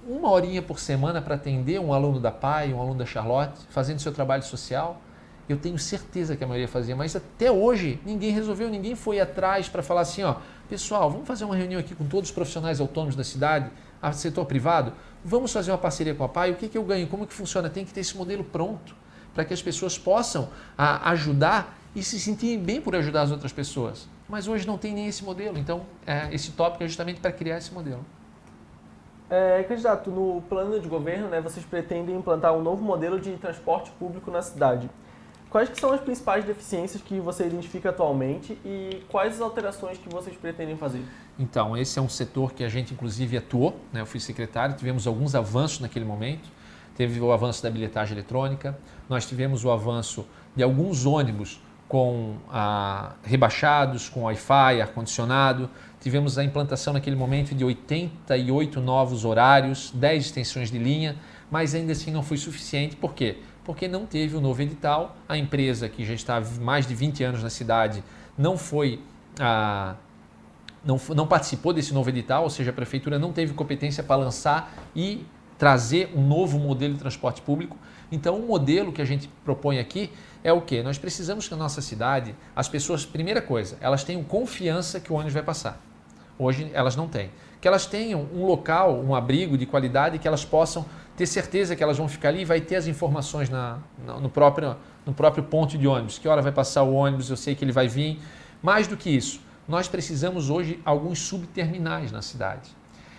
uma 0.09 0.31
horinha 0.31 0.61
por 0.61 0.79
semana 0.79 1.21
para 1.21 1.35
atender 1.35 1.79
um 1.79 1.93
aluno 1.93 2.19
da 2.19 2.31
PAI, 2.31 2.73
um 2.73 2.81
aluno 2.81 2.97
da 2.97 3.05
Charlotte, 3.05 3.59
fazendo 3.69 3.99
seu 3.99 4.11
trabalho 4.11 4.41
social? 4.41 4.99
Eu 5.47 5.57
tenho 5.57 5.77
certeza 5.77 6.35
que 6.35 6.43
a 6.43 6.47
maioria 6.47 6.67
fazia, 6.67 6.95
mas 6.95 7.15
até 7.15 7.51
hoje 7.51 7.99
ninguém 8.03 8.31
resolveu, 8.31 8.69
ninguém 8.69 8.95
foi 8.95 9.19
atrás 9.19 9.69
para 9.69 9.83
falar 9.83 10.01
assim, 10.01 10.23
ó, 10.23 10.35
pessoal, 10.67 11.09
vamos 11.11 11.27
fazer 11.27 11.45
uma 11.45 11.55
reunião 11.55 11.79
aqui 11.79 11.93
com 11.93 12.05
todos 12.05 12.29
os 12.29 12.35
profissionais 12.35 12.79
autônomos 12.79 13.15
da 13.15 13.23
cidade, 13.23 13.69
setor 14.13 14.45
privado, 14.45 14.93
vamos 15.23 15.51
fazer 15.51 15.71
uma 15.71 15.77
parceria 15.77 16.15
com 16.15 16.23
a 16.23 16.29
PAI, 16.29 16.51
o 16.51 16.55
que, 16.55 16.67
que 16.67 16.77
eu 16.77 16.83
ganho, 16.83 17.07
como 17.07 17.27
que 17.27 17.33
funciona? 17.33 17.69
Tem 17.69 17.85
que 17.85 17.93
ter 17.93 18.01
esse 18.01 18.17
modelo 18.17 18.43
pronto 18.43 18.95
para 19.33 19.45
que 19.45 19.53
as 19.53 19.61
pessoas 19.61 19.97
possam 19.97 20.49
a, 20.77 21.11
ajudar 21.11 21.77
e 21.95 22.03
se 22.03 22.19
sentirem 22.19 22.59
bem 22.59 22.81
por 22.81 22.95
ajudar 22.95 23.23
as 23.23 23.31
outras 23.31 23.51
pessoas. 23.51 24.07
Mas 24.27 24.47
hoje 24.47 24.65
não 24.65 24.77
tem 24.77 24.93
nem 24.93 25.07
esse 25.07 25.23
modelo, 25.23 25.57
então 25.57 25.85
é, 26.05 26.29
esse 26.31 26.51
tópico 26.51 26.83
é 26.83 26.87
justamente 26.87 27.19
para 27.19 27.31
criar 27.31 27.57
esse 27.57 27.73
modelo. 27.73 28.05
É, 29.29 29.63
candidato, 29.63 30.09
no 30.09 30.41
plano 30.49 30.79
de 30.79 30.87
governo, 30.87 31.27
né, 31.27 31.39
vocês 31.39 31.65
pretendem 31.65 32.15
implantar 32.15 32.53
um 32.53 32.61
novo 32.61 32.83
modelo 32.83 33.19
de 33.19 33.31
transporte 33.37 33.91
público 33.91 34.31
na 34.31 34.41
cidade. 34.41 34.89
Quais 35.49 35.69
que 35.69 35.79
são 35.79 35.91
as 35.91 35.99
principais 35.99 36.45
deficiências 36.45 37.01
que 37.01 37.19
você 37.19 37.45
identifica 37.45 37.89
atualmente 37.89 38.53
e 38.63 39.03
quais 39.09 39.35
as 39.35 39.41
alterações 39.41 39.97
que 39.97 40.07
vocês 40.07 40.35
pretendem 40.37 40.77
fazer? 40.77 41.03
Então, 41.39 41.75
esse 41.75 41.97
é 41.97 42.01
um 42.01 42.09
setor 42.09 42.53
que 42.53 42.63
a 42.63 42.69
gente 42.69 42.93
inclusive 42.93 43.37
atuou, 43.37 43.79
né? 43.91 44.01
eu 44.01 44.05
fui 44.05 44.19
secretário, 44.19 44.75
tivemos 44.75 45.07
alguns 45.07 45.33
avanços 45.33 45.79
naquele 45.79 46.05
momento. 46.05 46.49
Teve 46.95 47.19
o 47.19 47.31
avanço 47.31 47.63
da 47.63 47.69
bilhetagem 47.69 48.13
eletrônica, 48.13 48.77
nós 49.07 49.25
tivemos 49.25 49.63
o 49.63 49.71
avanço 49.71 50.27
de 50.55 50.61
alguns 50.61 51.05
ônibus 51.05 51.61
com 51.87 52.35
ah, 52.51 53.13
rebaixados, 53.23 54.07
com 54.07 54.23
Wi-Fi, 54.23 54.81
ar-condicionado. 54.81 55.69
Tivemos 55.99 56.37
a 56.37 56.43
implantação 56.43 56.93
naquele 56.93 57.15
momento 57.15 57.53
de 57.53 57.63
88 57.63 58.79
novos 58.79 59.25
horários, 59.25 59.91
10 59.93 60.25
extensões 60.25 60.71
de 60.71 60.77
linha, 60.77 61.17
mas 61.51 61.75
ainda 61.75 61.91
assim 61.91 62.09
não 62.09 62.23
foi 62.23 62.37
suficiente. 62.37 62.95
Por 62.95 63.13
quê? 63.13 63.37
Porque 63.65 63.87
não 63.87 64.05
teve 64.05 64.37
o 64.37 64.41
novo 64.41 64.61
edital. 64.61 65.17
A 65.27 65.37
empresa, 65.37 65.89
que 65.89 66.05
já 66.05 66.13
está 66.13 66.37
há 66.37 66.41
mais 66.61 66.87
de 66.87 66.95
20 66.95 67.23
anos 67.23 67.43
na 67.43 67.49
cidade, 67.49 68.03
não 68.37 68.57
foi. 68.57 69.01
Ah, 69.39 69.95
não, 70.85 70.99
não 71.13 71.27
participou 71.27 71.73
desse 71.73 71.93
novo 71.93 72.09
edital, 72.09 72.43
ou 72.43 72.49
seja, 72.49 72.69
a 72.69 72.73
prefeitura 72.73 73.19
não 73.19 73.33
teve 73.33 73.53
competência 73.53 74.01
para 74.01 74.15
lançar 74.15 74.73
e 74.95 75.25
trazer 75.57 76.09
um 76.15 76.25
novo 76.25 76.57
modelo 76.57 76.93
de 76.93 76.99
transporte 77.01 77.41
público. 77.41 77.75
Então, 78.09 78.37
o 78.37 78.47
modelo 78.47 78.93
que 78.93 79.01
a 79.01 79.05
gente 79.05 79.29
propõe 79.43 79.77
aqui 79.77 80.09
é 80.41 80.53
o 80.53 80.61
que? 80.61 80.81
Nós 80.81 80.97
precisamos 80.97 81.45
que 81.45 81.51
na 81.51 81.57
nossa 81.57 81.81
cidade 81.81 82.33
as 82.55 82.69
pessoas, 82.69 83.05
primeira 83.05 83.41
coisa, 83.41 83.77
elas 83.81 84.05
tenham 84.05 84.23
confiança 84.23 85.01
que 85.01 85.11
o 85.11 85.15
ônibus 85.15 85.33
vai 85.33 85.43
passar. 85.43 85.88
Hoje 86.39 86.71
elas 86.73 86.95
não 86.95 87.07
têm. 87.07 87.29
Que 87.59 87.67
elas 87.67 87.85
tenham 87.85 88.25
um 88.33 88.45
local, 88.45 88.97
um 88.97 89.13
abrigo 89.13 89.57
de 89.57 89.65
qualidade 89.65 90.17
que 90.17 90.27
elas 90.27 90.45
possam 90.45 90.85
ter 91.17 91.25
certeza 91.25 91.75
que 91.75 91.83
elas 91.83 91.97
vão 91.97 92.07
ficar 92.07 92.29
ali 92.29 92.43
e 92.43 92.45
vai 92.45 92.61
ter 92.61 92.77
as 92.77 92.87
informações 92.87 93.49
na, 93.49 93.79
no, 94.21 94.29
próprio, 94.29 94.77
no 95.05 95.13
próprio 95.13 95.43
ponto 95.43 95.77
de 95.77 95.85
ônibus. 95.85 96.17
Que 96.17 96.29
hora 96.29 96.41
vai 96.41 96.53
passar 96.53 96.83
o 96.83 96.93
ônibus, 96.93 97.29
eu 97.29 97.35
sei 97.35 97.53
que 97.53 97.65
ele 97.65 97.73
vai 97.73 97.89
vir. 97.89 98.17
Mais 98.63 98.87
do 98.87 98.95
que 98.95 99.09
isso, 99.09 99.41
nós 99.67 99.89
precisamos 99.89 100.49
hoje 100.49 100.79
alguns 100.85 101.19
subterminais 101.19 102.09
na 102.09 102.21
cidade. 102.21 102.69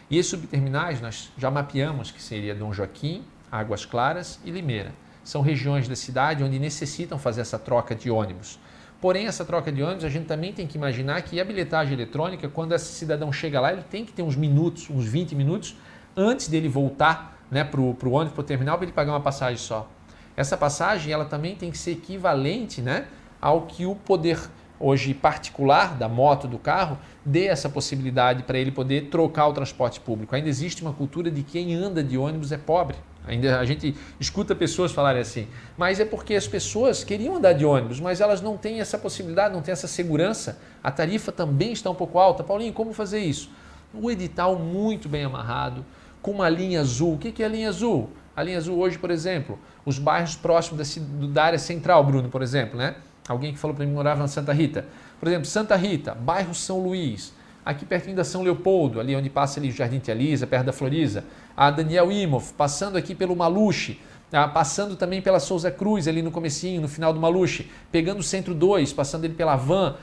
E 0.09 0.17
esses 0.17 0.31
subterminais 0.31 1.01
nós 1.01 1.31
já 1.37 1.51
mapeamos, 1.51 2.11
que 2.11 2.23
seria 2.23 2.55
Dom 2.55 2.73
Joaquim, 2.73 3.23
Águas 3.53 3.85
Claras 3.85 4.41
e 4.45 4.51
Limeira. 4.51 4.93
São 5.23 5.43
regiões 5.43 5.87
da 5.87 5.95
cidade 5.95 6.43
onde 6.43 6.59
necessitam 6.59 7.19
fazer 7.19 7.43
essa 7.43 7.59
troca 7.59 7.95
de 7.95 8.11
ônibus. 8.11 8.59
Porém, 9.01 9.27
essa 9.27 9.45
troca 9.45 9.73
de 9.73 9.83
ônibus, 9.83 10.05
a 10.05 10.11
gente 10.11 10.27
também 10.27 10.53
tem 10.53 10.67
que 10.67 10.77
imaginar 10.77 11.23
que 11.23 11.41
a 11.41 11.45
bilhetagem 11.45 11.95
eletrônica, 11.95 12.49
quando 12.49 12.75
esse 12.75 12.93
cidadão 12.93 13.33
chega 13.33 13.59
lá, 13.59 13.73
ele 13.73 13.83
tem 13.83 14.05
que 14.05 14.13
ter 14.13 14.23
uns 14.23 14.37
minutos, 14.37 14.91
uns 14.91 15.07
20 15.07 15.35
minutos, 15.35 15.75
antes 16.15 16.49
dele 16.49 16.69
voltar 16.69 17.39
né, 17.51 17.65
para 17.65 17.81
o 17.81 18.11
ônibus, 18.11 18.35
para 18.35 18.41
o 18.43 18.45
terminal, 18.45 18.77
para 18.77 18.85
ele 18.85 18.93
pagar 18.93 19.13
uma 19.13 19.21
passagem 19.21 19.57
só. 19.57 19.89
Essa 20.37 20.57
passagem 20.57 21.13
ela 21.13 21.25
também 21.25 21.57
tem 21.57 21.71
que 21.71 21.79
ser 21.79 21.93
equivalente 21.93 22.83
né, 22.83 23.07
ao 23.41 23.63
que 23.63 23.87
o 23.87 23.95
poder 23.95 24.39
hoje 24.79 25.13
particular 25.13 25.95
da 25.95 26.09
moto, 26.09 26.49
do 26.49 26.59
carro, 26.59 26.99
dê 27.25 27.47
essa 27.47 27.69
possibilidade 27.69 28.43
para 28.43 28.59
ele 28.59 28.71
poder 28.71 29.09
trocar 29.11 29.47
o 29.47 29.53
transporte 29.53 30.01
público. 30.01 30.35
Ainda 30.35 30.49
existe 30.49 30.83
uma 30.83 30.93
cultura 30.93 31.31
de 31.31 31.43
quem 31.43 31.75
anda 31.75 32.03
de 32.03 32.17
ônibus 32.17 32.51
é 32.51 32.57
pobre. 32.57 32.97
Ainda 33.31 33.61
a 33.61 33.65
gente 33.65 33.95
escuta 34.19 34.57
pessoas 34.57 34.91
falarem 34.91 35.23
assim, 35.23 35.47
mas 35.79 36.01
é 36.01 36.05
porque 36.05 36.35
as 36.35 36.49
pessoas 36.49 37.05
queriam 37.05 37.37
andar 37.37 37.53
de 37.53 37.65
ônibus, 37.65 38.01
mas 38.01 38.21
elas 38.21 38.41
não 38.41 38.57
têm 38.57 38.81
essa 38.81 38.99
possibilidade, 38.99 39.55
não 39.55 39.63
têm 39.63 39.71
essa 39.71 39.87
segurança. 39.87 40.59
A 40.83 40.91
tarifa 40.91 41.31
também 41.31 41.71
está 41.71 41.89
um 41.89 41.95
pouco 41.95 42.19
alta. 42.19 42.43
Paulinho, 42.43 42.73
como 42.73 42.93
fazer 42.93 43.21
isso? 43.21 43.49
O 43.95 44.11
edital 44.11 44.59
muito 44.59 45.09
bem 45.09 45.23
amarrado, 45.23 45.85
com 46.21 46.33
uma 46.33 46.49
linha 46.49 46.81
azul. 46.81 47.15
O 47.15 47.19
que 47.19 47.41
é 47.41 47.47
a 47.47 47.49
linha 47.49 47.69
azul? 47.69 48.11
A 48.35 48.43
linha 48.43 48.59
azul 48.59 48.77
hoje, 48.77 48.99
por 48.99 49.13
exemplo, 49.13 49.61
os 49.87 49.97
bairros 49.97 50.35
próximos 50.35 50.99
da 51.33 51.45
área 51.45 51.59
central, 51.59 52.03
Bruno, 52.03 52.29
por 52.29 52.43
exemplo, 52.43 52.77
né? 52.77 52.97
Alguém 53.29 53.53
que 53.53 53.61
falou 53.61 53.77
para 53.77 53.87
mim 53.87 53.93
morava 53.93 54.21
na 54.21 54.29
Santa 54.29 54.53
Rita. 54.53 54.87
Por 55.21 55.29
exemplo, 55.29 55.47
Santa 55.47 55.77
Rita, 55.77 56.17
bairro 56.17 56.53
São 56.53 56.81
Luís, 56.81 57.33
aqui 57.65 57.85
pertinho 57.85 58.17
da 58.17 58.25
São 58.25 58.43
Leopoldo, 58.43 59.01
ali 59.01 59.15
onde 59.15 59.29
passa 59.29 59.61
ali 59.61 59.69
o 59.69 59.73
Jardim 59.73 59.99
Tia 59.99 60.15
Lisa, 60.15 60.47
perto 60.47 60.67
da 60.67 60.73
Floriza. 60.73 61.25
A 61.57 61.71
Daniel 61.71 62.11
Imhoff, 62.11 62.53
passando 62.55 62.97
aqui 62.97 63.15
pelo 63.15 63.37
Maluche, 63.37 64.01
ah, 64.33 64.47
passando 64.47 64.97
também 64.97 65.21
pela 65.21 65.41
Souza 65.41 65.71
Cruz, 65.71 66.07
ali 66.07 66.23
no 66.23 66.31
comecinho, 66.31 66.81
no 66.81 66.89
final 66.89 67.13
do 67.13 67.21
Maluche, 67.21 67.71
pegando 67.91 68.21
o 68.21 68.23
Centro 68.23 68.55
2, 68.55 68.93
passando 68.93 69.25
ele 69.25 69.35
pela 69.35 69.57
Van. 69.57 69.97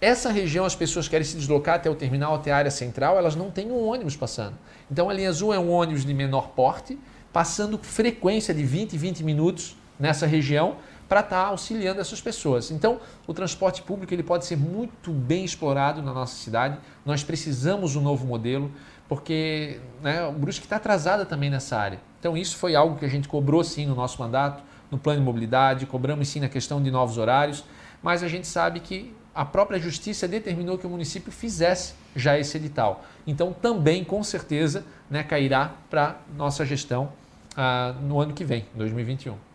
Essa 0.00 0.30
região, 0.30 0.64
as 0.64 0.74
pessoas 0.74 1.08
querem 1.08 1.24
se 1.24 1.36
deslocar 1.36 1.76
até 1.76 1.90
o 1.90 1.94
terminal, 1.94 2.34
até 2.34 2.52
a 2.52 2.56
área 2.56 2.70
central, 2.70 3.16
elas 3.16 3.34
não 3.34 3.50
têm 3.50 3.70
um 3.70 3.86
ônibus 3.86 4.16
passando. 4.16 4.54
Então 4.90 5.08
a 5.08 5.12
linha 5.12 5.28
azul 5.28 5.52
é 5.52 5.58
um 5.58 5.70
ônibus 5.70 6.04
de 6.04 6.14
menor 6.14 6.48
porte, 6.50 6.98
passando 7.32 7.78
frequência 7.78 8.52
de 8.52 8.64
20, 8.64 8.96
20 8.96 9.24
minutos 9.24 9.76
nessa 9.98 10.26
região, 10.26 10.76
para 11.08 11.20
estar 11.20 11.44
tá 11.44 11.46
auxiliando 11.48 12.00
essas 12.00 12.20
pessoas. 12.20 12.70
Então, 12.70 13.00
o 13.26 13.32
transporte 13.32 13.82
público 13.82 14.12
ele 14.12 14.22
pode 14.22 14.44
ser 14.44 14.56
muito 14.56 15.10
bem 15.10 15.44
explorado 15.44 16.02
na 16.02 16.12
nossa 16.12 16.36
cidade. 16.36 16.78
Nós 17.04 17.24
precisamos 17.24 17.96
um 17.96 18.02
novo 18.02 18.26
modelo, 18.26 18.70
porque 19.08 19.80
né, 20.02 20.26
o 20.26 20.32
Brusque 20.32 20.66
está 20.66 20.76
atrasada 20.76 21.24
também 21.24 21.48
nessa 21.48 21.78
área. 21.78 21.98
Então, 22.20 22.36
isso 22.36 22.56
foi 22.56 22.74
algo 22.74 22.98
que 22.98 23.04
a 23.04 23.08
gente 23.08 23.26
cobrou 23.26 23.64
sim 23.64 23.86
no 23.86 23.94
nosso 23.94 24.20
mandato, 24.20 24.62
no 24.90 24.98
plano 24.98 25.20
de 25.20 25.24
mobilidade, 25.24 25.86
cobramos 25.86 26.28
sim 26.28 26.40
na 26.40 26.48
questão 26.48 26.82
de 26.82 26.90
novos 26.90 27.16
horários, 27.16 27.64
mas 28.02 28.22
a 28.22 28.28
gente 28.28 28.46
sabe 28.46 28.80
que 28.80 29.14
a 29.34 29.44
própria 29.44 29.78
justiça 29.78 30.26
determinou 30.26 30.76
que 30.76 30.86
o 30.86 30.90
município 30.90 31.30
fizesse 31.30 31.94
já 32.14 32.38
esse 32.38 32.56
edital. 32.56 33.04
Então, 33.26 33.52
também, 33.52 34.04
com 34.04 34.22
certeza, 34.22 34.84
né, 35.08 35.22
cairá 35.22 35.72
para 35.88 36.16
nossa 36.36 36.66
gestão 36.66 37.12
ah, 37.56 37.94
no 38.02 38.20
ano 38.20 38.34
que 38.34 38.44
vem, 38.44 38.66
2021. 38.74 39.47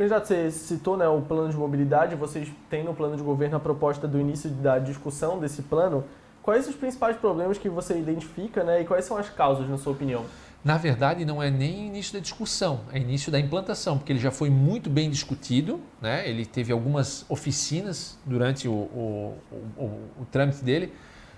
Candidato, 0.00 0.28
você 0.28 0.50
citou 0.50 0.96
né, 0.96 1.06
o 1.06 1.20
plano 1.20 1.50
de 1.50 1.56
mobilidade, 1.58 2.16
vocês 2.16 2.48
têm 2.70 2.82
no 2.82 2.94
plano 2.94 3.18
de 3.18 3.22
governo 3.22 3.58
a 3.58 3.60
proposta 3.60 4.08
do 4.08 4.18
início 4.18 4.48
da 4.48 4.78
discussão 4.78 5.38
desse 5.38 5.60
plano. 5.60 6.04
Quais 6.42 6.66
os 6.66 6.74
principais 6.74 7.18
problemas 7.18 7.58
que 7.58 7.68
você 7.68 7.98
identifica 7.98 8.64
né, 8.64 8.80
e 8.80 8.86
quais 8.86 9.04
são 9.04 9.18
as 9.18 9.28
causas, 9.28 9.68
na 9.68 9.76
sua 9.76 9.92
opinião? 9.92 10.24
Na 10.64 10.78
verdade, 10.78 11.26
não 11.26 11.42
é 11.42 11.50
nem 11.50 11.88
início 11.88 12.14
da 12.14 12.18
discussão, 12.18 12.80
é 12.90 12.98
início 12.98 13.30
da 13.30 13.38
implantação, 13.38 13.98
porque 13.98 14.10
ele 14.10 14.18
já 14.18 14.30
foi 14.30 14.48
muito 14.48 14.88
bem 14.88 15.10
discutido, 15.10 15.78
né? 16.00 16.26
ele 16.26 16.46
teve 16.46 16.72
algumas 16.72 17.26
oficinas 17.28 18.18
durante 18.24 18.66
o, 18.66 18.72
o, 18.72 19.36
o, 19.76 19.84
o 20.22 20.24
trâmite 20.32 20.64
dele, 20.64 20.94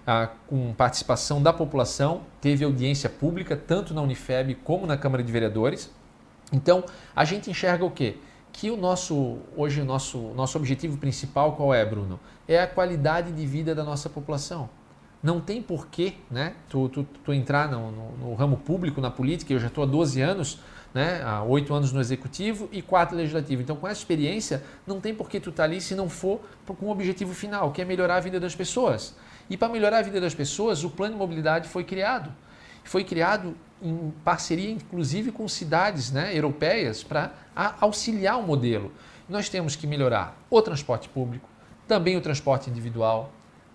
ah, 0.07 0.29
com 0.47 0.73
participação 0.73 1.43
da 1.43 1.53
população, 1.53 2.21
teve 2.41 2.65
audiência 2.65 3.11
pública, 3.11 3.57
tanto 3.57 3.93
na 3.93 4.01
Unifeb 4.03 4.55
como 4.63 4.87
na 4.87 4.97
Câmara 4.97 5.25
de 5.25 5.33
Vereadores. 5.33 5.91
Então, 6.53 6.85
a 7.17 7.25
gente 7.25 7.51
enxerga 7.51 7.85
o 7.85 7.91
quê? 7.91 8.19
Que 8.53 8.71
o 8.71 8.77
nosso 8.77 9.39
hoje 9.57 9.81
o 9.81 9.85
nosso 9.85 10.19
nosso 10.35 10.59
objetivo 10.59 10.99
principal 10.99 11.53
qual 11.53 11.73
é, 11.73 11.85
Bruno? 11.85 12.21
É 12.47 12.61
a 12.61 12.67
qualidade 12.67 13.33
de 13.33 13.47
vida 13.47 13.75
da 13.75 13.83
nossa 13.83 14.11
população. 14.11 14.69
Não 15.23 15.41
tem 15.41 15.63
porquê 15.63 16.15
né, 16.29 16.55
tu, 16.69 16.89
tu, 16.89 17.07
tu 17.25 17.33
entrar 17.33 17.71
no, 17.71 17.93
no, 17.93 18.11
no, 18.19 18.35
ramo 18.35 18.57
público, 18.57 19.01
na 19.01 19.11
política, 19.11 19.53
eu 19.53 19.61
já 19.61 19.69
estou 19.69 19.85
há 19.85 19.87
12 19.87 20.21
anos, 20.21 20.59
né, 20.93 21.23
há 21.23 21.45
8 21.45 21.73
anos 21.73 21.93
no 21.93 22.01
executivo 22.01 22.69
e 22.73 22.83
4 22.83 23.17
legislativo. 23.17 23.63
Então, 23.63 23.77
com 23.77 23.87
essa 23.87 24.01
experiência, 24.01 24.65
não 24.85 25.01
tem 25.01 25.15
porquê 25.15 25.39
tu 25.39 25.51
estar 25.51 25.63
tá 25.63 25.69
ali 25.69 25.81
se 25.81 25.95
não 25.95 26.09
for 26.09 26.41
com 26.67 26.87
o 26.87 26.91
objetivo 26.91 27.33
final, 27.35 27.71
que 27.71 27.81
é 27.81 27.85
melhorar 27.85 28.17
a 28.17 28.21
vida 28.21 28.41
das 28.41 28.57
pessoas. 28.57 29.15
E 29.49 29.57
para 29.57 29.69
melhorar 29.69 29.99
a 29.99 30.03
vida 30.03 30.21
das 30.21 30.35
pessoas, 30.35 30.83
o 30.83 30.91
plano 30.91 31.15
de 31.15 31.21
mobilidade 31.21 31.69
foi 31.69 31.85
criado. 31.85 32.33
Foi 32.83 33.05
criado 33.05 33.55
em 33.83 34.13
parceria, 34.25 34.71
inclusive, 34.71 35.33
com 35.33 35.47
cidades 35.49 36.13
né, 36.13 36.37
europeias 36.37 37.03
para 37.03 37.33
auxiliar 37.81 38.39
o 38.39 38.43
modelo. 38.43 38.93
Nós 39.29 39.49
temos 39.49 39.75
que 39.75 39.87
melhorar 39.87 40.37
o 40.49 40.63
transporte 40.63 41.09
público, 41.09 41.49
também 41.89 42.17
o 42.17 42.21
transporte 42.21 42.71
individual, 42.71 43.33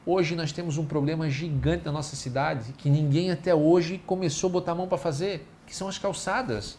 Hoje 0.10 0.38
nós 0.38 0.54
temos 0.54 0.78
um 0.78 0.86
problema 0.86 1.30
gigante 1.30 1.84
na 1.84 1.92
nossa 1.92 2.16
cidade 2.16 2.72
que 2.78 2.90
ninguém 2.90 3.30
até 3.30 3.54
hoje 3.54 4.02
começou 4.06 4.50
a 4.50 4.54
botar 4.54 4.72
a 4.72 4.76
mão 4.76 4.88
para 4.88 4.98
fazer, 4.98 5.46
que 5.66 5.76
são 5.76 5.90
as 5.90 5.98
calçadas. 5.98 6.78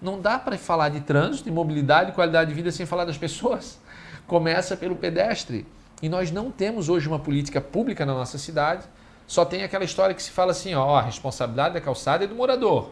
Não 0.00 0.20
dá 0.20 0.38
para 0.38 0.56
falar 0.56 0.88
de 0.88 1.00
trânsito, 1.00 1.46
de 1.46 1.50
mobilidade, 1.50 2.12
qualidade 2.12 2.50
de 2.50 2.54
vida 2.54 2.70
sem 2.70 2.86
falar 2.86 3.04
das 3.04 3.18
pessoas. 3.18 3.80
Começa 4.28 4.76
pelo 4.76 4.94
pedestre. 4.94 5.66
E 6.00 6.08
nós 6.08 6.30
não 6.30 6.52
temos 6.52 6.88
hoje 6.88 7.08
uma 7.08 7.18
política 7.18 7.60
pública 7.60 8.06
na 8.06 8.14
nossa 8.14 8.38
cidade. 8.38 8.84
Só 9.26 9.44
tem 9.44 9.62
aquela 9.62 9.84
história 9.84 10.14
que 10.14 10.22
se 10.22 10.30
fala 10.30 10.52
assim, 10.52 10.74
ó, 10.74 10.96
a 10.96 11.02
responsabilidade 11.02 11.74
da 11.74 11.80
calçada 11.80 12.24
é 12.24 12.26
do 12.26 12.34
morador. 12.34 12.90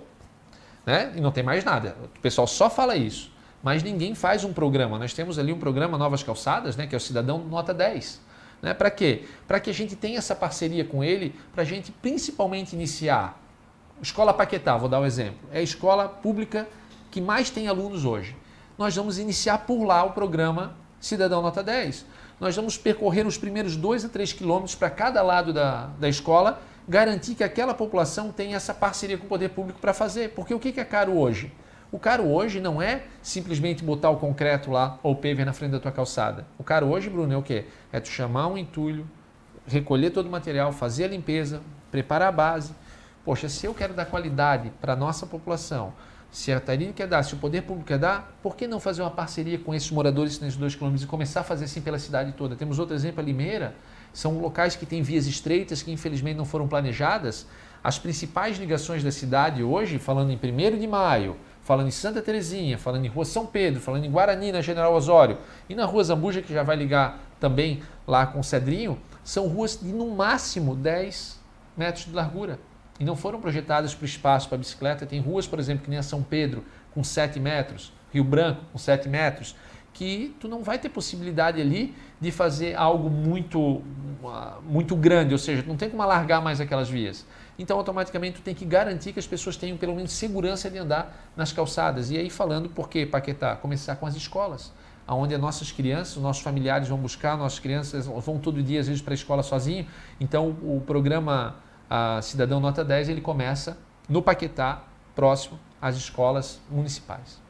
Né? 0.87 1.13
E 1.17 1.21
não 1.21 1.31
tem 1.31 1.43
mais 1.43 1.65
nada. 1.65 1.97
O 2.17 2.21
pessoal 2.21 2.47
só 2.47 2.71
fala 2.71 2.97
isso. 2.97 3.31
Mas 3.63 3.83
ninguém 3.83 4.15
faz 4.15 4.45
um 4.45 4.53
programa. 4.53 4.99
Nós 4.99 5.13
temos 5.13 5.39
ali 5.39 5.53
um 5.53 5.59
programa 5.59 5.99
Novas 5.99 6.23
Calçadas, 6.23 6.77
né, 6.77 6.87
que 6.87 6.95
é 6.95 6.99
o 6.99 7.01
Cidadão 7.01 7.39
Nota 7.39 7.75
10 7.75 8.31
né? 8.63 8.75
Para 8.75 8.91
quê? 8.91 9.25
Para 9.47 9.61
que 9.61 9.71
a 9.71 9.75
gente 9.75 9.97
tenha 9.97 10.19
essa 10.19 10.35
parceria 10.35 10.85
com 10.85 11.03
ele, 11.03 11.35
para 11.53 11.63
a 11.63 11.67
gente 11.67 11.91
principalmente 11.91 12.75
iniciar. 12.75 13.41
Escola 14.03 14.33
Paquetá, 14.33 14.77
vou 14.77 14.89
dar 14.89 15.01
um 15.01 15.07
exemplo. 15.07 15.49
É 15.53 15.59
a 15.59 15.63
escola 15.63 16.09
pública 16.09 16.69
que 17.11 17.21
mais 17.21 17.51
tem 17.51 17.69
alunos 17.69 18.05
hoje. 18.05 18.37
Nós 18.79 18.95
vamos 18.97 19.19
iniciar 19.19 19.59
por 19.59 19.85
lá 19.85 20.05
o 20.05 20.13
programa 20.13 20.75
Cidadão 21.01 21.43
Nota 21.43 21.63
10. 21.63 22.07
Nós 22.41 22.57
vamos 22.57 22.79
percorrer 22.79 23.27
os 23.27 23.37
primeiros 23.37 23.77
2 23.77 24.07
a 24.07 24.09
3 24.09 24.33
quilômetros 24.33 24.75
para 24.75 24.89
cada 24.89 25.21
lado 25.21 25.53
da, 25.53 25.89
da 26.01 26.09
escola, 26.09 26.63
garantir 26.89 27.35
que 27.35 27.45
aquela 27.45 27.75
população 27.75 28.33
tenha 28.33 28.57
essa 28.57 28.73
parceria 28.73 29.19
com 29.19 29.27
o 29.27 29.29
poder 29.29 29.51
público 29.51 29.79
para 29.79 29.93
fazer. 29.93 30.31
Porque 30.31 30.55
o 30.55 30.59
que 30.59 30.81
é 30.81 30.85
caro 30.85 31.19
hoje? 31.19 31.53
O 31.93 31.99
caro 31.99 32.27
hoje 32.27 32.59
não 32.59 32.81
é 32.81 33.03
simplesmente 33.21 33.85
botar 33.85 34.09
o 34.09 34.17
concreto 34.17 34.71
lá 34.71 34.99
ou 35.03 35.13
o 35.13 35.17
paver 35.17 35.45
na 35.45 35.53
frente 35.53 35.73
da 35.73 35.81
tua 35.81 35.93
calçada. 35.93 36.47
O 36.57 36.65
caro 36.65 36.87
hoje, 36.87 37.11
Bruno, 37.11 37.35
é 37.35 37.37
o 37.37 37.43
quê? 37.43 37.67
É 37.93 38.01
tu 38.01 38.09
chamar 38.09 38.47
um 38.47 38.57
entulho, 38.57 39.07
recolher 39.67 40.11
todo 40.11 40.27
o 40.27 40.31
material, 40.31 40.73
fazer 40.73 41.05
a 41.05 41.09
limpeza, 41.09 41.61
preparar 41.91 42.29
a 42.29 42.33
base. 42.33 42.73
Poxa, 43.23 43.51
se 43.51 43.67
eu 43.67 43.75
quero 43.75 43.93
dar 43.93 44.07
qualidade 44.07 44.73
para 44.81 44.95
a 44.95 44.97
nossa 44.97 45.27
população, 45.27 45.93
se 46.31 46.53
a 46.53 46.61
Tairine 46.61 46.93
quer 46.93 47.09
dar, 47.09 47.23
se 47.25 47.35
o 47.35 47.39
poder 47.39 47.63
público 47.63 47.89
quer 47.89 47.99
dar, 47.99 48.37
por 48.43 48.55
que 48.55 48.67
não 48.67 48.79
fazer 48.79 49.03
uma 49.03 49.11
parceria 49.11 49.59
com 49.59 49.75
esses 49.75 49.91
moradores 49.91 50.39
nesses 50.39 50.57
dois 50.57 50.75
quilômetros 50.75 51.03
e 51.05 51.07
começar 51.07 51.41
a 51.41 51.45
fazer 51.45 51.65
assim 51.65 51.81
pela 51.81 51.99
cidade 51.99 52.33
toda? 52.33 52.55
Temos 52.55 52.79
outro 52.79 52.95
exemplo, 52.95 53.21
a 53.21 53.25
Limeira, 53.25 53.75
são 54.13 54.39
locais 54.39 54.77
que 54.77 54.87
têm 54.87 55.03
vias 55.03 55.27
estreitas 55.27 55.83
que 55.83 55.91
infelizmente 55.91 56.37
não 56.37 56.45
foram 56.45 56.69
planejadas. 56.69 57.47
As 57.83 57.99
principais 57.99 58.59
ligações 58.59 59.03
da 59.03 59.11
cidade 59.11 59.63
hoje, 59.63 59.99
falando 59.99 60.31
em 60.31 60.37
1 60.37 60.79
de 60.79 60.87
maio, 60.87 61.37
falando 61.63 61.89
em 61.89 61.93
Santa 61.93 62.23
Terezinha, 62.23 62.79
falando 62.79 63.05
em 63.05 63.09
Rua 63.09 63.25
São 63.25 63.47
Pedro, 63.47 63.81
falando 63.81 64.05
em 64.05 64.11
Guarani, 64.11 64.53
na 64.53 64.61
General 64.61 64.95
Osório, 64.95 65.39
e 65.69 65.75
na 65.75 65.85
Rua 65.85 66.05
Zambuja, 66.05 66.43
que 66.43 66.53
já 66.53 66.63
vai 66.63 66.77
ligar 66.77 67.21
também 67.41 67.83
lá 68.07 68.27
com 68.27 68.41
o 68.41 68.45
Cedrinho, 68.45 68.99
são 69.25 69.47
ruas 69.49 69.79
de 69.81 69.93
no 69.93 70.15
máximo 70.15 70.77
10 70.77 71.41
metros 71.77 72.05
de 72.05 72.13
largura. 72.13 72.59
E 73.01 73.05
não 73.05 73.17
foram 73.17 73.41
projetadas 73.41 73.95
para 73.95 74.05
o 74.05 74.07
espaço 74.07 74.49
para 74.49 74.59
bicicleta. 74.59 75.07
Tem 75.07 75.19
ruas, 75.21 75.47
por 75.47 75.59
exemplo, 75.59 75.85
que 75.85 75.91
nem 75.91 75.99
a 75.99 76.03
São 76.03 76.23
Pedro, 76.23 76.63
com 76.93 77.03
7 77.03 77.41
metros, 77.41 77.93
Rio 78.13 78.23
Branco, 78.23 78.61
com 78.71 78.79
7 78.79 79.09
metros, 79.09 79.57
que 79.95 80.37
tu 80.39 80.47
não 80.47 80.63
vai 80.63 80.79
ter 80.79 80.91
possibilidade 80.91 81.61
ali 81.61 81.95
de 82.21 82.31
fazer 82.31 82.77
algo 82.77 83.09
muito, 83.09 83.83
muito 84.63 84.95
grande, 84.95 85.33
ou 85.33 85.39
seja, 85.39 85.65
não 85.67 85.77
tem 85.77 85.89
como 85.89 86.03
alargar 86.03 86.43
mais 86.43 86.61
aquelas 86.61 86.91
vias. 86.91 87.27
Então, 87.59 87.77
automaticamente, 87.77 88.37
tu 88.37 88.43
tem 88.43 88.55
que 88.55 88.65
garantir 88.65 89.13
que 89.13 89.19
as 89.19 89.27
pessoas 89.27 89.57
tenham 89.57 89.77
pelo 89.77 89.95
menos 89.95 90.13
segurança 90.13 90.71
de 90.71 90.79
andar 90.79 91.31
nas 91.37 91.53
calçadas. 91.53 92.11
E 92.11 92.19
aí, 92.19 92.31
falando 92.31 92.69
por 92.69 92.89
que 92.89 93.05
Paquetá? 93.07 93.57
Começar 93.57 93.97
com 93.97 94.07
as 94.07 94.15
escolas, 94.15 94.73
onde 95.09 95.35
as 95.35 95.41
nossas 95.41 95.73
crianças, 95.73 96.17
os 96.17 96.23
nossos 96.23 96.43
familiares 96.43 96.89
vão 96.89 96.99
buscar, 96.99 97.37
nossas 97.37 97.59
crianças 97.59 98.07
vão 98.07 98.39
todo 98.39 98.63
dia, 98.63 98.81
às 98.81 98.87
vezes, 98.87 99.03
para 99.03 99.13
a 99.13 99.15
escola 99.15 99.43
sozinho. 99.43 99.87
Então, 100.21 100.51
o 100.63 100.83
programa 100.87 101.57
a 101.91 102.23
Cidadão 102.23 102.61
Nota 102.61 102.85
10, 102.85 103.09
ele 103.09 103.21
começa 103.21 103.77
no 104.09 104.23
Paquetá, 104.23 104.85
próximo 105.15 105.59
às 105.83 105.97
escolas 105.97 106.61
municipais. 106.71 107.41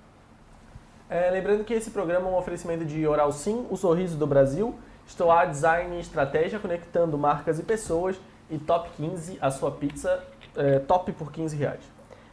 É, 1.11 1.30
lembrando 1.30 1.62
que 1.62 1.74
esse 1.74 1.91
programa 1.91 2.28
é 2.28 2.32
um 2.32 2.36
oferecimento 2.36 2.86
de 2.86 3.07
Oral 3.07 3.30
Sim, 3.32 3.66
o 3.68 3.76
sorriso 3.76 4.16
do 4.16 4.26
Brasil, 4.26 4.74
Estoar 5.07 5.51
Design 5.51 5.97
e 5.97 6.01
Estratégia, 6.01 6.59
conectando 6.59 7.18
marcas 7.18 7.59
e 7.59 7.62
pessoas 7.62 8.18
e 8.49 8.59
top 8.59 8.88
15 8.97 9.36
a 9.41 9.51
sua 9.51 9.70
pizza 9.72 10.22
é, 10.57 10.78
top 10.78 11.12
por 11.12 11.30
15 11.30 11.57
reais. 11.57 11.80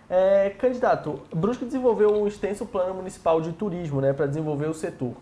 É, 0.10 0.52
candidato, 0.52 1.20
Brusque 1.36 1.66
desenvolveu 1.66 2.10
um 2.10 2.28
extenso 2.28 2.66
plano 2.66 2.94
municipal 2.94 3.42
de 3.42 3.52
turismo 3.52 4.00
né, 4.00 4.14
para 4.14 4.26
desenvolver 4.26 4.68
o 4.68 4.74
setor. 4.74 5.14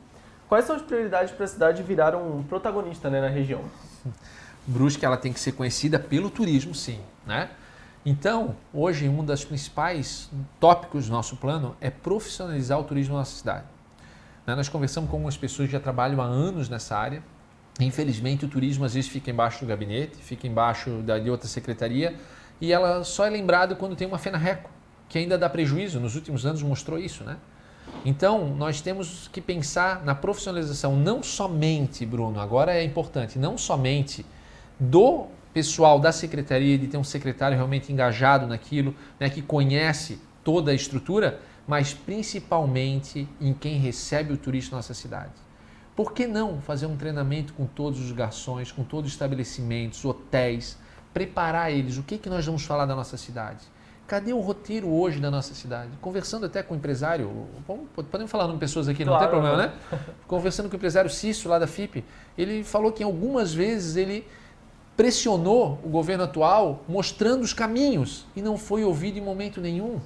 Quais 0.48 0.66
são 0.66 0.76
as 0.76 0.82
prioridades 0.84 1.32
para 1.32 1.46
a 1.46 1.48
cidade 1.48 1.82
virar 1.82 2.16
um 2.16 2.44
protagonista 2.44 3.10
né, 3.10 3.20
na 3.20 3.30
região? 3.30 3.62
Brusque 4.68 5.06
ela 5.06 5.18
tem 5.18 5.32
que 5.32 5.40
ser 5.40 5.54
conhecida 5.54 6.00
pelo 6.00 6.30
turismo, 6.30 6.74
sim. 6.74 7.00
Né? 7.26 7.50
Então, 8.06 8.56
hoje, 8.74 9.10
um 9.10 9.24
dos 9.24 9.44
principais 9.44 10.30
tópicos 10.60 11.08
do 11.08 11.12
nosso 11.12 11.38
plano 11.38 11.76
é 11.82 11.90
profissionalizar 11.90 12.80
o 12.80 12.84
turismo 12.84 13.14
na 13.14 13.20
nossa 13.20 13.36
cidade. 13.36 13.66
Né? 14.46 14.56
Nós 14.56 14.70
conversamos 14.70 15.10
com 15.10 15.16
algumas 15.16 15.38
pessoas 15.38 15.68
que 15.68 15.74
já 15.74 15.80
trabalham 15.80 16.22
há 16.22 16.26
anos 16.26 16.70
nessa 16.70 16.98
área 16.98 17.22
Infelizmente, 17.80 18.46
o 18.46 18.48
turismo 18.48 18.86
às 18.86 18.94
vezes 18.94 19.10
fica 19.10 19.30
embaixo 19.30 19.60
do 19.60 19.68
gabinete, 19.68 20.16
fica 20.18 20.48
embaixo 20.48 21.02
da, 21.02 21.20
de 21.20 21.30
outra 21.30 21.48
secretaria 21.48 22.16
e 22.62 22.72
ela 22.72 23.04
só 23.04 23.26
é 23.26 23.30
lembrada 23.30 23.76
quando 23.76 23.96
tem 23.96 24.08
uma 24.08 24.18
FENARRECO, 24.18 24.70
que 25.10 25.18
ainda 25.18 25.38
dá 25.38 25.50
prejuízo, 25.50 26.00
nos 26.00 26.16
últimos 26.16 26.46
anos 26.46 26.64
mostrou 26.64 26.98
isso, 26.98 27.24
né? 27.26 27.38
Então, 28.04 28.48
nós 28.56 28.82
temos 28.82 29.30
que 29.32 29.42
pensar 29.42 30.04
na 30.04 30.16
profissionalização 30.16 30.96
não 30.96 31.22
somente, 31.22 32.06
Bruno, 32.06 32.40
agora 32.40 32.74
é 32.74 32.84
importante, 32.84 33.38
não 33.38 33.58
somente 33.58 34.26
do 34.80 35.28
pessoal 35.54 36.00
da 36.00 36.12
secretaria, 36.12 36.78
de 36.78 36.88
ter 36.88 36.98
um 36.98 37.04
secretário 37.04 37.56
realmente 37.56 37.92
engajado 37.92 38.46
naquilo, 38.46 38.94
né, 39.20 39.30
que 39.30 39.42
conhece 39.42 40.20
toda 40.44 40.72
a 40.72 40.74
estrutura, 40.74 41.40
mas 41.68 41.94
principalmente 41.94 43.28
em 43.40 43.54
quem 43.54 43.80
recebe 43.80 44.34
o 44.34 44.38
turista 44.38 44.72
na 44.72 44.80
nossa 44.80 44.94
cidade. 44.94 45.32
Por 45.96 46.12
que 46.12 46.28
não 46.28 46.60
fazer 46.60 46.88
um 46.88 46.98
treinamento 46.98 47.54
com 47.54 47.66
todos 47.66 48.02
os 48.02 48.12
garçons, 48.12 48.72
com 48.72 48.84
todos 48.84 49.08
os 49.08 49.14
estabelecimentos, 49.14 50.04
hotéis, 50.04 50.78
preparar 51.14 51.72
eles? 51.72 51.98
O 51.98 52.04
que, 52.04 52.18
que 52.18 52.30
nós 52.30 52.46
vamos 52.46 52.66
falar 52.66 52.86
da 52.86 52.94
nossa 52.94 53.16
cidade? 53.16 53.64
Cadê 54.06 54.34
o 54.34 54.40
roteiro 54.42 54.90
hoje 54.90 55.20
da 55.20 55.32
nossa 55.32 55.56
cidade? 55.56 55.90
Conversando 56.02 56.46
até 56.46 56.62
com 56.62 56.74
o 56.74 56.78
empresário, 56.78 57.48
podemos 58.12 58.30
falar 58.30 58.48
com 58.48 58.58
pessoas 58.58 58.90
aqui, 58.90 59.06
não 59.06 59.14
claro, 59.14 59.32
tem 59.32 59.32
problema, 59.32 59.58
né? 59.58 59.74
Conversando 60.28 60.68
com 60.68 60.74
o 60.74 60.78
empresário 60.78 61.10
Cício, 61.10 61.50
lá 61.50 61.58
da 61.58 61.66
FIP, 61.66 62.04
ele 62.38 62.64
falou 62.64 62.92
que 62.92 63.02
algumas 63.02 63.54
vezes 63.54 63.96
ele 63.96 64.28
pressionou 64.96 65.80
o 65.84 65.90
governo 65.90 66.24
atual 66.24 66.84
mostrando 66.88 67.44
os 67.44 67.54
caminhos 67.54 68.26
e 68.36 68.42
não 68.42 68.58
foi 68.58 68.84
ouvido 68.84 69.18
em 69.18 69.22
momento 69.22 69.60
nenhum 69.60 70.00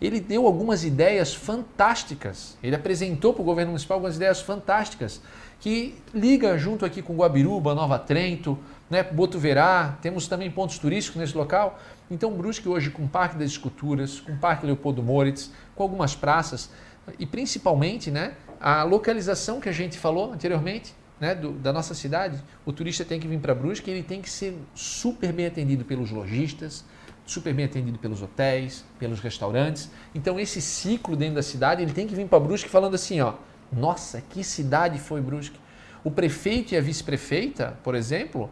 ele 0.00 0.18
deu 0.18 0.46
algumas 0.46 0.82
ideias 0.82 1.34
fantásticas. 1.34 2.56
Ele 2.62 2.74
apresentou 2.74 3.34
para 3.34 3.42
o 3.42 3.44
governo 3.44 3.72
municipal 3.72 3.96
algumas 3.96 4.16
ideias 4.16 4.40
fantásticas 4.40 5.20
que 5.60 5.94
liga 6.14 6.56
junto 6.56 6.86
aqui 6.86 7.02
com 7.02 7.14
Guabiruba, 7.14 7.74
Nova 7.74 7.98
Trento, 7.98 8.58
né, 8.88 9.02
Botuverá, 9.02 9.98
temos 10.00 10.26
também 10.26 10.50
pontos 10.50 10.78
turísticos 10.78 11.20
nesse 11.20 11.36
local. 11.36 11.78
Então 12.10 12.32
Brusque 12.32 12.66
hoje 12.66 12.90
com 12.90 13.04
o 13.04 13.08
Parque 13.08 13.36
das 13.36 13.50
Esculturas, 13.50 14.20
com 14.20 14.32
o 14.32 14.38
Parque 14.38 14.64
Leopoldo 14.64 15.02
Moritz, 15.02 15.50
com 15.74 15.82
algumas 15.82 16.14
praças 16.14 16.70
e 17.18 17.26
principalmente 17.26 18.10
né, 18.10 18.34
a 18.58 18.82
localização 18.84 19.60
que 19.60 19.68
a 19.68 19.72
gente 19.72 19.98
falou 19.98 20.32
anteriormente, 20.32 20.94
né, 21.20 21.34
do, 21.34 21.52
da 21.52 21.72
nossa 21.72 21.94
cidade, 21.94 22.42
o 22.64 22.72
turista 22.72 23.04
tem 23.04 23.20
que 23.20 23.28
vir 23.28 23.38
para 23.38 23.54
Brusque 23.54 23.90
e 23.90 23.94
ele 23.94 24.02
tem 24.02 24.22
que 24.22 24.30
ser 24.30 24.56
super 24.74 25.32
bem 25.32 25.46
atendido 25.46 25.84
pelos 25.84 26.10
lojistas, 26.10 26.84
super 27.26 27.52
bem 27.52 27.66
atendido 27.66 27.98
pelos 27.98 28.22
hotéis, 28.22 28.84
pelos 28.98 29.20
restaurantes. 29.20 29.90
Então 30.14 30.40
esse 30.40 30.60
ciclo 30.60 31.14
dentro 31.14 31.34
da 31.36 31.42
cidade, 31.42 31.82
ele 31.82 31.92
tem 31.92 32.06
que 32.06 32.14
vir 32.14 32.26
para 32.26 32.40
Brusque 32.40 32.68
falando 32.68 32.94
assim, 32.94 33.20
ó, 33.20 33.34
nossa, 33.70 34.20
que 34.20 34.42
cidade 34.42 34.98
foi 34.98 35.20
Brusque. 35.20 35.60
O 36.02 36.10
prefeito 36.10 36.72
e 36.72 36.76
a 36.76 36.80
vice-prefeita, 36.80 37.78
por 37.84 37.94
exemplo, 37.94 38.50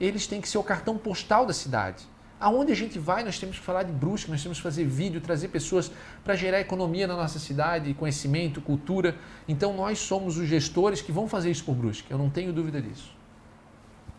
eles 0.00 0.26
têm 0.26 0.40
que 0.40 0.48
ser 0.48 0.58
o 0.58 0.62
cartão 0.62 0.96
postal 0.96 1.44
da 1.44 1.52
cidade. 1.52 2.06
Aonde 2.38 2.70
a 2.70 2.76
gente 2.76 2.98
vai, 2.98 3.24
nós 3.24 3.38
temos 3.38 3.58
que 3.58 3.64
falar 3.64 3.82
de 3.82 3.92
Brusque, 3.92 4.30
nós 4.30 4.42
temos 4.42 4.58
que 4.58 4.62
fazer 4.62 4.84
vídeo, 4.84 5.22
trazer 5.22 5.48
pessoas 5.48 5.90
para 6.22 6.34
gerar 6.36 6.60
economia 6.60 7.06
na 7.06 7.16
nossa 7.16 7.38
cidade, 7.38 7.94
conhecimento, 7.94 8.60
cultura. 8.60 9.14
Então 9.48 9.74
nós 9.74 9.98
somos 9.98 10.36
os 10.36 10.46
gestores 10.46 11.00
que 11.00 11.10
vão 11.10 11.26
fazer 11.26 11.50
isso 11.50 11.64
por 11.64 11.74
Brusque, 11.74 12.10
eu 12.10 12.18
não 12.18 12.28
tenho 12.28 12.52
dúvida 12.52 12.80
disso. 12.80 13.10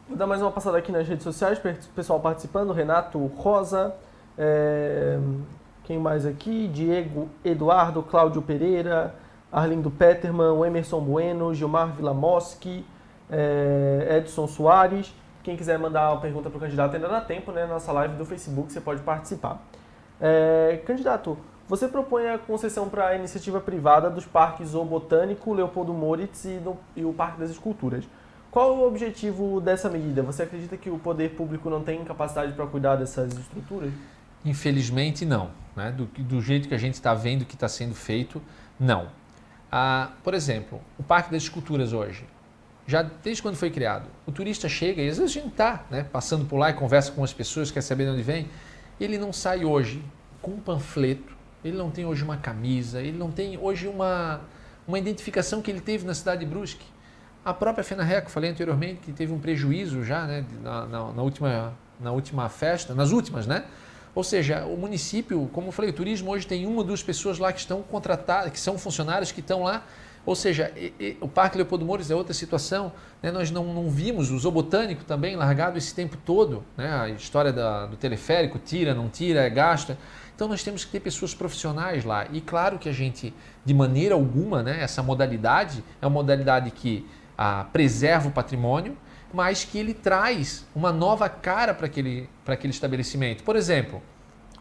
Vou 0.07 0.17
dar 0.17 0.25
mais 0.25 0.41
uma 0.41 0.51
passada 0.51 0.77
aqui 0.77 0.91
nas 0.91 1.07
redes 1.07 1.23
sociais, 1.23 1.59
pessoal 1.93 2.19
participando, 2.19 2.73
Renato 2.73 3.23
Rosa, 3.27 3.93
é... 4.35 5.19
quem 5.83 5.99
mais 5.99 6.25
aqui? 6.25 6.67
Diego 6.69 7.29
Eduardo, 7.45 8.01
Cláudio 8.01 8.41
Pereira, 8.41 9.13
Arlindo 9.51 9.91
Peterman, 9.91 10.65
Emerson 10.65 11.01
Bueno, 11.01 11.53
Gilmar 11.53 11.93
Vilamoski, 11.93 12.83
é... 13.29 14.17
Edson 14.17 14.47
Soares. 14.47 15.13
Quem 15.47 15.55
quiser 15.55 15.79
mandar 15.79 16.11
uma 16.11 16.19
pergunta 16.19 16.49
para 16.49 16.57
o 16.57 16.59
candidato 16.59 16.93
ainda 16.93 17.07
dá 17.07 17.21
tempo, 17.21 17.53
né? 17.53 17.65
Nossa 17.65 17.89
live 17.93 18.15
do 18.15 18.25
Facebook 18.25 18.69
você 18.69 18.81
pode 18.81 19.01
participar. 19.01 19.65
É... 20.19 20.81
Candidato, 20.85 21.37
você 21.69 21.87
propõe 21.87 22.27
a 22.27 22.37
concessão 22.37 22.89
para 22.89 23.07
a 23.07 23.15
iniciativa 23.15 23.61
privada 23.61 24.09
dos 24.09 24.25
parques 24.25 24.67
Zoo 24.67 24.83
Botânico, 24.83 25.53
Leopoldo 25.53 25.93
Moritz 25.93 26.43
e, 26.43 26.57
do, 26.57 26.75
e 26.97 27.05
o 27.05 27.13
Parque 27.13 27.39
das 27.39 27.49
Esculturas. 27.49 28.03
Qual 28.51 28.75
o 28.75 28.85
objetivo 28.85 29.61
dessa 29.61 29.89
medida? 29.89 30.21
Você 30.21 30.43
acredita 30.43 30.75
que 30.75 30.89
o 30.89 30.99
poder 30.99 31.29
público 31.29 31.69
não 31.69 31.81
tem 31.81 32.03
capacidade 32.03 32.51
para 32.51 32.67
cuidar 32.67 32.97
dessas 32.97 33.31
estruturas? 33.31 33.93
Infelizmente, 34.43 35.23
não. 35.25 35.51
Né? 35.77 35.93
Do, 35.93 36.07
do 36.07 36.41
jeito 36.41 36.67
que 36.67 36.75
a 36.75 36.77
gente 36.77 36.95
está 36.95 37.13
vendo 37.13 37.45
que 37.45 37.55
está 37.55 37.69
sendo 37.69 37.95
feito, 37.95 38.41
não. 38.77 39.07
Ah, 39.71 40.09
por 40.25 40.33
exemplo, 40.33 40.81
o 40.99 41.03
Parque 41.03 41.31
das 41.31 41.43
Esculturas 41.43 41.93
hoje, 41.93 42.25
já 42.87 43.03
desde 43.03 43.41
quando 43.41 43.55
foi 43.55 43.69
criado, 43.69 44.07
o 44.25 44.31
turista 44.31 44.67
chega 44.67 45.01
e 45.01 45.09
às 45.09 45.17
vezes 45.17 45.35
a 45.35 45.39
gente 45.41 45.51
está 45.51 45.85
né, 45.91 46.03
passando 46.03 46.45
por 46.45 46.57
lá 46.57 46.69
e 46.69 46.73
conversa 46.73 47.11
com 47.11 47.23
as 47.23 47.33
pessoas, 47.33 47.69
quer 47.69 47.81
saber 47.81 48.05
de 48.05 48.11
onde 48.11 48.23
vem, 48.23 48.47
ele 48.99 49.17
não 49.17 49.31
sai 49.31 49.65
hoje 49.65 50.01
com 50.41 50.51
um 50.51 50.59
panfleto 50.59 51.37
ele 51.63 51.77
não 51.77 51.89
tem 51.89 52.05
hoje 52.05 52.23
uma 52.23 52.37
camisa, 52.37 53.01
ele 53.01 53.17
não 53.17 53.31
tem 53.31 53.57
hoje 53.57 53.87
uma, 53.87 54.41
uma 54.87 54.97
identificação 54.97 55.61
que 55.61 55.71
ele 55.71 55.81
teve 55.81 56.05
na 56.05 56.13
cidade 56.13 56.41
de 56.41 56.45
Brusque. 56.45 56.85
A 57.43 57.53
própria 57.53 57.83
Fenarreco, 57.83 58.29
falei 58.29 58.49
anteriormente, 58.49 59.01
que 59.01 59.11
teve 59.11 59.33
um 59.33 59.39
prejuízo 59.39 60.03
já 60.03 60.25
né, 60.25 60.45
na, 60.61 60.85
na, 60.85 61.11
na, 61.13 61.21
última, 61.21 61.73
na 61.99 62.11
última 62.11 62.49
festa, 62.49 62.93
nas 62.93 63.11
últimas, 63.11 63.47
né? 63.47 63.65
Ou 64.13 64.23
seja, 64.23 64.65
o 64.65 64.75
município, 64.75 65.47
como 65.53 65.67
eu 65.67 65.71
falei, 65.71 65.91
o 65.91 65.93
turismo 65.93 66.31
hoje 66.31 66.45
tem 66.45 66.65
uma 66.65 66.77
ou 66.77 66.83
duas 66.83 67.03
pessoas 67.03 67.37
lá 67.37 67.53
que 67.53 67.59
estão 67.59 67.83
contratadas, 67.83 68.51
que 68.51 68.59
são 68.59 68.77
funcionários 68.77 69.31
que 69.31 69.41
estão 69.41 69.63
lá. 69.63 69.83
Ou 70.27 70.35
seja, 70.35 70.73
e, 70.75 70.93
e, 70.99 71.17
o 71.21 71.27
Parque 71.29 71.55
Leopoldo 71.55 71.85
Mores 71.85 72.11
é 72.11 72.15
outra 72.15 72.33
situação. 72.33 72.91
Né? 73.23 73.31
Nós 73.31 73.49
não, 73.49 73.73
não, 73.73 73.89
vimos 73.89 74.29
o 74.29 74.37
zoobotânico 74.37 75.05
também 75.05 75.37
largado 75.37 75.77
esse 75.77 75.95
tempo 75.95 76.17
todo. 76.17 76.65
Né? 76.75 76.93
A 76.93 77.07
história 77.07 77.53
da, 77.53 77.85
do 77.85 77.95
teleférico, 77.95 78.59
tira, 78.59 78.93
não 78.93 79.07
tira, 79.07 79.39
é 79.39 79.49
gasta. 79.49 79.97
Então 80.35 80.49
nós 80.49 80.61
temos 80.61 80.83
que 80.83 80.91
ter 80.91 80.99
pessoas 80.99 81.33
profissionais 81.33 82.03
lá. 82.03 82.27
E 82.33 82.41
claro 82.41 82.77
que 82.77 82.89
a 82.89 82.91
gente, 82.91 83.33
de 83.63 83.73
maneira 83.73 84.15
alguma, 84.15 84.61
né, 84.61 84.83
essa 84.83 85.01
modalidade 85.01 85.81
é 86.01 86.05
uma 86.05 86.15
modalidade 86.15 86.71
que 86.71 87.07
ah, 87.37 87.65
preserva 87.71 88.27
o 88.27 88.31
patrimônio, 88.31 88.97
mas 89.33 89.63
que 89.63 89.77
ele 89.77 89.93
traz 89.93 90.65
uma 90.75 90.91
nova 90.91 91.29
cara 91.29 91.73
para 91.73 91.85
aquele, 91.85 92.29
aquele 92.45 92.73
estabelecimento. 92.73 93.45
Por 93.45 93.55
exemplo, 93.55 94.03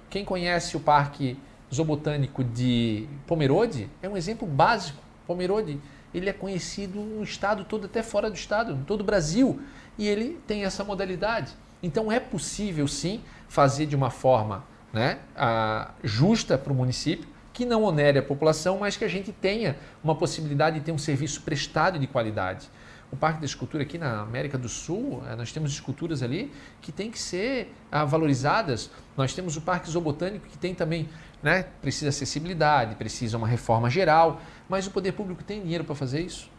quem 0.09 0.25
conhece 0.25 0.77
o 0.77 0.81
Parque 0.81 1.37
Zoobotânico 1.75 2.45
de 2.45 3.09
Pomerode 3.27 3.91
é 4.01 4.09
um 4.09 4.17
exemplo 4.17 4.47
básico. 4.47 5.06
Pomerode 5.27 5.81
ele 6.15 6.31
é 6.31 6.33
conhecido 6.33 7.01
no 7.01 7.23
estado 7.23 7.65
todo, 7.65 7.87
até 7.87 8.03
fora 8.03 8.31
do 8.31 8.37
estado, 8.37 8.73
em 8.73 8.85
todo 8.85 9.03
o 9.03 9.05
Brasil, 9.05 9.61
e 9.99 10.07
ele 10.07 10.41
tem 10.47 10.65
essa 10.65 10.83
modalidade. 10.83 11.53
Então 11.83 12.11
é 12.11 12.19
possível 12.19 12.89
sim 12.89 13.21
fazer 13.49 13.87
de 13.87 13.95
uma 13.95 14.11
forma 14.11 14.65
né, 14.93 15.19
a, 15.37 15.91
justa 16.03 16.57
para 16.57 16.73
o 16.73 16.77
município, 16.77 17.29
que 17.53 17.65
não 17.65 17.83
onere 17.83 18.19
a 18.19 18.23
população, 18.23 18.79
mas 18.79 18.97
que 18.97 19.05
a 19.05 19.09
gente 19.09 19.33
tenha 19.33 19.77
uma 20.03 20.15
possibilidade 20.15 20.79
de 20.79 20.85
ter 20.85 20.93
um 20.93 20.99
serviço 20.99 21.43
prestado 21.43 21.99
de 21.99 22.07
qualidade. 22.07 22.69
O 23.11 23.17
Parque 23.17 23.39
da 23.39 23.47
Escultura 23.47 23.83
aqui 23.83 23.99
na 23.99 24.21
América 24.21 24.59
do 24.59 24.69
Sul, 24.69 25.23
eh, 25.29 25.37
nós 25.37 25.53
temos 25.53 25.71
esculturas 25.71 26.23
ali 26.23 26.53
que 26.83 26.91
têm 26.91 27.11
que 27.11 27.19
ser 27.19 27.73
ah, 27.91 28.05
valorizadas. 28.05 28.91
Nós 29.17 29.33
temos 29.33 29.57
o 29.57 29.61
Parque 29.61 29.89
Zoobotânico 29.89 30.47
que 30.49 30.59
tem 30.59 30.75
também, 30.75 31.09
né, 31.47 31.67
precisa 31.81 32.09
acessibilidade, 32.09 32.97
precisa 32.97 33.39
uma 33.39 33.47
reforma 33.47 33.89
geral, 33.89 34.41
mas 34.69 34.89
o 34.89 34.91
poder 34.91 35.13
público 35.13 35.45
tem 35.45 35.63
dinheiro 35.63 35.85
para 35.85 35.95
fazer 35.95 36.21
isso? 36.21 36.51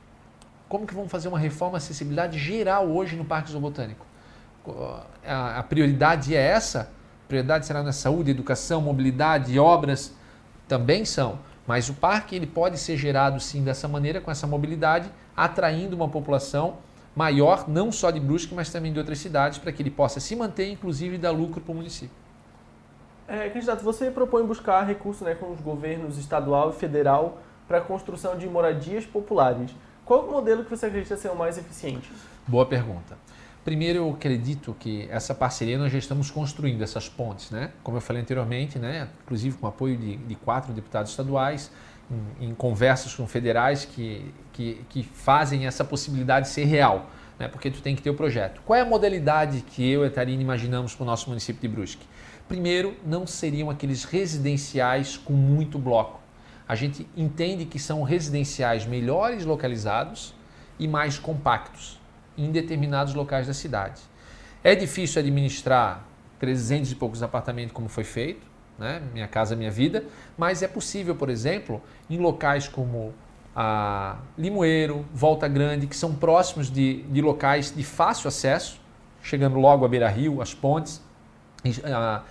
Como 0.70 0.88
que 0.88 0.94
vamos 0.94 1.12
fazer 1.12 1.28
uma 1.28 1.38
reforma 1.38 1.76
acessibilidade 1.76 2.40
geral 2.40 2.88
hoje 2.88 3.18
no 3.18 3.26
Parque 3.26 3.52
Zoobotânico? 3.52 4.06
A, 5.26 5.60
a 5.60 5.64
prioridade 5.64 6.34
é 6.34 6.42
essa? 6.42 6.90
prioridade 7.28 7.66
será 7.66 7.84
na 7.84 7.92
saúde, 7.92 8.32
educação, 8.32 8.80
mobilidade 8.80 9.60
obras 9.60 10.14
também 10.70 11.04
são. 11.04 11.40
Mas 11.68 11.90
o 11.90 11.94
parque 11.94 12.34
ele 12.34 12.48
pode 12.48 12.80
ser 12.80 12.96
gerado 12.96 13.42
sim 13.42 13.66
dessa 13.66 13.90
maneira, 13.90 14.22
com 14.22 14.32
essa 14.32 14.48
mobilidade, 14.48 15.12
atraindo 15.36 15.98
uma 15.98 16.08
população 16.08 16.78
maior, 17.14 17.68
não 17.68 17.92
só 17.92 18.10
de 18.10 18.22
Brusque, 18.22 18.56
mas 18.56 18.70
também 18.70 18.94
de 18.94 19.00
outras 19.00 19.20
cidades, 19.20 19.58
para 19.58 19.74
que 19.74 19.82
ele 19.82 19.92
possa 19.92 20.22
se 20.22 20.34
manter, 20.34 20.72
inclusive, 20.72 21.18
dar 21.18 21.32
lucro 21.32 21.60
para 21.60 21.74
o 21.74 21.76
município. 21.76 22.27
É, 23.28 23.50
candidato, 23.50 23.84
você 23.84 24.10
propõe 24.10 24.46
buscar 24.46 24.84
recursos 24.84 25.22
né, 25.22 25.36
com 25.36 25.52
os 25.52 25.60
governos 25.60 26.18
estadual 26.18 26.70
e 26.70 26.74
federal 26.74 27.40
para 27.68 27.80
a 27.80 27.82
construção 27.82 28.38
de 28.38 28.48
moradias 28.48 29.06
populares. 29.06 29.76
Qual 30.06 30.26
o 30.26 30.32
modelo 30.32 30.64
que 30.64 30.70
você 30.70 30.86
acredita 30.86 31.18
ser 31.18 31.30
o 31.30 31.36
mais 31.36 31.58
eficiente? 31.58 32.10
Boa 32.48 32.66
pergunta. 32.66 33.18
Primeiro, 33.66 34.00
eu 34.00 34.10
acredito 34.12 34.74
que 34.80 35.10
essa 35.12 35.36
parceria 35.36 35.78
nós 35.78 35.92
já 35.92 35.98
estamos 35.98 36.32
construindo 36.32 36.82
essas 36.82 37.10
pontes, 37.10 37.52
né? 37.52 37.72
Como 37.84 37.98
eu 37.98 38.02
falei 38.02 38.22
anteriormente, 38.22 38.80
né? 38.80 39.10
Inclusive 39.26 39.58
com 39.58 39.68
apoio 39.68 39.98
de, 39.98 40.16
de 40.16 40.36
quatro 40.36 40.72
deputados 40.72 41.12
estaduais, 41.12 41.70
em, 42.40 42.48
em, 42.48 42.56
conversas 42.56 43.14
com 43.14 43.28
federais 43.28 43.84
que, 43.84 44.34
que, 44.54 44.86
que 44.88 45.04
fazem 45.04 45.68
essa 45.68 45.84
possibilidade 45.84 46.48
ser 46.48 46.64
real, 46.64 47.08
né? 47.38 47.50
Porque 47.50 47.70
tu 47.70 47.82
tem 47.82 47.94
que 47.94 48.02
ter 48.02 48.10
o 48.10 48.14
projeto. 48.14 48.62
Qual 48.66 48.80
é 48.80 48.82
a 48.82 48.86
modalidade 48.86 49.60
que 49.60 49.86
eu 49.92 50.06
e 50.06 50.08
a 50.08 50.10
Tarina 50.10 50.42
imaginamos 50.42 50.96
para 50.96 51.04
o 51.04 51.06
nosso 51.06 51.28
município 51.28 51.62
de 51.62 51.68
Brusque? 51.68 52.08
Primeiro, 52.48 52.96
não 53.06 53.28
seriam 53.28 53.70
aqueles 53.70 54.04
residenciais 54.04 55.18
com 55.18 55.34
muito 55.34 55.78
bloco. 55.78 56.20
A 56.68 56.76
gente 56.76 57.08
entende 57.16 57.66
que 57.66 57.80
são 57.80 58.04
residenciais 58.04 58.86
melhores 58.86 59.46
localizados 59.46 60.34
e 60.80 60.88
mais 60.88 61.18
compactos 61.18 62.00
em 62.38 62.52
determinados 62.52 63.14
locais 63.14 63.48
da 63.48 63.54
cidade. 63.54 64.02
É 64.64 64.76
difícil 64.76 65.20
administrar 65.20 66.06
300 66.40 66.92
e 66.92 66.96
poucos 66.96 67.24
apartamentos 67.24 67.74
como 67.74 67.90
foi 67.90 68.04
feito, 68.04 68.46
né? 68.78 69.02
Minha 69.14 69.28
Casa 69.28 69.56
Minha 69.56 69.72
Vida, 69.72 70.04
mas 70.38 70.62
é 70.62 70.68
possível, 70.68 71.16
por 71.16 71.30
exemplo, 71.30 71.82
em 72.10 72.18
locais 72.18 72.68
como 72.68 73.14
a 73.56 74.18
Limoeiro, 74.38 75.04
Volta 75.14 75.48
Grande, 75.48 75.88
que 75.88 75.96
são 75.96 76.14
próximos 76.14 76.70
de, 76.70 77.02
de 77.04 77.22
locais 77.22 77.74
de 77.76 77.84
fácil 77.84 78.28
acesso, 78.28 78.80
chegando 79.24 79.60
logo 79.60 79.84
a 79.84 79.88
Beira 79.88 80.08
Rio, 80.08 80.42
as 80.42 80.54
pontes, 80.54 81.02
a, 81.84 82.22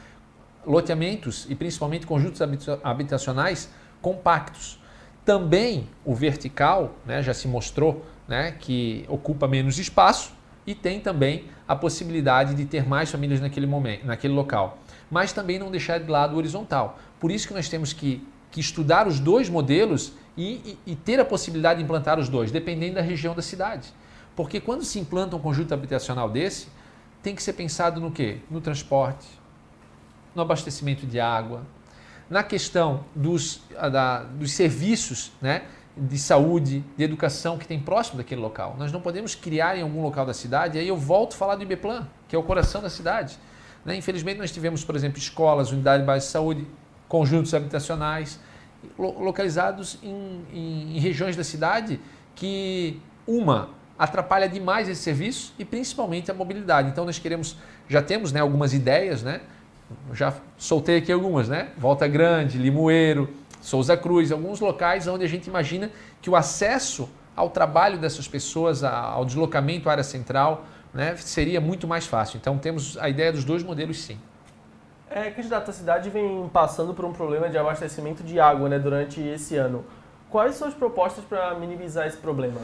loteamentos 0.66 1.46
e 1.48 1.54
principalmente 1.54 2.06
conjuntos 2.06 2.40
habitacionais 2.82 3.70
compactos. 4.02 4.80
Também 5.24 5.88
o 6.04 6.14
vertical, 6.14 6.94
né, 7.04 7.22
já 7.22 7.32
se 7.32 7.48
mostrou 7.48 8.04
né, 8.28 8.52
que 8.58 9.04
ocupa 9.08 9.46
menos 9.46 9.78
espaço 9.78 10.32
e 10.66 10.74
tem 10.74 11.00
também 11.00 11.44
a 11.66 11.76
possibilidade 11.76 12.54
de 12.54 12.64
ter 12.64 12.86
mais 12.86 13.10
famílias 13.10 13.40
naquele 13.40 13.66
momento, 13.66 14.04
naquele 14.04 14.34
local. 14.34 14.78
Mas 15.10 15.32
também 15.32 15.58
não 15.58 15.70
deixar 15.70 15.98
de 15.98 16.10
lado 16.10 16.34
o 16.34 16.38
horizontal. 16.38 16.98
Por 17.20 17.30
isso 17.30 17.46
que 17.46 17.54
nós 17.54 17.68
temos 17.68 17.92
que, 17.92 18.26
que 18.50 18.60
estudar 18.60 19.06
os 19.06 19.20
dois 19.20 19.48
modelos 19.48 20.12
e, 20.36 20.78
e, 20.86 20.92
e 20.92 20.96
ter 20.96 21.18
a 21.20 21.24
possibilidade 21.24 21.78
de 21.78 21.84
implantar 21.84 22.18
os 22.18 22.28
dois, 22.28 22.50
dependendo 22.50 22.96
da 22.96 23.00
região 23.00 23.34
da 23.34 23.42
cidade. 23.42 23.92
Porque 24.34 24.60
quando 24.60 24.84
se 24.84 24.98
implanta 24.98 25.34
um 25.36 25.40
conjunto 25.40 25.72
habitacional 25.72 26.28
desse, 26.28 26.68
tem 27.22 27.34
que 27.34 27.42
ser 27.42 27.54
pensado 27.54 28.00
no 28.00 28.10
quê? 28.10 28.38
No 28.50 28.60
transporte, 28.60 29.26
no 30.36 30.42
abastecimento 30.42 31.06
de 31.06 31.18
água, 31.18 31.62
na 32.28 32.42
questão 32.42 33.04
dos, 33.14 33.62
da, 33.90 34.22
dos 34.22 34.52
serviços, 34.52 35.32
né? 35.40 35.62
de 35.96 36.18
saúde, 36.18 36.84
de 36.96 37.02
educação 37.02 37.56
que 37.56 37.66
tem 37.66 37.80
próximo 37.80 38.18
daquele 38.18 38.40
local. 38.40 38.76
Nós 38.78 38.92
não 38.92 39.00
podemos 39.00 39.34
criar 39.34 39.78
em 39.78 39.82
algum 39.82 40.02
local 40.02 40.26
da 40.26 40.34
cidade, 40.34 40.78
aí 40.78 40.86
eu 40.86 40.96
volto 40.96 41.32
a 41.32 41.36
falar 41.36 41.56
do 41.56 41.62
IBPLAN, 41.62 42.06
que 42.28 42.36
é 42.36 42.38
o 42.38 42.42
coração 42.42 42.82
da 42.82 42.90
cidade. 42.90 43.38
Né? 43.82 43.96
Infelizmente, 43.96 44.38
nós 44.38 44.52
tivemos, 44.52 44.84
por 44.84 44.94
exemplo, 44.94 45.18
escolas, 45.18 45.72
unidades 45.72 46.02
de 46.02 46.06
base 46.06 46.26
de 46.26 46.32
saúde, 46.32 46.66
conjuntos 47.08 47.54
habitacionais, 47.54 48.38
localizados 48.98 49.98
em, 50.02 50.44
em, 50.52 50.96
em 50.96 51.00
regiões 51.00 51.34
da 51.34 51.44
cidade 51.44 51.98
que, 52.34 53.00
uma, 53.26 53.70
atrapalha 53.98 54.48
demais 54.48 54.88
esse 54.88 55.02
serviço 55.02 55.54
e 55.58 55.64
principalmente 55.64 56.30
a 56.30 56.34
mobilidade. 56.34 56.90
Então, 56.90 57.06
nós 57.06 57.18
queremos, 57.18 57.56
já 57.88 58.02
temos 58.02 58.32
né, 58.32 58.40
algumas 58.40 58.74
ideias, 58.74 59.22
né? 59.22 59.40
Já 60.12 60.34
soltei 60.56 60.98
aqui 60.98 61.12
algumas, 61.12 61.48
né? 61.48 61.70
Volta 61.76 62.06
Grande, 62.08 62.58
Limoeiro, 62.58 63.28
Souza 63.60 63.96
Cruz, 63.96 64.30
alguns 64.30 64.60
locais 64.60 65.06
onde 65.06 65.24
a 65.24 65.28
gente 65.28 65.46
imagina 65.46 65.90
que 66.20 66.30
o 66.30 66.36
acesso 66.36 67.08
ao 67.34 67.50
trabalho 67.50 67.98
dessas 67.98 68.26
pessoas, 68.26 68.82
ao 68.82 69.24
deslocamento 69.24 69.88
à 69.88 69.92
área 69.92 70.04
central, 70.04 70.64
né, 70.94 71.14
seria 71.16 71.60
muito 71.60 71.86
mais 71.86 72.06
fácil. 72.06 72.38
Então 72.38 72.56
temos 72.56 72.96
a 72.98 73.08
ideia 73.08 73.30
dos 73.30 73.44
dois 73.44 73.62
modelos 73.62 73.98
sim. 73.98 74.18
É, 75.10 75.30
candidato, 75.30 75.70
a 75.70 75.72
cidade 75.72 76.10
vem 76.10 76.48
passando 76.52 76.94
por 76.94 77.04
um 77.04 77.12
problema 77.12 77.48
de 77.48 77.58
abastecimento 77.58 78.22
de 78.22 78.40
água 78.40 78.68
né, 78.68 78.78
durante 78.78 79.20
esse 79.20 79.56
ano. 79.56 79.84
Quais 80.30 80.56
são 80.56 80.66
as 80.66 80.74
propostas 80.74 81.24
para 81.24 81.54
minimizar 81.54 82.06
esse 82.06 82.16
problema? 82.16 82.60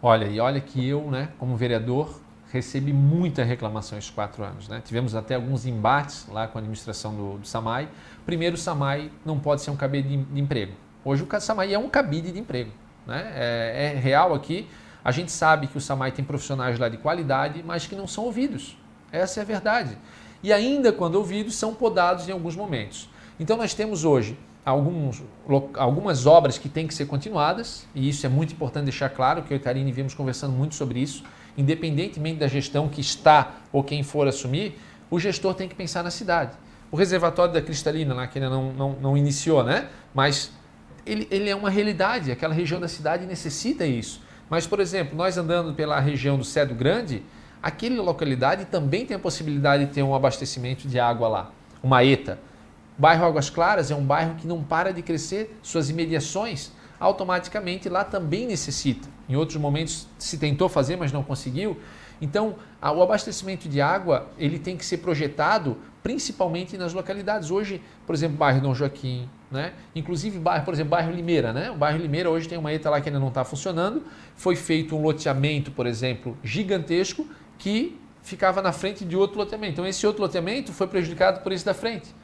Olha, 0.00 0.26
e 0.26 0.40
olha 0.40 0.60
que 0.60 0.88
eu, 0.88 1.02
né, 1.10 1.30
como 1.38 1.56
vereador, 1.56 2.20
recebi 2.54 2.92
muita 2.92 3.42
reclamação 3.42 3.98
esses 3.98 4.10
quatro 4.10 4.44
anos. 4.44 4.68
Né? 4.68 4.80
Tivemos 4.84 5.16
até 5.16 5.34
alguns 5.34 5.66
embates 5.66 6.24
lá 6.28 6.46
com 6.46 6.56
a 6.56 6.60
administração 6.60 7.12
do, 7.12 7.38
do 7.38 7.46
SAMAI. 7.46 7.88
Primeiro, 8.24 8.54
o 8.54 8.58
SAMAI 8.58 9.10
não 9.26 9.40
pode 9.40 9.60
ser 9.60 9.72
um 9.72 9.76
cabide 9.76 10.16
de, 10.16 10.40
emprego. 10.40 10.72
Hoje 11.04 11.24
o 11.24 11.40
SAMAI 11.40 11.74
é 11.74 11.78
um 11.78 11.88
cabide 11.88 12.30
de 12.30 12.38
emprego. 12.38 12.70
Né? 13.04 13.32
É, 13.34 13.92
é, 13.96 13.98
real 13.98 14.32
aqui. 14.32 14.68
A 15.04 15.10
gente 15.10 15.32
sabe 15.32 15.66
que 15.66 15.76
o 15.76 15.80
SAMAI 15.80 16.12
tem 16.12 16.24
profissionais 16.24 16.78
lá 16.78 16.88
de 16.88 16.96
qualidade, 16.96 17.60
mas 17.66 17.88
que 17.88 17.96
não 17.96 18.06
são 18.06 18.24
ouvidos. 18.24 18.78
Essa 19.10 19.40
é 19.40 19.42
a 19.42 19.44
verdade. 19.44 19.98
E 20.40 20.52
ainda 20.52 20.92
quando 20.92 21.16
ouvidos, 21.16 21.56
são 21.56 21.74
podados 21.74 22.28
em 22.28 22.32
alguns 22.32 22.54
momentos. 22.54 23.10
Então 23.40 23.56
nós 23.56 23.74
temos 23.74 24.04
hoje 24.04 24.38
alguns, 24.64 25.22
algumas 25.74 26.24
obras 26.24 26.56
que 26.56 26.68
têm 26.68 26.86
que 26.86 26.94
ser 26.94 27.06
continuadas, 27.06 27.84
e 27.94 28.08
isso 28.08 28.24
é 28.24 28.28
muito 28.28 28.52
importante 28.54 28.84
deixar 28.84 29.10
claro, 29.10 29.42
que 29.42 29.52
eu 29.52 29.56
e 29.56 29.60
Karine 29.60 29.90
viemos 29.90 30.14
conversando 30.14 30.52
muito 30.52 30.76
sobre 30.76 31.00
isso, 31.00 31.24
independentemente 31.56 32.38
da 32.38 32.48
gestão 32.48 32.88
que 32.88 33.00
está 33.00 33.56
ou 33.72 33.82
quem 33.82 34.02
for 34.02 34.26
assumir, 34.26 34.78
o 35.10 35.18
gestor 35.18 35.54
tem 35.54 35.68
que 35.68 35.74
pensar 35.74 36.02
na 36.02 36.10
cidade. 36.10 36.56
O 36.90 36.96
reservatório 36.96 37.52
da 37.52 37.62
Cristalina, 37.62 38.14
lá, 38.14 38.26
que 38.26 38.38
ainda 38.38 38.50
não, 38.50 38.72
não, 38.72 38.92
não 38.94 39.16
iniciou, 39.16 39.62
né? 39.62 39.88
mas 40.14 40.52
ele, 41.06 41.26
ele 41.30 41.48
é 41.48 41.56
uma 41.56 41.70
realidade, 41.70 42.30
aquela 42.30 42.54
região 42.54 42.80
da 42.80 42.88
cidade 42.88 43.26
necessita 43.26 43.84
isso. 43.84 44.22
Mas, 44.48 44.66
por 44.66 44.80
exemplo, 44.80 45.16
nós 45.16 45.36
andando 45.36 45.74
pela 45.74 45.98
região 46.00 46.36
do 46.36 46.44
Cedo 46.44 46.74
Grande, 46.74 47.22
aquela 47.62 48.02
localidade 48.02 48.66
também 48.66 49.06
tem 49.06 49.16
a 49.16 49.20
possibilidade 49.20 49.86
de 49.86 49.92
ter 49.92 50.02
um 50.02 50.14
abastecimento 50.14 50.86
de 50.86 50.98
água 50.98 51.28
lá, 51.28 51.50
uma 51.82 52.04
ETA. 52.04 52.38
O 52.96 53.02
bairro 53.02 53.24
Águas 53.24 53.50
Claras 53.50 53.90
é 53.90 53.94
um 53.94 54.04
bairro 54.04 54.36
que 54.36 54.46
não 54.46 54.62
para 54.62 54.92
de 54.92 55.02
crescer, 55.02 55.58
suas 55.62 55.90
imediações 55.90 56.70
automaticamente 57.00 57.88
lá 57.88 58.04
também 58.04 58.46
necessita. 58.46 59.08
Em 59.28 59.36
outros 59.36 59.56
momentos 59.58 60.06
se 60.18 60.38
tentou 60.38 60.68
fazer, 60.68 60.96
mas 60.96 61.12
não 61.12 61.22
conseguiu. 61.22 61.78
Então, 62.20 62.56
o 62.80 63.02
abastecimento 63.02 63.68
de 63.68 63.80
água 63.80 64.28
ele 64.38 64.58
tem 64.58 64.76
que 64.76 64.84
ser 64.84 64.98
projetado 64.98 65.76
principalmente 66.02 66.76
nas 66.76 66.92
localidades. 66.92 67.50
Hoje, 67.50 67.80
por 68.06 68.14
exemplo, 68.14 68.36
bairro 68.36 68.60
Dom 68.60 68.74
Joaquim, 68.74 69.28
né? 69.50 69.72
inclusive 69.94 70.38
bairro, 70.38 70.64
por 70.64 70.74
exemplo, 70.74 70.90
bairro 70.90 71.10
Limeira. 71.10 71.52
Né? 71.52 71.70
O 71.70 71.76
bairro 71.76 71.98
Limeira 71.98 72.30
hoje 72.30 72.48
tem 72.48 72.58
uma 72.58 72.72
ETA 72.72 72.90
lá 72.90 73.00
que 73.00 73.08
ainda 73.08 73.18
não 73.18 73.28
está 73.28 73.44
funcionando. 73.44 74.02
Foi 74.36 74.54
feito 74.54 74.94
um 74.94 75.02
loteamento, 75.02 75.70
por 75.70 75.86
exemplo, 75.86 76.36
gigantesco 76.44 77.26
que 77.58 77.98
ficava 78.22 78.60
na 78.60 78.72
frente 78.72 79.04
de 79.04 79.16
outro 79.16 79.38
loteamento. 79.38 79.72
Então, 79.72 79.86
esse 79.86 80.06
outro 80.06 80.22
loteamento 80.22 80.72
foi 80.72 80.86
prejudicado 80.86 81.40
por 81.40 81.52
esse 81.52 81.64
da 81.64 81.74
frente. 81.74 82.14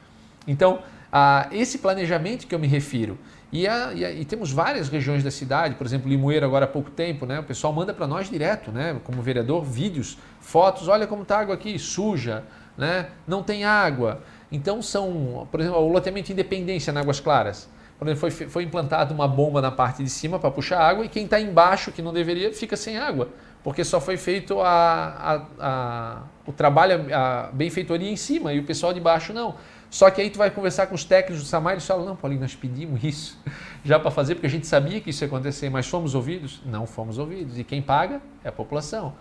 Então, 0.47 0.81
a 1.11 1.47
esse 1.51 1.79
planejamento 1.79 2.47
que 2.47 2.55
eu 2.55 2.59
me 2.59 2.67
refiro. 2.67 3.17
E, 3.51 3.67
a, 3.67 3.93
e, 3.93 4.05
a, 4.05 4.11
e, 4.11 4.23
temos 4.23 4.51
várias 4.51 4.87
regiões 4.87 5.23
da 5.23 5.31
cidade, 5.31 5.75
por 5.75 5.85
exemplo, 5.85 6.09
Limoeiro 6.09 6.45
agora 6.45 6.63
há 6.63 6.67
pouco 6.67 6.89
tempo, 6.89 7.25
né? 7.25 7.39
O 7.39 7.43
pessoal 7.43 7.73
manda 7.73 7.93
para 7.93 8.07
nós 8.07 8.29
direto, 8.29 8.71
né? 8.71 8.97
Como 9.03 9.21
vereador, 9.21 9.63
vídeos, 9.65 10.17
fotos, 10.39 10.87
olha 10.87 11.05
como 11.05 11.23
está 11.23 11.37
a 11.37 11.41
água 11.41 11.55
aqui, 11.55 11.77
suja, 11.77 12.43
né? 12.77 13.09
Não 13.27 13.43
tem 13.43 13.65
água. 13.65 14.21
Então 14.49 14.81
são, 14.81 15.47
por 15.51 15.59
exemplo, 15.59 15.79
o 15.79 15.89
loteamento 15.89 16.31
Independência 16.31 16.93
na 16.93 17.01
Águas 17.01 17.19
Claras. 17.19 17.69
Por 17.99 18.07
exemplo, 18.07 18.31
foi, 18.31 18.47
foi 18.47 18.63
implantada 18.63 19.13
uma 19.13 19.27
bomba 19.27 19.61
na 19.61 19.69
parte 19.69 20.01
de 20.01 20.09
cima 20.09 20.39
para 20.39 20.49
puxar 20.49 20.79
água 20.79 21.05
e 21.05 21.09
quem 21.09 21.25
está 21.25 21.39
embaixo, 21.39 21.91
que 21.91 22.01
não 22.01 22.13
deveria, 22.13 22.53
fica 22.53 22.77
sem 22.77 22.97
água. 22.97 23.29
Porque 23.63 23.83
só 23.83 24.01
foi 24.01 24.17
feito 24.17 24.59
a, 24.59 25.45
a, 25.59 26.21
o 26.47 26.51
trabalho, 26.51 27.05
a 27.13 27.49
benfeitoria 27.53 28.09
em 28.09 28.15
cima 28.15 28.53
e 28.53 28.59
o 28.59 28.63
pessoal 28.63 28.91
de 28.93 28.99
baixo 28.99 29.33
não. 29.33 29.55
Só 29.91 30.09
que 30.09 30.21
aí 30.21 30.29
tu 30.29 30.37
vai 30.37 30.49
conversar 30.49 30.87
com 30.87 30.95
os 30.95 31.03
técnicos 31.03 31.43
do 31.43 31.49
SAMAI 31.49 31.73
e 31.73 31.75
eles 31.75 31.85
falam, 31.85 32.05
não, 32.05 32.15
Paulinho, 32.15 32.39
nós 32.39 32.55
pedimos 32.55 33.03
isso 33.03 33.37
já 33.83 33.99
para 33.99 34.09
fazer, 34.09 34.35
porque 34.35 34.47
a 34.47 34.49
gente 34.49 34.65
sabia 34.65 35.01
que 35.01 35.09
isso 35.09 35.21
ia 35.21 35.27
acontecer, 35.27 35.69
mas 35.69 35.85
fomos 35.85 36.15
ouvidos? 36.15 36.61
Não 36.65 36.87
fomos 36.87 37.17
ouvidos. 37.17 37.59
E 37.59 37.63
quem 37.65 37.81
paga 37.81 38.21
é 38.41 38.47
a 38.47 38.51
população. 38.53 39.13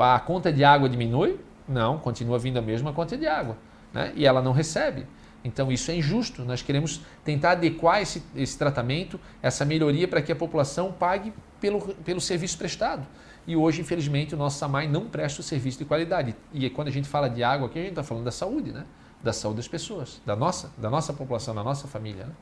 A 0.00 0.20
conta 0.20 0.52
de 0.52 0.62
água 0.62 0.88
diminui? 0.88 1.40
Não, 1.66 1.98
continua 1.98 2.38
vindo 2.38 2.58
a 2.58 2.62
mesma 2.62 2.92
conta 2.92 3.16
de 3.16 3.26
água. 3.26 3.58
Né? 3.92 4.12
E 4.14 4.24
ela 4.24 4.40
não 4.40 4.52
recebe. 4.52 5.04
Então 5.44 5.72
isso 5.72 5.90
é 5.90 5.96
injusto. 5.96 6.44
Nós 6.44 6.62
queremos 6.62 7.00
tentar 7.24 7.52
adequar 7.52 8.00
esse, 8.00 8.22
esse 8.36 8.56
tratamento, 8.56 9.18
essa 9.42 9.64
melhoria 9.64 10.06
para 10.06 10.22
que 10.22 10.30
a 10.30 10.36
população 10.36 10.92
pague 10.92 11.32
pelo, 11.60 11.80
pelo 12.04 12.20
serviço 12.20 12.56
prestado. 12.56 13.04
E 13.48 13.56
hoje, 13.56 13.80
infelizmente, 13.80 14.32
o 14.32 14.38
nosso 14.38 14.58
SAMAI 14.58 14.86
não 14.86 15.06
presta 15.06 15.40
o 15.40 15.42
serviço 15.42 15.78
de 15.78 15.84
qualidade. 15.84 16.36
E 16.52 16.70
quando 16.70 16.86
a 16.86 16.92
gente 16.92 17.08
fala 17.08 17.28
de 17.28 17.42
água 17.42 17.66
aqui, 17.66 17.80
a 17.80 17.82
gente 17.82 17.90
está 17.90 18.04
falando 18.04 18.24
da 18.24 18.30
saúde, 18.30 18.70
né? 18.70 18.84
Da 19.22 19.32
saúde 19.32 19.58
das 19.58 19.68
pessoas, 19.68 20.20
da 20.26 20.34
nossa, 20.34 20.70
da 20.76 20.90
nossa 20.90 21.12
população, 21.12 21.54
da 21.54 21.62
nossa 21.62 21.86
família. 21.86 22.26
Né? 22.26 22.32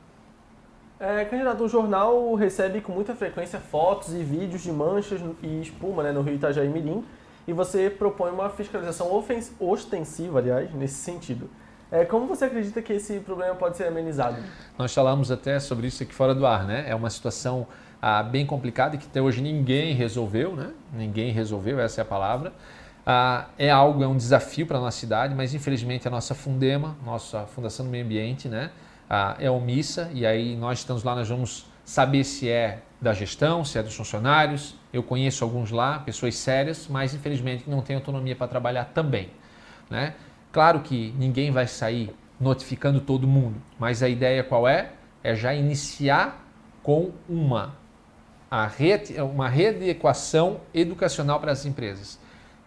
É, 1.01 1.25
candidato, 1.25 1.65
o 1.65 1.69
jornal 1.69 2.35
recebe 2.35 2.81
com 2.81 2.93
muita 2.93 3.15
frequência 3.15 3.59
fotos 3.59 4.13
e 4.13 4.23
vídeos 4.23 4.63
de 4.63 4.71
manchas 4.71 5.21
e 5.43 5.61
espuma 5.63 6.03
né, 6.03 6.13
no 6.13 6.23
Rio 6.23 6.35
Itajaí 6.35 6.69
Mirim 6.69 7.05
e 7.47 7.53
você 7.53 7.89
propõe 7.89 8.31
uma 8.31 8.51
fiscalização 8.51 9.11
ostensiva, 9.59 10.39
aliás, 10.39 10.73
nesse 10.75 10.95
sentido. 10.95 11.49
É, 11.91 12.05
como 12.05 12.27
você 12.27 12.45
acredita 12.45 12.81
que 12.81 12.93
esse 12.93 13.19
problema 13.21 13.55
pode 13.55 13.77
ser 13.77 13.85
amenizado? 13.89 14.37
Nós 14.79 14.95
falamos 14.95 15.31
até 15.31 15.59
sobre 15.59 15.89
isso 15.89 16.03
aqui 16.03 16.15
fora 16.15 16.35
do 16.35 16.47
ar, 16.47 16.65
né? 16.65 16.85
É 16.87 16.95
uma 16.95 17.11
situação 17.11 17.67
ah, 18.01 18.23
bem 18.23 18.47
complicada 18.47 18.97
que 18.97 19.07
até 19.07 19.21
hoje 19.21 19.43
ninguém 19.43 19.95
resolveu, 19.95 20.55
né? 20.55 20.71
Ninguém 20.93 21.33
resolveu, 21.33 21.81
essa 21.81 22.01
é 22.01 22.03
a 22.03 22.05
palavra. 22.05 22.53
Ah, 23.13 23.49
é 23.59 23.69
algo, 23.69 24.05
é 24.05 24.07
um 24.07 24.17
desafio 24.17 24.65
para 24.69 24.79
a 24.79 24.81
nossa 24.81 24.97
cidade, 24.97 25.35
mas 25.35 25.53
infelizmente 25.53 26.07
a 26.07 26.11
nossa 26.13 26.33
Fundema, 26.33 26.97
nossa 27.05 27.45
Fundação 27.45 27.85
do 27.85 27.91
Meio 27.91 28.05
Ambiente, 28.05 28.49
né, 28.49 28.71
ah, 29.09 29.35
é 29.41 29.51
omissa 29.51 30.09
e 30.15 30.25
aí 30.25 30.55
nós 30.55 30.79
estamos 30.79 31.03
lá, 31.03 31.17
nós 31.17 31.29
vamos 31.29 31.67
saber 31.85 32.23
se 32.23 32.49
é 32.49 32.83
da 33.01 33.13
gestão, 33.13 33.65
se 33.65 33.77
é 33.77 33.83
dos 33.83 33.97
funcionários. 33.97 34.77
Eu 34.93 35.03
conheço 35.03 35.43
alguns 35.43 35.73
lá, 35.73 35.99
pessoas 35.99 36.37
sérias, 36.37 36.87
mas 36.89 37.13
infelizmente 37.13 37.69
não 37.69 37.83
têm 37.83 37.97
autonomia 37.97 38.37
para 38.37 38.47
trabalhar 38.47 38.85
também. 38.85 39.29
Né? 39.91 40.15
Claro 40.53 40.79
que 40.79 41.13
ninguém 41.19 41.51
vai 41.51 41.67
sair 41.67 42.15
notificando 42.39 43.01
todo 43.01 43.27
mundo, 43.27 43.61
mas 43.77 44.05
a 44.05 44.09
ideia 44.09 44.45
qual 44.45 44.69
é? 44.69 44.93
É 45.25 45.35
já 45.35 45.53
iniciar 45.53 46.47
com 46.81 47.11
uma, 47.29 47.75
a 48.49 48.69
re, 48.69 49.03
uma 49.35 49.49
readequação 49.49 50.61
educacional 50.73 51.41
para 51.41 51.51
as 51.51 51.67
empresas 51.67 52.20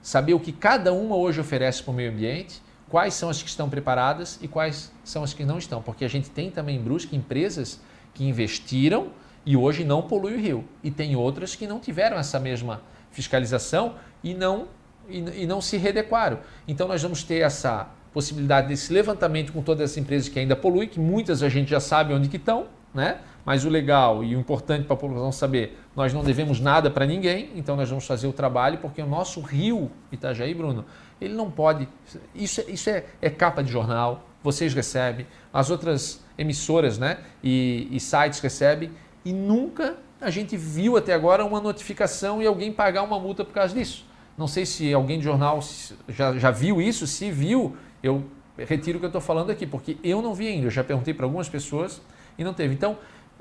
saber 0.04 0.34
o 0.34 0.40
que 0.40 0.52
cada 0.52 0.94
uma 0.94 1.16
hoje 1.16 1.40
oferece 1.40 1.82
para 1.82 1.92
o 1.92 1.94
meio 1.94 2.12
ambiente, 2.12 2.62
quais 2.90 3.16
são 3.16 3.30
as 3.30 3.42
que 3.42 3.48
estão 3.48 3.70
preparadas 3.70 4.38
e 4.42 4.48
quais 4.48 4.92
são 5.04 5.24
as 5.24 5.34
que 5.34 5.46
não 5.46 5.58
estão. 5.58 5.82
Porque 5.82 6.06
a 6.06 6.08
gente 6.08 6.30
tem 6.30 6.52
também 6.52 6.76
em 6.76 6.82
Brusque 6.82 7.16
empresas 7.16 7.80
que 8.14 8.26
investiram 8.26 9.08
e 9.46 9.56
hoje 9.58 9.84
não 9.84 10.02
poluem 10.02 10.36
o 10.36 10.40
rio. 10.40 10.66
E 10.84 10.92
tem 10.92 11.16
outras 11.16 11.56
que 11.56 11.66
não 11.66 11.80
tiveram 11.80 12.18
essa 12.18 12.40
mesma 12.40 12.82
fiscalização 13.10 13.96
e 14.22 14.34
não, 14.34 14.68
e, 15.08 15.44
e 15.44 15.48
não 15.48 15.62
se 15.62 15.78
readequaram. 15.78 16.40
Então 16.68 16.88
nós 16.88 17.02
vamos 17.02 17.24
ter 17.24 17.40
essa 17.40 17.90
possibilidade 18.14 18.68
desse 18.68 18.94
levantamento 18.94 19.52
com 19.54 19.62
todas 19.62 19.92
as 19.92 19.98
empresas 19.98 20.30
que 20.30 20.38
ainda 20.38 20.56
poluem, 20.56 20.88
que 20.88 21.00
muitas 21.00 21.42
a 21.42 21.50
gente 21.50 21.70
já 21.70 21.80
sabe 21.80 22.14
onde 22.14 22.30
que 22.30 22.38
estão, 22.38 22.68
né? 22.94 23.20
Mas 23.46 23.66
o 23.66 23.70
legal 23.70 24.24
e 24.24 24.36
o 24.36 24.40
importante 24.40 24.86
para 24.86 24.94
a 24.94 24.98
população 24.98 25.32
saber, 25.32 25.78
nós 25.96 26.14
não 26.14 26.24
devemos 26.24 26.60
nada 26.60 26.90
para 26.90 27.06
ninguém, 27.06 27.52
então 27.56 27.76
nós 27.76 27.90
vamos 27.90 28.06
fazer 28.06 28.28
o 28.28 28.34
trabalho, 28.34 28.78
porque 28.78 29.02
o 29.02 29.06
nosso 29.06 29.42
rio 29.42 29.92
Itajaí, 30.12 30.54
Bruno, 30.54 30.86
ele 31.20 31.34
não 31.34 31.52
pode. 31.52 31.88
Isso, 32.34 32.62
é, 32.62 32.66
isso 32.72 32.90
é, 32.90 33.06
é 33.22 33.30
capa 33.30 33.62
de 33.62 33.72
jornal, 33.72 34.28
vocês 34.42 34.74
recebem, 34.74 35.28
as 35.52 35.70
outras 35.70 36.24
emissoras 36.38 36.98
né, 36.98 37.20
e, 37.44 37.88
e 37.92 38.00
sites 38.00 38.40
recebem, 38.40 38.92
e 39.26 39.34
nunca 39.34 39.98
a 40.20 40.30
gente 40.30 40.56
viu 40.56 40.96
até 40.96 41.14
agora 41.14 41.44
uma 41.44 41.60
notificação 41.60 42.42
e 42.42 42.48
alguém 42.48 42.72
pagar 42.72 43.04
uma 43.04 43.20
multa 43.20 43.44
por 43.44 43.54
causa 43.54 43.74
disso. 43.74 44.06
Não 44.38 44.48
sei 44.48 44.66
se 44.66 44.92
alguém 44.94 45.20
de 45.20 45.26
jornal 45.26 45.60
já, 46.08 46.38
já 46.38 46.50
viu 46.50 46.82
isso, 46.82 47.06
se 47.06 47.30
viu, 47.30 47.76
eu 48.02 48.24
retiro 48.58 48.98
o 48.98 49.00
que 49.00 49.06
eu 49.06 49.10
estou 49.10 49.22
falando 49.22 49.52
aqui, 49.52 49.68
porque 49.68 49.98
eu 50.04 50.22
não 50.22 50.34
vi 50.34 50.48
ainda. 50.48 50.68
Eu 50.68 50.72
já 50.72 50.84
perguntei 50.84 51.14
para 51.14 51.26
algumas 51.26 51.50
pessoas 51.50 52.02
e 52.38 52.44
não 52.44 52.54
teve. 52.54 52.74
Então, 52.74 52.98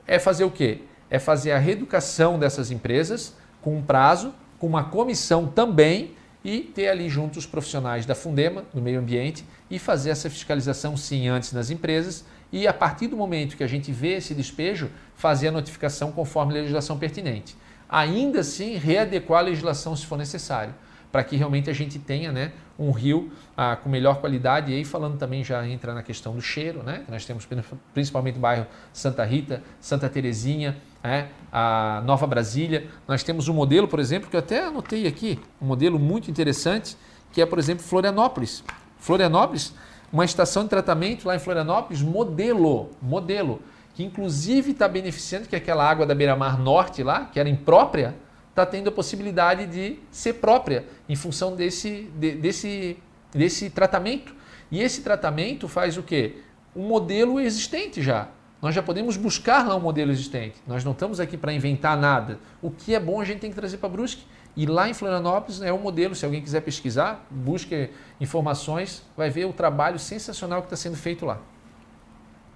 é 0.06 0.18
fazer 0.18 0.44
o 0.44 0.50
quê? 0.50 0.80
É 1.10 1.18
fazer 1.18 1.52
a 1.52 1.58
reeducação 1.58 2.38
dessas 2.38 2.70
empresas 2.70 3.34
com 3.60 3.76
um 3.76 3.82
prazo, 3.82 4.34
com 4.58 4.66
uma 4.66 4.84
comissão 4.84 5.46
também 5.46 6.14
e 6.44 6.60
ter 6.60 6.88
ali 6.88 7.08
junto 7.08 7.38
os 7.38 7.46
profissionais 7.46 8.04
da 8.04 8.14
Fundema, 8.14 8.64
do 8.74 8.82
meio 8.82 8.98
ambiente, 8.98 9.44
e 9.70 9.78
fazer 9.78 10.10
essa 10.10 10.28
fiscalização 10.28 10.96
sim 10.96 11.28
antes 11.28 11.52
nas 11.52 11.70
empresas 11.70 12.24
e 12.52 12.66
a 12.66 12.72
partir 12.72 13.06
do 13.06 13.16
momento 13.16 13.56
que 13.56 13.64
a 13.64 13.68
gente 13.68 13.90
vê 13.92 14.16
esse 14.16 14.34
despejo, 14.34 14.90
fazer 15.14 15.48
a 15.48 15.52
notificação 15.52 16.12
conforme 16.12 16.52
a 16.52 16.56
legislação 16.56 16.98
pertinente. 16.98 17.56
Ainda 17.88 18.40
assim, 18.40 18.76
readequar 18.76 19.40
a 19.40 19.44
legislação 19.44 19.94
se 19.94 20.06
for 20.06 20.18
necessário 20.18 20.74
para 21.12 21.22
que 21.22 21.36
realmente 21.36 21.68
a 21.68 21.74
gente 21.74 21.98
tenha 21.98 22.32
né, 22.32 22.52
um 22.78 22.90
rio 22.90 23.30
ah, 23.54 23.76
com 23.76 23.90
melhor 23.90 24.16
qualidade. 24.16 24.72
E 24.72 24.74
aí 24.74 24.84
falando 24.84 25.18
também 25.18 25.44
já 25.44 25.64
entra 25.68 25.92
na 25.92 26.02
questão 26.02 26.34
do 26.34 26.40
cheiro, 26.40 26.82
né? 26.82 27.04
Nós 27.08 27.26
temos 27.26 27.46
principalmente 27.92 28.38
o 28.38 28.40
bairro 28.40 28.66
Santa 28.94 29.22
Rita, 29.22 29.62
Santa 29.78 30.08
Terezinha, 30.08 30.78
né, 31.04 31.28
a 31.52 32.02
Nova 32.06 32.26
Brasília. 32.26 32.88
Nós 33.06 33.22
temos 33.22 33.46
um 33.46 33.52
modelo, 33.52 33.86
por 33.86 34.00
exemplo, 34.00 34.30
que 34.30 34.34
eu 34.34 34.40
até 34.40 34.64
anotei 34.64 35.06
aqui, 35.06 35.38
um 35.60 35.66
modelo 35.66 35.98
muito 35.98 36.30
interessante, 36.30 36.96
que 37.30 37.42
é, 37.42 37.46
por 37.46 37.58
exemplo, 37.58 37.84
Florianópolis. 37.84 38.64
Florianópolis, 38.98 39.74
uma 40.10 40.24
estação 40.24 40.62
de 40.62 40.70
tratamento 40.70 41.26
lá 41.26 41.36
em 41.36 41.38
Florianópolis, 41.38 42.00
modelo, 42.00 42.90
modelo, 43.02 43.60
que 43.94 44.02
inclusive 44.02 44.70
está 44.70 44.88
beneficiando 44.88 45.46
que 45.46 45.56
aquela 45.56 45.88
água 45.88 46.06
da 46.06 46.14
beira-mar 46.14 46.58
norte 46.58 47.02
lá, 47.02 47.26
que 47.26 47.38
era 47.38 47.48
imprópria, 47.48 48.14
está 48.52 48.66
tendo 48.66 48.88
a 48.88 48.92
possibilidade 48.92 49.66
de 49.66 49.98
ser 50.10 50.34
própria 50.34 50.84
em 51.08 51.16
função 51.16 51.56
desse, 51.56 52.10
de, 52.14 52.32
desse, 52.32 52.98
desse 53.32 53.70
tratamento. 53.70 54.34
E 54.70 54.80
esse 54.80 55.02
tratamento 55.02 55.66
faz 55.68 55.96
o 55.96 56.02
quê? 56.02 56.36
Um 56.76 56.86
modelo 56.86 57.40
existente 57.40 58.02
já. 58.02 58.28
Nós 58.60 58.74
já 58.74 58.82
podemos 58.82 59.16
buscar 59.16 59.66
lá 59.66 59.74
um 59.74 59.80
modelo 59.80 60.12
existente. 60.12 60.62
Nós 60.66 60.84
não 60.84 60.92
estamos 60.92 61.18
aqui 61.18 61.36
para 61.36 61.52
inventar 61.52 61.96
nada. 61.96 62.38
O 62.60 62.70
que 62.70 62.94
é 62.94 63.00
bom 63.00 63.20
a 63.20 63.24
gente 63.24 63.40
tem 63.40 63.50
que 63.50 63.56
trazer 63.56 63.78
para 63.78 63.88
Brusque. 63.88 64.24
E 64.54 64.66
lá 64.66 64.86
em 64.88 64.92
Florianópolis 64.92 65.62
é 65.62 65.72
um 65.72 65.78
modelo, 65.78 66.14
se 66.14 66.26
alguém 66.26 66.42
quiser 66.42 66.60
pesquisar, 66.60 67.24
busque 67.30 67.88
informações, 68.20 69.02
vai 69.16 69.30
ver 69.30 69.46
o 69.46 69.52
trabalho 69.52 69.98
sensacional 69.98 70.60
que 70.60 70.66
está 70.66 70.76
sendo 70.76 70.96
feito 70.96 71.24
lá. 71.24 71.38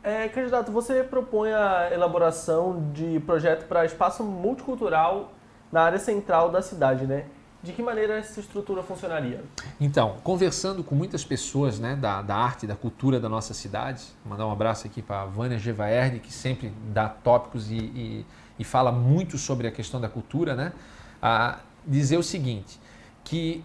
É, 0.03 0.29
candidato, 0.29 0.71
você 0.71 1.03
propõe 1.03 1.53
a 1.53 1.89
elaboração 1.91 2.93
de 2.93 3.19
projeto 3.21 3.67
para 3.67 3.85
espaço 3.87 4.23
multicultural 4.23 5.33
na 5.71 5.83
área 5.83 5.99
central 5.99 6.51
da 6.51 6.63
cidade, 6.63 7.07
né? 7.07 7.25
De 7.63 7.73
que 7.73 7.83
maneira 7.83 8.19
essa 8.19 8.39
estrutura 8.39 8.83
funcionaria? 8.83 9.43
Então, 9.81 10.17
conversando 10.23 10.85
com 10.85 10.95
muitas 10.95 11.25
pessoas 11.25 11.81
né, 11.81 11.97
da, 11.97 12.23
da 12.23 12.37
arte, 12.37 12.67
da 12.67 12.77
cultura 12.77 13.19
da 13.19 13.29
nossa 13.29 13.53
cidade, 13.55 14.05
mandar 14.25 14.47
um 14.47 14.53
abraço 14.53 14.87
aqui 14.87 15.03
para 15.03 15.23
a 15.23 15.27
Vânia 15.27 15.59
Gevaerde, 15.59 16.21
que 16.21 16.33
sempre 16.33 16.73
dá 16.93 17.09
tópicos 17.09 17.71
e, 17.71 17.77
e, 17.77 18.27
e, 18.59 18.63
fala 18.65 18.93
muito 18.93 19.37
sobre 19.37 19.67
a 19.67 19.73
questão 19.73 20.01
da 20.01 20.09
cultura, 20.09 20.55
né? 20.55 20.73
A 21.21 21.59
dizer 21.85 22.19
o 22.19 22.23
seguinte, 22.23 22.79
que 23.25 23.65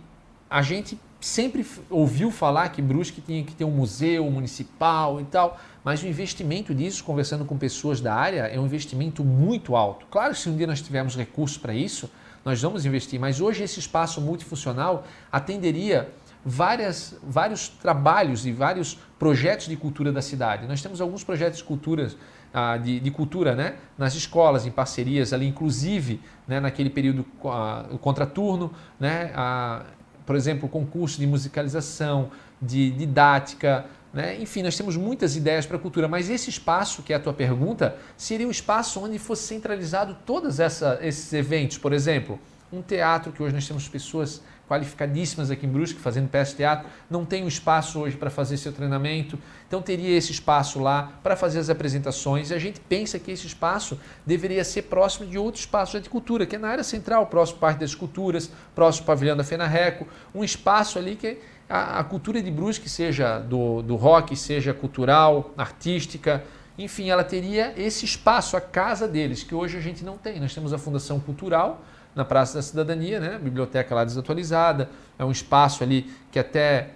a 0.50 0.62
gente 0.62 1.00
sempre 1.20 1.66
ouviu 1.90 2.32
falar 2.32 2.70
que 2.70 2.82
Brusque 2.82 3.22
tinha 3.22 3.44
que 3.44 3.54
ter 3.54 3.64
um 3.64 3.72
museu 3.72 4.30
municipal 4.32 5.22
e 5.22 5.26
tal, 5.26 5.60
mas 5.84 6.04
o 6.04 6.08
investimento 6.08 6.74
disso, 6.74 7.04
conversando 7.04 7.44
com 7.46 7.58
pessoas 7.58 8.00
da 8.00 8.14
área, 8.14 8.42
é 8.42 8.60
um 8.60 8.66
investimento 8.66 9.24
muito 9.24 9.76
alto. 9.76 10.06
Claro, 10.12 10.36
se 10.36 10.50
um 10.50 10.56
dia 10.56 10.68
nós 10.68 10.82
tivermos 10.82 11.16
recursos 11.16 11.58
para 11.58 11.74
isso, 11.74 12.10
nós 12.46 12.62
vamos 12.62 12.86
investir, 12.86 13.20
mas 13.20 13.40
hoje 13.40 13.64
esse 13.64 13.80
espaço 13.80 14.20
multifuncional 14.20 15.06
atenderia 15.32 16.10
várias, 16.46 17.16
vários 17.24 17.68
trabalhos 17.68 18.46
e 18.46 18.52
vários 18.52 18.98
projetos 19.20 19.68
de 19.68 19.76
cultura 19.76 20.12
da 20.12 20.22
cidade. 20.22 20.68
Nós 20.68 20.82
temos 20.82 21.00
alguns 21.00 21.24
projetos 21.24 21.60
de 21.60 21.64
cultura, 21.64 22.10
ah, 22.54 22.78
de, 22.78 23.00
de, 23.00 23.12
cultura 23.12 23.56
né? 23.56 23.76
nas 23.98 24.16
escolas, 24.16 24.66
em 24.66 24.72
parcerias 24.72 25.34
ali, 25.34 25.48
inclusive 25.48 26.20
né? 26.48 26.60
naquele 26.60 26.90
período 26.90 27.26
ah, 27.46 27.86
contraturno, 28.02 28.72
né? 29.00 29.32
Ah, 29.36 29.84
por 30.26 30.36
exemplo, 30.36 30.70
concurso 30.70 31.20
de 31.20 31.28
musicalização, 31.28 32.32
de 32.62 32.92
didática, 32.92 33.86
né? 34.14 34.40
enfim, 34.42 34.62
nós 34.62 34.76
temos 34.76 34.98
muitas 34.98 35.36
ideias 35.36 35.66
para 35.66 35.78
a 35.78 35.80
cultura, 35.80 36.08
mas 36.08 36.30
esse 36.30 36.50
espaço, 36.50 37.02
que 37.02 37.14
é 37.14 37.16
a 37.16 37.20
tua 37.20 37.34
pergunta, 37.34 37.98
seria 38.18 38.48
um 38.48 38.52
espaço 38.52 39.00
onde 39.00 39.18
fosse 39.18 39.44
centralizado 39.44 40.18
todos 40.26 40.60
esses 40.60 41.32
eventos, 41.34 41.78
por 41.78 41.94
exemplo, 41.94 42.40
um 42.72 42.82
teatro 42.82 43.32
que 43.32 43.42
hoje 43.42 43.54
nós 43.54 43.68
temos 43.68 43.88
pessoas 43.88 44.42
qualificadíssimas 44.72 45.52
aqui 45.52 45.66
em 45.66 45.70
Brusque 45.70 46.00
fazendo 46.00 46.30
peça 46.30 46.52
de 46.52 46.58
teatro, 46.58 46.88
não 47.10 47.26
tem 47.26 47.44
um 47.44 47.48
espaço 47.50 48.00
hoje 48.00 48.16
para 48.16 48.30
fazer 48.30 48.56
seu 48.56 48.72
treinamento, 48.72 49.38
então 49.68 49.82
teria 49.82 50.16
esse 50.16 50.32
espaço 50.32 50.80
lá 50.80 51.12
para 51.22 51.36
fazer 51.36 51.60
as 51.60 51.70
apresentações. 51.70 52.52
E 52.52 52.54
a 52.54 52.60
gente 52.60 52.80
pensa 52.80 53.20
que 53.20 53.32
esse 53.32 53.46
espaço 53.46 54.00
deveria 54.26 54.64
ser 54.64 54.84
próximo 54.84 55.28
de 55.28 55.38
outro 55.38 55.60
espaço 55.60 56.00
de 56.00 56.10
cultura, 56.10 56.46
que 56.46 56.56
é 56.56 56.60
na 56.60 56.70
área 56.70 56.86
central, 56.86 57.28
próximo 57.28 57.60
Parque 57.60 57.82
das 57.82 57.94
Culturas, 57.94 58.50
próximo 58.74 59.06
Pavilhão 59.06 59.36
da 59.36 59.44
Fenarreco, 59.44 60.08
um 60.34 60.42
espaço 60.42 60.98
ali 60.98 61.18
que 61.18 61.40
a, 61.70 62.00
a 62.00 62.04
cultura 62.06 62.42
de 62.42 62.50
Brusque 62.50 62.88
seja 62.88 63.40
do, 63.40 63.82
do 63.82 63.98
rock, 63.98 64.38
seja 64.38 64.74
cultural, 64.74 65.52
artística, 65.58 66.42
enfim, 66.78 67.10
ela 67.10 67.26
teria 67.26 67.74
esse 67.76 68.06
espaço, 68.06 68.56
a 68.56 68.62
casa 68.62 69.06
deles, 69.06 69.44
que 69.44 69.54
hoje 69.54 69.78
a 69.78 69.82
gente 69.82 70.04
não 70.04 70.18
tem. 70.18 70.40
Nós 70.40 70.54
temos 70.54 70.72
a 70.72 70.78
Fundação 70.78 71.20
Cultural, 71.20 71.82
na 72.16 72.26
Praça 72.26 72.56
da 72.56 72.62
Cidadania, 72.62 73.20
né? 73.20 73.38
biblioteca 73.38 73.96
lá 73.96 74.04
desatualizada, 74.04 74.90
é 75.18 75.24
um 75.24 75.32
espaço 75.32 75.84
ali 75.84 76.12
que 76.32 76.40
até 76.40 76.92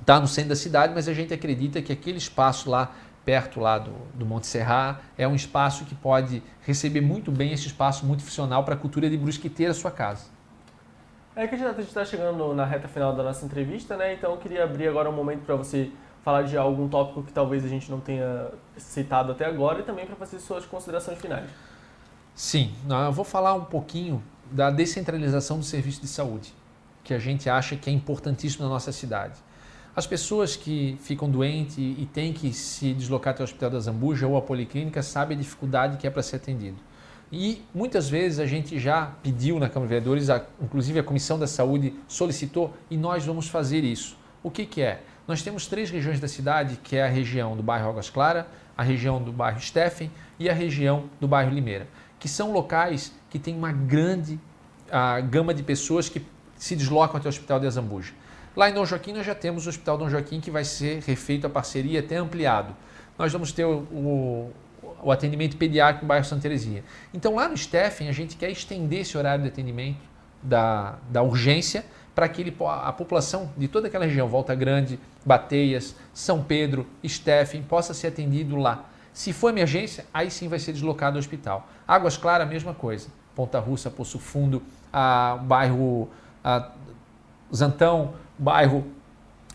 está 0.00 0.20
no 0.20 0.26
centro 0.26 0.50
da 0.50 0.56
cidade, 0.56 0.92
mas 0.94 1.08
a 1.08 1.14
gente 1.14 1.32
acredita 1.32 1.80
que 1.82 1.92
aquele 1.92 2.18
espaço 2.18 2.70
lá 2.70 2.92
perto 3.24 3.58
lá 3.58 3.78
do, 3.78 3.92
do 4.14 4.24
Monte 4.24 4.46
Serra 4.46 5.00
é 5.18 5.26
um 5.26 5.34
espaço 5.34 5.84
que 5.84 5.94
pode 5.94 6.42
receber 6.62 7.00
muito 7.00 7.32
bem 7.32 7.52
esse 7.52 7.66
espaço 7.66 8.06
multifuncional 8.06 8.62
para 8.62 8.74
a 8.74 8.78
cultura 8.78 9.10
de 9.10 9.16
Brusque 9.16 9.50
ter 9.50 9.66
a 9.66 9.74
sua 9.74 9.90
casa. 9.90 10.26
É 11.34 11.46
que 11.46 11.54
a 11.54 11.58
gente 11.58 11.80
está 11.80 12.04
chegando 12.04 12.54
na 12.54 12.64
reta 12.64 12.88
final 12.88 13.14
da 13.14 13.22
nossa 13.22 13.44
entrevista, 13.44 13.96
né? 13.96 14.14
Então 14.14 14.30
eu 14.30 14.38
queria 14.38 14.64
abrir 14.64 14.88
agora 14.88 15.10
um 15.10 15.12
momento 15.12 15.44
para 15.44 15.54
você 15.56 15.90
falar 16.22 16.42
de 16.42 16.56
algum 16.56 16.88
tópico 16.88 17.22
que 17.22 17.32
talvez 17.32 17.64
a 17.64 17.68
gente 17.68 17.90
não 17.90 18.00
tenha 18.00 18.48
citado 18.76 19.32
até 19.32 19.44
agora 19.44 19.80
e 19.80 19.82
também 19.82 20.06
para 20.06 20.16
fazer 20.16 20.38
suas 20.38 20.64
considerações 20.64 21.18
finais. 21.18 21.50
Sim, 22.34 22.74
eu 22.88 23.12
vou 23.12 23.24
falar 23.24 23.54
um 23.54 23.64
pouquinho 23.64 24.22
da 24.50 24.70
descentralização 24.70 25.58
do 25.58 25.64
serviço 25.64 26.00
de 26.00 26.08
saúde, 26.08 26.52
que 27.02 27.14
a 27.14 27.18
gente 27.18 27.48
acha 27.48 27.76
que 27.76 27.90
é 27.90 27.92
importantíssimo 27.92 28.64
na 28.64 28.70
nossa 28.70 28.92
cidade. 28.92 29.34
As 29.94 30.06
pessoas 30.06 30.56
que 30.56 30.98
ficam 31.00 31.30
doentes 31.30 31.78
e 31.78 32.06
têm 32.12 32.32
que 32.32 32.52
se 32.52 32.92
deslocar 32.92 33.32
até 33.32 33.42
o 33.42 33.44
Hospital 33.44 33.70
da 33.70 33.80
Zambuja 33.80 34.26
ou 34.26 34.36
a 34.36 34.42
Policlínica 34.42 35.02
sabem 35.02 35.38
a 35.38 35.40
dificuldade 35.40 35.96
que 35.96 36.06
é 36.06 36.10
para 36.10 36.22
ser 36.22 36.36
atendido. 36.36 36.76
E 37.32 37.62
muitas 37.74 38.08
vezes 38.08 38.38
a 38.38 38.46
gente 38.46 38.78
já 38.78 39.12
pediu 39.22 39.58
na 39.58 39.68
Câmara 39.68 39.88
de 39.88 39.94
Vereadores, 39.94 40.28
inclusive 40.62 40.98
a 40.98 41.02
Comissão 41.02 41.38
da 41.38 41.46
Saúde 41.46 41.94
solicitou, 42.06 42.74
e 42.90 42.96
nós 42.96 43.24
vamos 43.24 43.48
fazer 43.48 43.84
isso. 43.84 44.16
O 44.42 44.50
que, 44.50 44.64
que 44.66 44.82
é? 44.82 45.00
Nós 45.26 45.42
temos 45.42 45.66
três 45.66 45.90
regiões 45.90 46.20
da 46.20 46.28
cidade, 46.28 46.78
que 46.84 46.94
é 46.94 47.02
a 47.02 47.08
região 47.08 47.56
do 47.56 47.62
bairro 47.62 47.88
Águas 47.88 48.08
Claras, 48.08 48.44
a 48.76 48.82
região 48.82 49.20
do 49.20 49.32
bairro 49.32 49.60
Steffen 49.60 50.10
e 50.38 50.48
a 50.48 50.52
região 50.52 51.04
do 51.18 51.26
bairro 51.26 51.50
Limeira, 51.50 51.88
que 52.20 52.28
são 52.28 52.52
locais 52.52 53.12
que 53.36 53.38
tem 53.38 53.54
uma 53.54 53.70
grande 53.70 54.40
a, 54.90 55.20
gama 55.20 55.52
de 55.52 55.62
pessoas 55.62 56.08
que 56.08 56.24
se 56.56 56.74
deslocam 56.74 57.18
até 57.18 57.28
o 57.28 57.28
Hospital 57.28 57.60
de 57.60 57.66
Azambuja. 57.66 58.14
Lá 58.56 58.70
em 58.70 58.72
Dom 58.72 58.86
Joaquim 58.86 59.12
nós 59.12 59.26
já 59.26 59.34
temos 59.34 59.66
o 59.66 59.68
Hospital 59.68 59.98
Dom 59.98 60.08
Joaquim 60.08 60.40
que 60.40 60.50
vai 60.50 60.64
ser 60.64 61.02
refeito 61.02 61.46
a 61.46 61.50
parceria 61.50 62.00
até 62.00 62.16
ampliado. 62.16 62.74
Nós 63.18 63.30
vamos 63.30 63.52
ter 63.52 63.66
o, 63.66 63.80
o, 63.92 64.52
o 65.02 65.12
atendimento 65.12 65.58
pediátrico 65.58 66.04
no 66.04 66.08
bairro 66.08 66.24
Santa 66.24 66.42
Terezinha. 66.42 66.82
Então 67.12 67.34
lá 67.34 67.46
no 67.46 67.56
Steffen 67.56 68.08
a 68.08 68.12
gente 68.12 68.36
quer 68.36 68.50
estender 68.50 69.00
esse 69.00 69.18
horário 69.18 69.42
de 69.42 69.50
atendimento 69.50 70.00
da, 70.42 70.98
da 71.10 71.22
urgência 71.22 71.84
para 72.14 72.26
que 72.30 72.40
ele, 72.40 72.56
a 72.58 72.92
população 72.94 73.52
de 73.54 73.68
toda 73.68 73.88
aquela 73.88 74.06
região, 74.06 74.26
Volta 74.26 74.54
Grande, 74.54 74.98
Bateias, 75.26 75.94
São 76.14 76.42
Pedro, 76.42 76.86
Steffen, 77.06 77.62
possa 77.62 77.92
ser 77.92 78.06
atendido 78.06 78.56
lá. 78.56 78.88
Se 79.12 79.34
for 79.34 79.50
emergência, 79.50 80.06
aí 80.14 80.30
sim 80.30 80.48
vai 80.48 80.58
ser 80.58 80.72
deslocado 80.72 81.16
ao 81.16 81.20
hospital. 81.20 81.68
Águas 81.86 82.16
Claras, 82.16 82.46
a 82.46 82.50
mesma 82.50 82.72
coisa. 82.72 83.08
Ponta 83.36 83.60
Russa, 83.60 83.90
Poço 83.90 84.18
Fundo, 84.18 84.62
a, 84.90 85.38
bairro 85.42 86.08
a, 86.42 86.70
Zantão, 87.54 88.14
bairro 88.38 88.84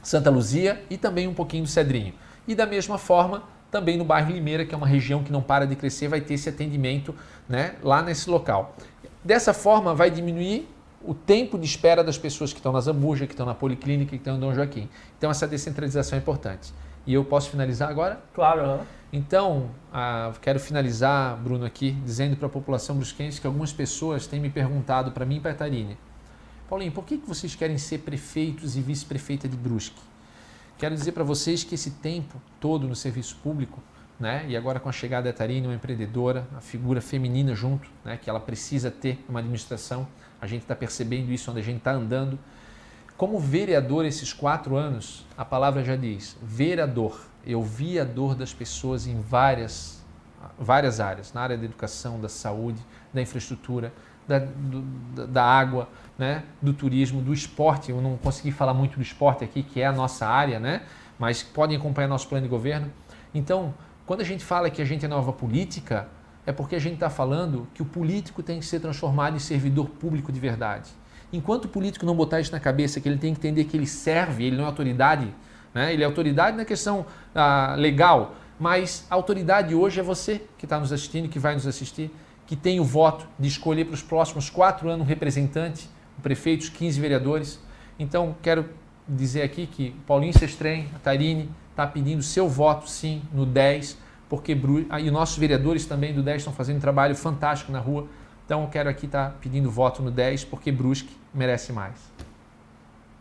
Santa 0.04 0.30
Luzia 0.30 0.86
e 0.90 0.98
também 0.98 1.28
um 1.28 1.34
pouquinho 1.34 1.64
do 1.64 1.70
Cedrinho. 1.70 2.14
E 2.48 2.54
da 2.54 2.68
mesma 2.68 3.00
forma, 3.00 3.44
também 3.72 3.98
no 3.98 4.06
bairro 4.06 4.32
Limeira, 4.32 4.66
que 4.66 4.76
é 4.76 4.78
uma 4.78 4.88
região 4.88 5.24
que 5.24 5.32
não 5.32 5.42
para 5.42 5.66
de 5.66 5.76
crescer, 5.76 6.08
vai 6.08 6.22
ter 6.22 6.36
esse 6.36 6.48
atendimento 6.48 7.16
né, 7.50 7.76
lá 7.82 8.04
nesse 8.04 8.30
local. 8.30 8.76
Dessa 9.24 9.54
forma, 9.54 9.96
vai 9.96 10.12
diminuir 10.12 10.68
o 11.04 11.16
tempo 11.16 11.58
de 11.58 11.66
espera 11.66 12.04
das 12.04 12.18
pessoas 12.18 12.54
que 12.54 12.60
estão 12.60 12.72
na 12.72 12.80
Zambuja, 12.80 13.26
que 13.26 13.34
estão 13.34 13.46
na 13.46 13.56
Policlínica, 13.56 14.12
que 14.12 14.18
estão 14.18 14.38
em 14.38 14.40
Dom 14.40 14.54
Joaquim. 14.54 14.88
Então, 15.18 15.32
essa 15.32 15.48
descentralização 15.48 16.18
é 16.18 16.22
importante. 16.22 16.72
E 17.06 17.14
eu 17.14 17.24
posso 17.26 17.50
finalizar 17.50 17.90
agora? 17.90 18.22
Claro. 18.34 18.62
Uhum. 18.64 18.80
Então, 19.14 19.72
ah, 19.92 20.32
quero 20.42 20.60
finalizar, 20.60 21.36
Bruno, 21.38 21.66
aqui, 21.66 21.92
dizendo 22.06 22.38
para 22.38 22.48
a 22.48 22.50
população 22.50 22.96
brusquense 22.96 23.42
que 23.42 23.48
algumas 23.48 23.74
pessoas 23.74 24.26
têm 24.26 24.40
me 24.40 24.50
perguntado 24.50 25.12
para 25.12 25.26
mim 25.26 25.38
e 25.38 25.40
para 25.40 25.52
a 25.52 25.56
Tarine, 25.56 25.98
Paulinho, 26.70 26.94
por 26.94 27.04
que, 27.04 27.18
que 27.18 27.28
vocês 27.28 27.54
querem 27.54 27.78
ser 27.78 27.98
prefeitos 27.98 28.78
e 28.78 28.82
vice-prefeita 28.82 29.46
de 29.46 29.58
Brusque? 29.58 30.00
Quero 30.78 30.96
dizer 30.96 31.12
para 31.12 31.24
vocês 31.24 31.66
que 31.66 31.76
esse 31.76 31.92
tempo 31.92 32.42
todo 32.62 32.88
no 32.88 32.96
serviço 32.96 33.36
público, 33.44 33.84
né, 34.18 34.46
e 34.48 34.56
agora 34.56 34.80
com 34.80 34.88
a 34.88 34.92
chegada 34.94 35.30
da 35.30 35.38
Tarine, 35.38 35.68
uma 35.68 35.76
empreendedora, 35.76 36.48
a 36.56 36.62
figura 36.62 37.02
feminina 37.02 37.54
junto, 37.54 37.90
né, 38.06 38.16
que 38.16 38.30
ela 38.30 38.40
precisa 38.40 38.90
ter 38.90 39.22
uma 39.28 39.40
administração, 39.40 40.08
a 40.40 40.48
gente 40.48 40.62
está 40.62 40.74
percebendo 40.74 41.30
isso 41.32 41.52
onde 41.52 41.60
a 41.60 41.64
gente 41.64 41.80
está 41.80 41.92
andando. 41.92 42.40
Como 43.22 43.38
vereador 43.38 44.04
esses 44.04 44.34
quatro 44.34 44.76
anos, 44.76 45.28
a 45.38 45.46
palavra 45.46 45.84
já 45.84 45.96
diz, 45.96 46.36
vereador, 46.42 47.22
eu 47.46 47.62
vi 47.62 48.00
a 48.00 48.04
dor 48.04 48.34
das 48.34 48.52
pessoas 48.52 49.06
em 49.06 49.22
várias, 49.22 50.04
várias 50.58 51.00
áreas, 51.00 51.32
na 51.32 51.42
área 51.42 51.56
da 51.56 51.64
educação, 51.64 52.20
da 52.20 52.28
saúde, 52.28 52.84
da 53.14 53.22
infraestrutura, 53.22 53.94
da, 54.28 54.40
do, 54.40 54.82
da 55.28 55.46
água, 55.46 55.88
né, 56.18 56.46
do 56.60 56.74
turismo, 56.74 57.22
do 57.22 57.32
esporte. 57.32 57.92
Eu 57.92 58.02
não 58.02 58.18
consegui 58.18 58.52
falar 58.52 58.74
muito 58.74 58.96
do 58.96 59.04
esporte 59.04 59.44
aqui, 59.44 59.62
que 59.62 59.80
é 59.80 59.86
a 59.86 59.92
nossa 59.92 60.26
área, 60.26 60.60
né, 60.60 60.82
mas 61.20 61.44
podem 61.44 61.78
acompanhar 61.78 62.08
nosso 62.08 62.28
plano 62.28 62.46
de 62.46 62.50
governo. 62.50 62.92
Então, 63.36 63.72
quando 64.04 64.22
a 64.22 64.26
gente 64.26 64.44
fala 64.44 64.68
que 64.68 64.82
a 64.82 64.86
gente 64.86 65.06
é 65.06 65.08
nova 65.08 65.32
política, 65.32 66.08
é 66.44 66.52
porque 66.52 66.76
a 66.76 66.80
gente 66.80 66.96
está 66.96 67.08
falando 67.12 67.68
que 67.76 67.84
o 67.84 67.86
político 67.86 68.42
tem 68.42 68.60
que 68.60 68.66
ser 68.66 68.80
transformado 68.80 69.36
em 69.36 69.40
servidor 69.40 69.90
público 69.90 70.32
de 70.32 70.40
verdade. 70.40 70.90
Enquanto 71.34 71.66
o 71.66 71.68
político 71.68 72.06
não 72.06 72.16
botar 72.16 72.42
isso 72.42 72.52
na 72.52 72.60
cabeça, 72.60 73.00
que 73.00 73.08
ele 73.08 73.18
tem 73.18 73.34
que 73.34 73.40
entender 73.40 73.64
que 73.66 73.78
ele 73.78 73.88
serve, 73.88 74.46
ele 74.46 74.58
não 74.58 74.66
é 74.66 74.68
autoridade, 74.68 75.34
né? 75.74 75.94
Ele 75.94 76.04
é 76.04 76.06
autoridade 76.06 76.58
na 76.58 76.66
questão 76.66 77.06
ah, 77.34 77.76
legal, 77.78 78.36
mas 78.60 79.06
a 79.10 79.16
autoridade 79.16 79.74
hoje 79.74 80.00
é 80.00 80.04
você 80.04 80.42
que 80.58 80.66
está 80.66 80.80
nos 80.80 80.92
assistindo, 80.92 81.30
que 81.30 81.40
vai 81.40 81.54
nos 81.54 81.66
assistir. 81.66 82.12
que 82.46 82.56
tem 82.56 82.82
o 82.82 82.84
voto 82.84 83.26
de 83.40 83.48
escolher 83.48 83.86
para 83.86 83.94
os 83.94 84.04
próximos 84.04 84.50
quatro 84.50 84.90
anos 84.90 85.06
um 85.06 85.08
representante, 85.08 85.90
prefeitos, 86.22 86.68
15 86.68 87.00
vereadores. 87.00 87.60
Então, 87.98 88.36
quero 88.42 88.66
dizer 89.08 89.44
aqui 89.44 89.66
que 89.66 89.92
Paulinho 90.06 90.38
Sestrem, 90.38 90.90
a 90.94 91.00
Tarine, 91.00 91.50
está 91.70 91.88
pedindo 91.88 92.22
seu 92.22 92.50
voto, 92.50 92.90
sim, 92.90 93.22
no 93.34 93.46
10, 93.46 93.98
porque 94.30 94.58
ah, 94.90 95.00
e 95.00 95.10
nossos 95.10 95.38
vereadores 95.38 95.86
também 95.86 96.14
do 96.14 96.22
10 96.22 96.42
estão 96.42 96.54
fazendo 96.54 96.78
um 96.78 96.82
trabalho 96.82 97.16
fantástico 97.16 97.72
na 97.72 97.80
rua. 97.80 98.08
Então, 98.46 98.68
quero 98.68 98.90
aqui 98.90 99.06
estar 99.06 99.30
tá 99.30 99.36
pedindo 99.40 99.70
voto 99.70 100.02
no 100.02 100.12
10, 100.12 100.46
porque 100.46 100.72
Brusque 100.72 101.16
merece 101.34 101.72
mais. 101.72 102.12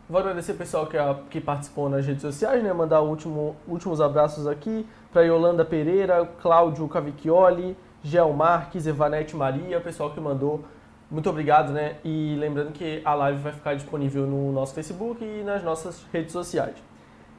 Vou 0.09 0.19
agradecer 0.19 0.53
o 0.53 0.57
pessoal 0.57 0.89
que, 0.89 0.97
que 1.31 1.41
participou 1.41 1.89
nas 1.89 2.05
redes 2.05 2.23
sociais, 2.23 2.65
né? 2.65 2.73
Mandar 2.73 3.01
último, 3.01 3.55
últimos 3.69 4.01
abraços 4.01 4.45
aqui 4.45 4.85
para 5.13 5.23
Yolanda 5.23 5.65
Pereira, 5.65 6.29
Cláudio 6.43 6.89
Cavicchioli, 6.89 7.77
Gel 8.03 8.33
Marques, 8.33 8.89
Evanete 8.89 9.37
Maria, 9.37 9.79
o 9.79 9.81
pessoal 9.81 10.11
que 10.11 10.19
mandou. 10.19 10.65
Muito 11.09 11.31
obrigado, 11.31 11.73
né? 11.73 11.99
E 12.05 12.37
lembrando 12.41 12.73
que 12.73 13.01
a 13.05 13.15
live 13.15 13.39
vai 13.41 13.53
ficar 13.53 13.75
disponível 13.75 14.27
no 14.27 14.51
nosso 14.53 14.75
Facebook 14.75 15.25
e 15.25 15.45
nas 15.45 15.63
nossas 15.63 16.05
redes 16.13 16.33
sociais. 16.33 16.75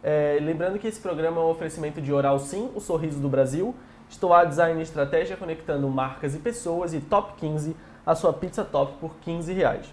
É, 0.03 0.39
lembrando 0.41 0.79
que 0.79 0.87
esse 0.87 0.99
programa 0.99 1.41
é 1.41 1.43
um 1.43 1.49
oferecimento 1.49 2.01
de 2.01 2.11
Oral 2.13 2.39
Sim, 2.39 2.69
o 2.73 2.79
sorriso 2.79 3.19
do 3.19 3.27
Brasil, 3.27 3.75
Stoa 4.11 4.43
Design 4.43 4.77
e 4.79 4.83
Estratégia 4.83 5.37
conectando 5.37 5.87
marcas 5.89 6.35
e 6.35 6.39
pessoas 6.39 6.93
e 6.93 6.99
Top 6.99 7.33
15, 7.37 7.75
a 8.05 8.13
sua 8.13 8.33
pizza 8.33 8.63
top 8.63 8.93
por 8.99 9.15
15 9.21 9.53
reais. 9.53 9.85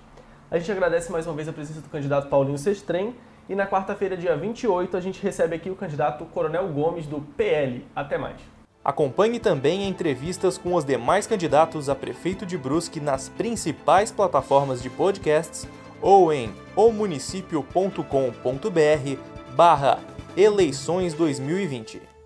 A 0.50 0.58
gente 0.58 0.72
agradece 0.72 1.12
mais 1.12 1.26
uma 1.26 1.36
vez 1.36 1.48
a 1.48 1.52
presença 1.52 1.80
do 1.80 1.88
candidato 1.88 2.28
Paulinho 2.28 2.58
Sestrem 2.58 3.14
e 3.48 3.54
na 3.54 3.66
quarta-feira, 3.66 4.16
dia 4.16 4.36
28, 4.36 4.96
a 4.96 5.00
gente 5.00 5.22
recebe 5.22 5.54
aqui 5.54 5.70
o 5.70 5.76
candidato 5.76 6.24
Coronel 6.26 6.68
Gomes 6.68 7.06
do 7.06 7.20
PL. 7.20 7.86
Até 7.94 8.18
mais. 8.18 8.36
Acompanhe 8.84 9.38
também 9.38 9.88
entrevistas 9.88 10.58
com 10.58 10.74
os 10.74 10.84
demais 10.84 11.26
candidatos 11.26 11.88
a 11.88 11.94
prefeito 11.94 12.44
de 12.44 12.58
Brusque 12.58 13.00
nas 13.00 13.28
principais 13.28 14.10
plataformas 14.10 14.82
de 14.82 14.90
podcasts 14.90 15.68
ou 16.02 16.32
em 16.32 16.52
omunicipio.com.br 16.74 18.02
barra 19.54 19.98
eleições 20.36 21.14
2020. 21.14 22.17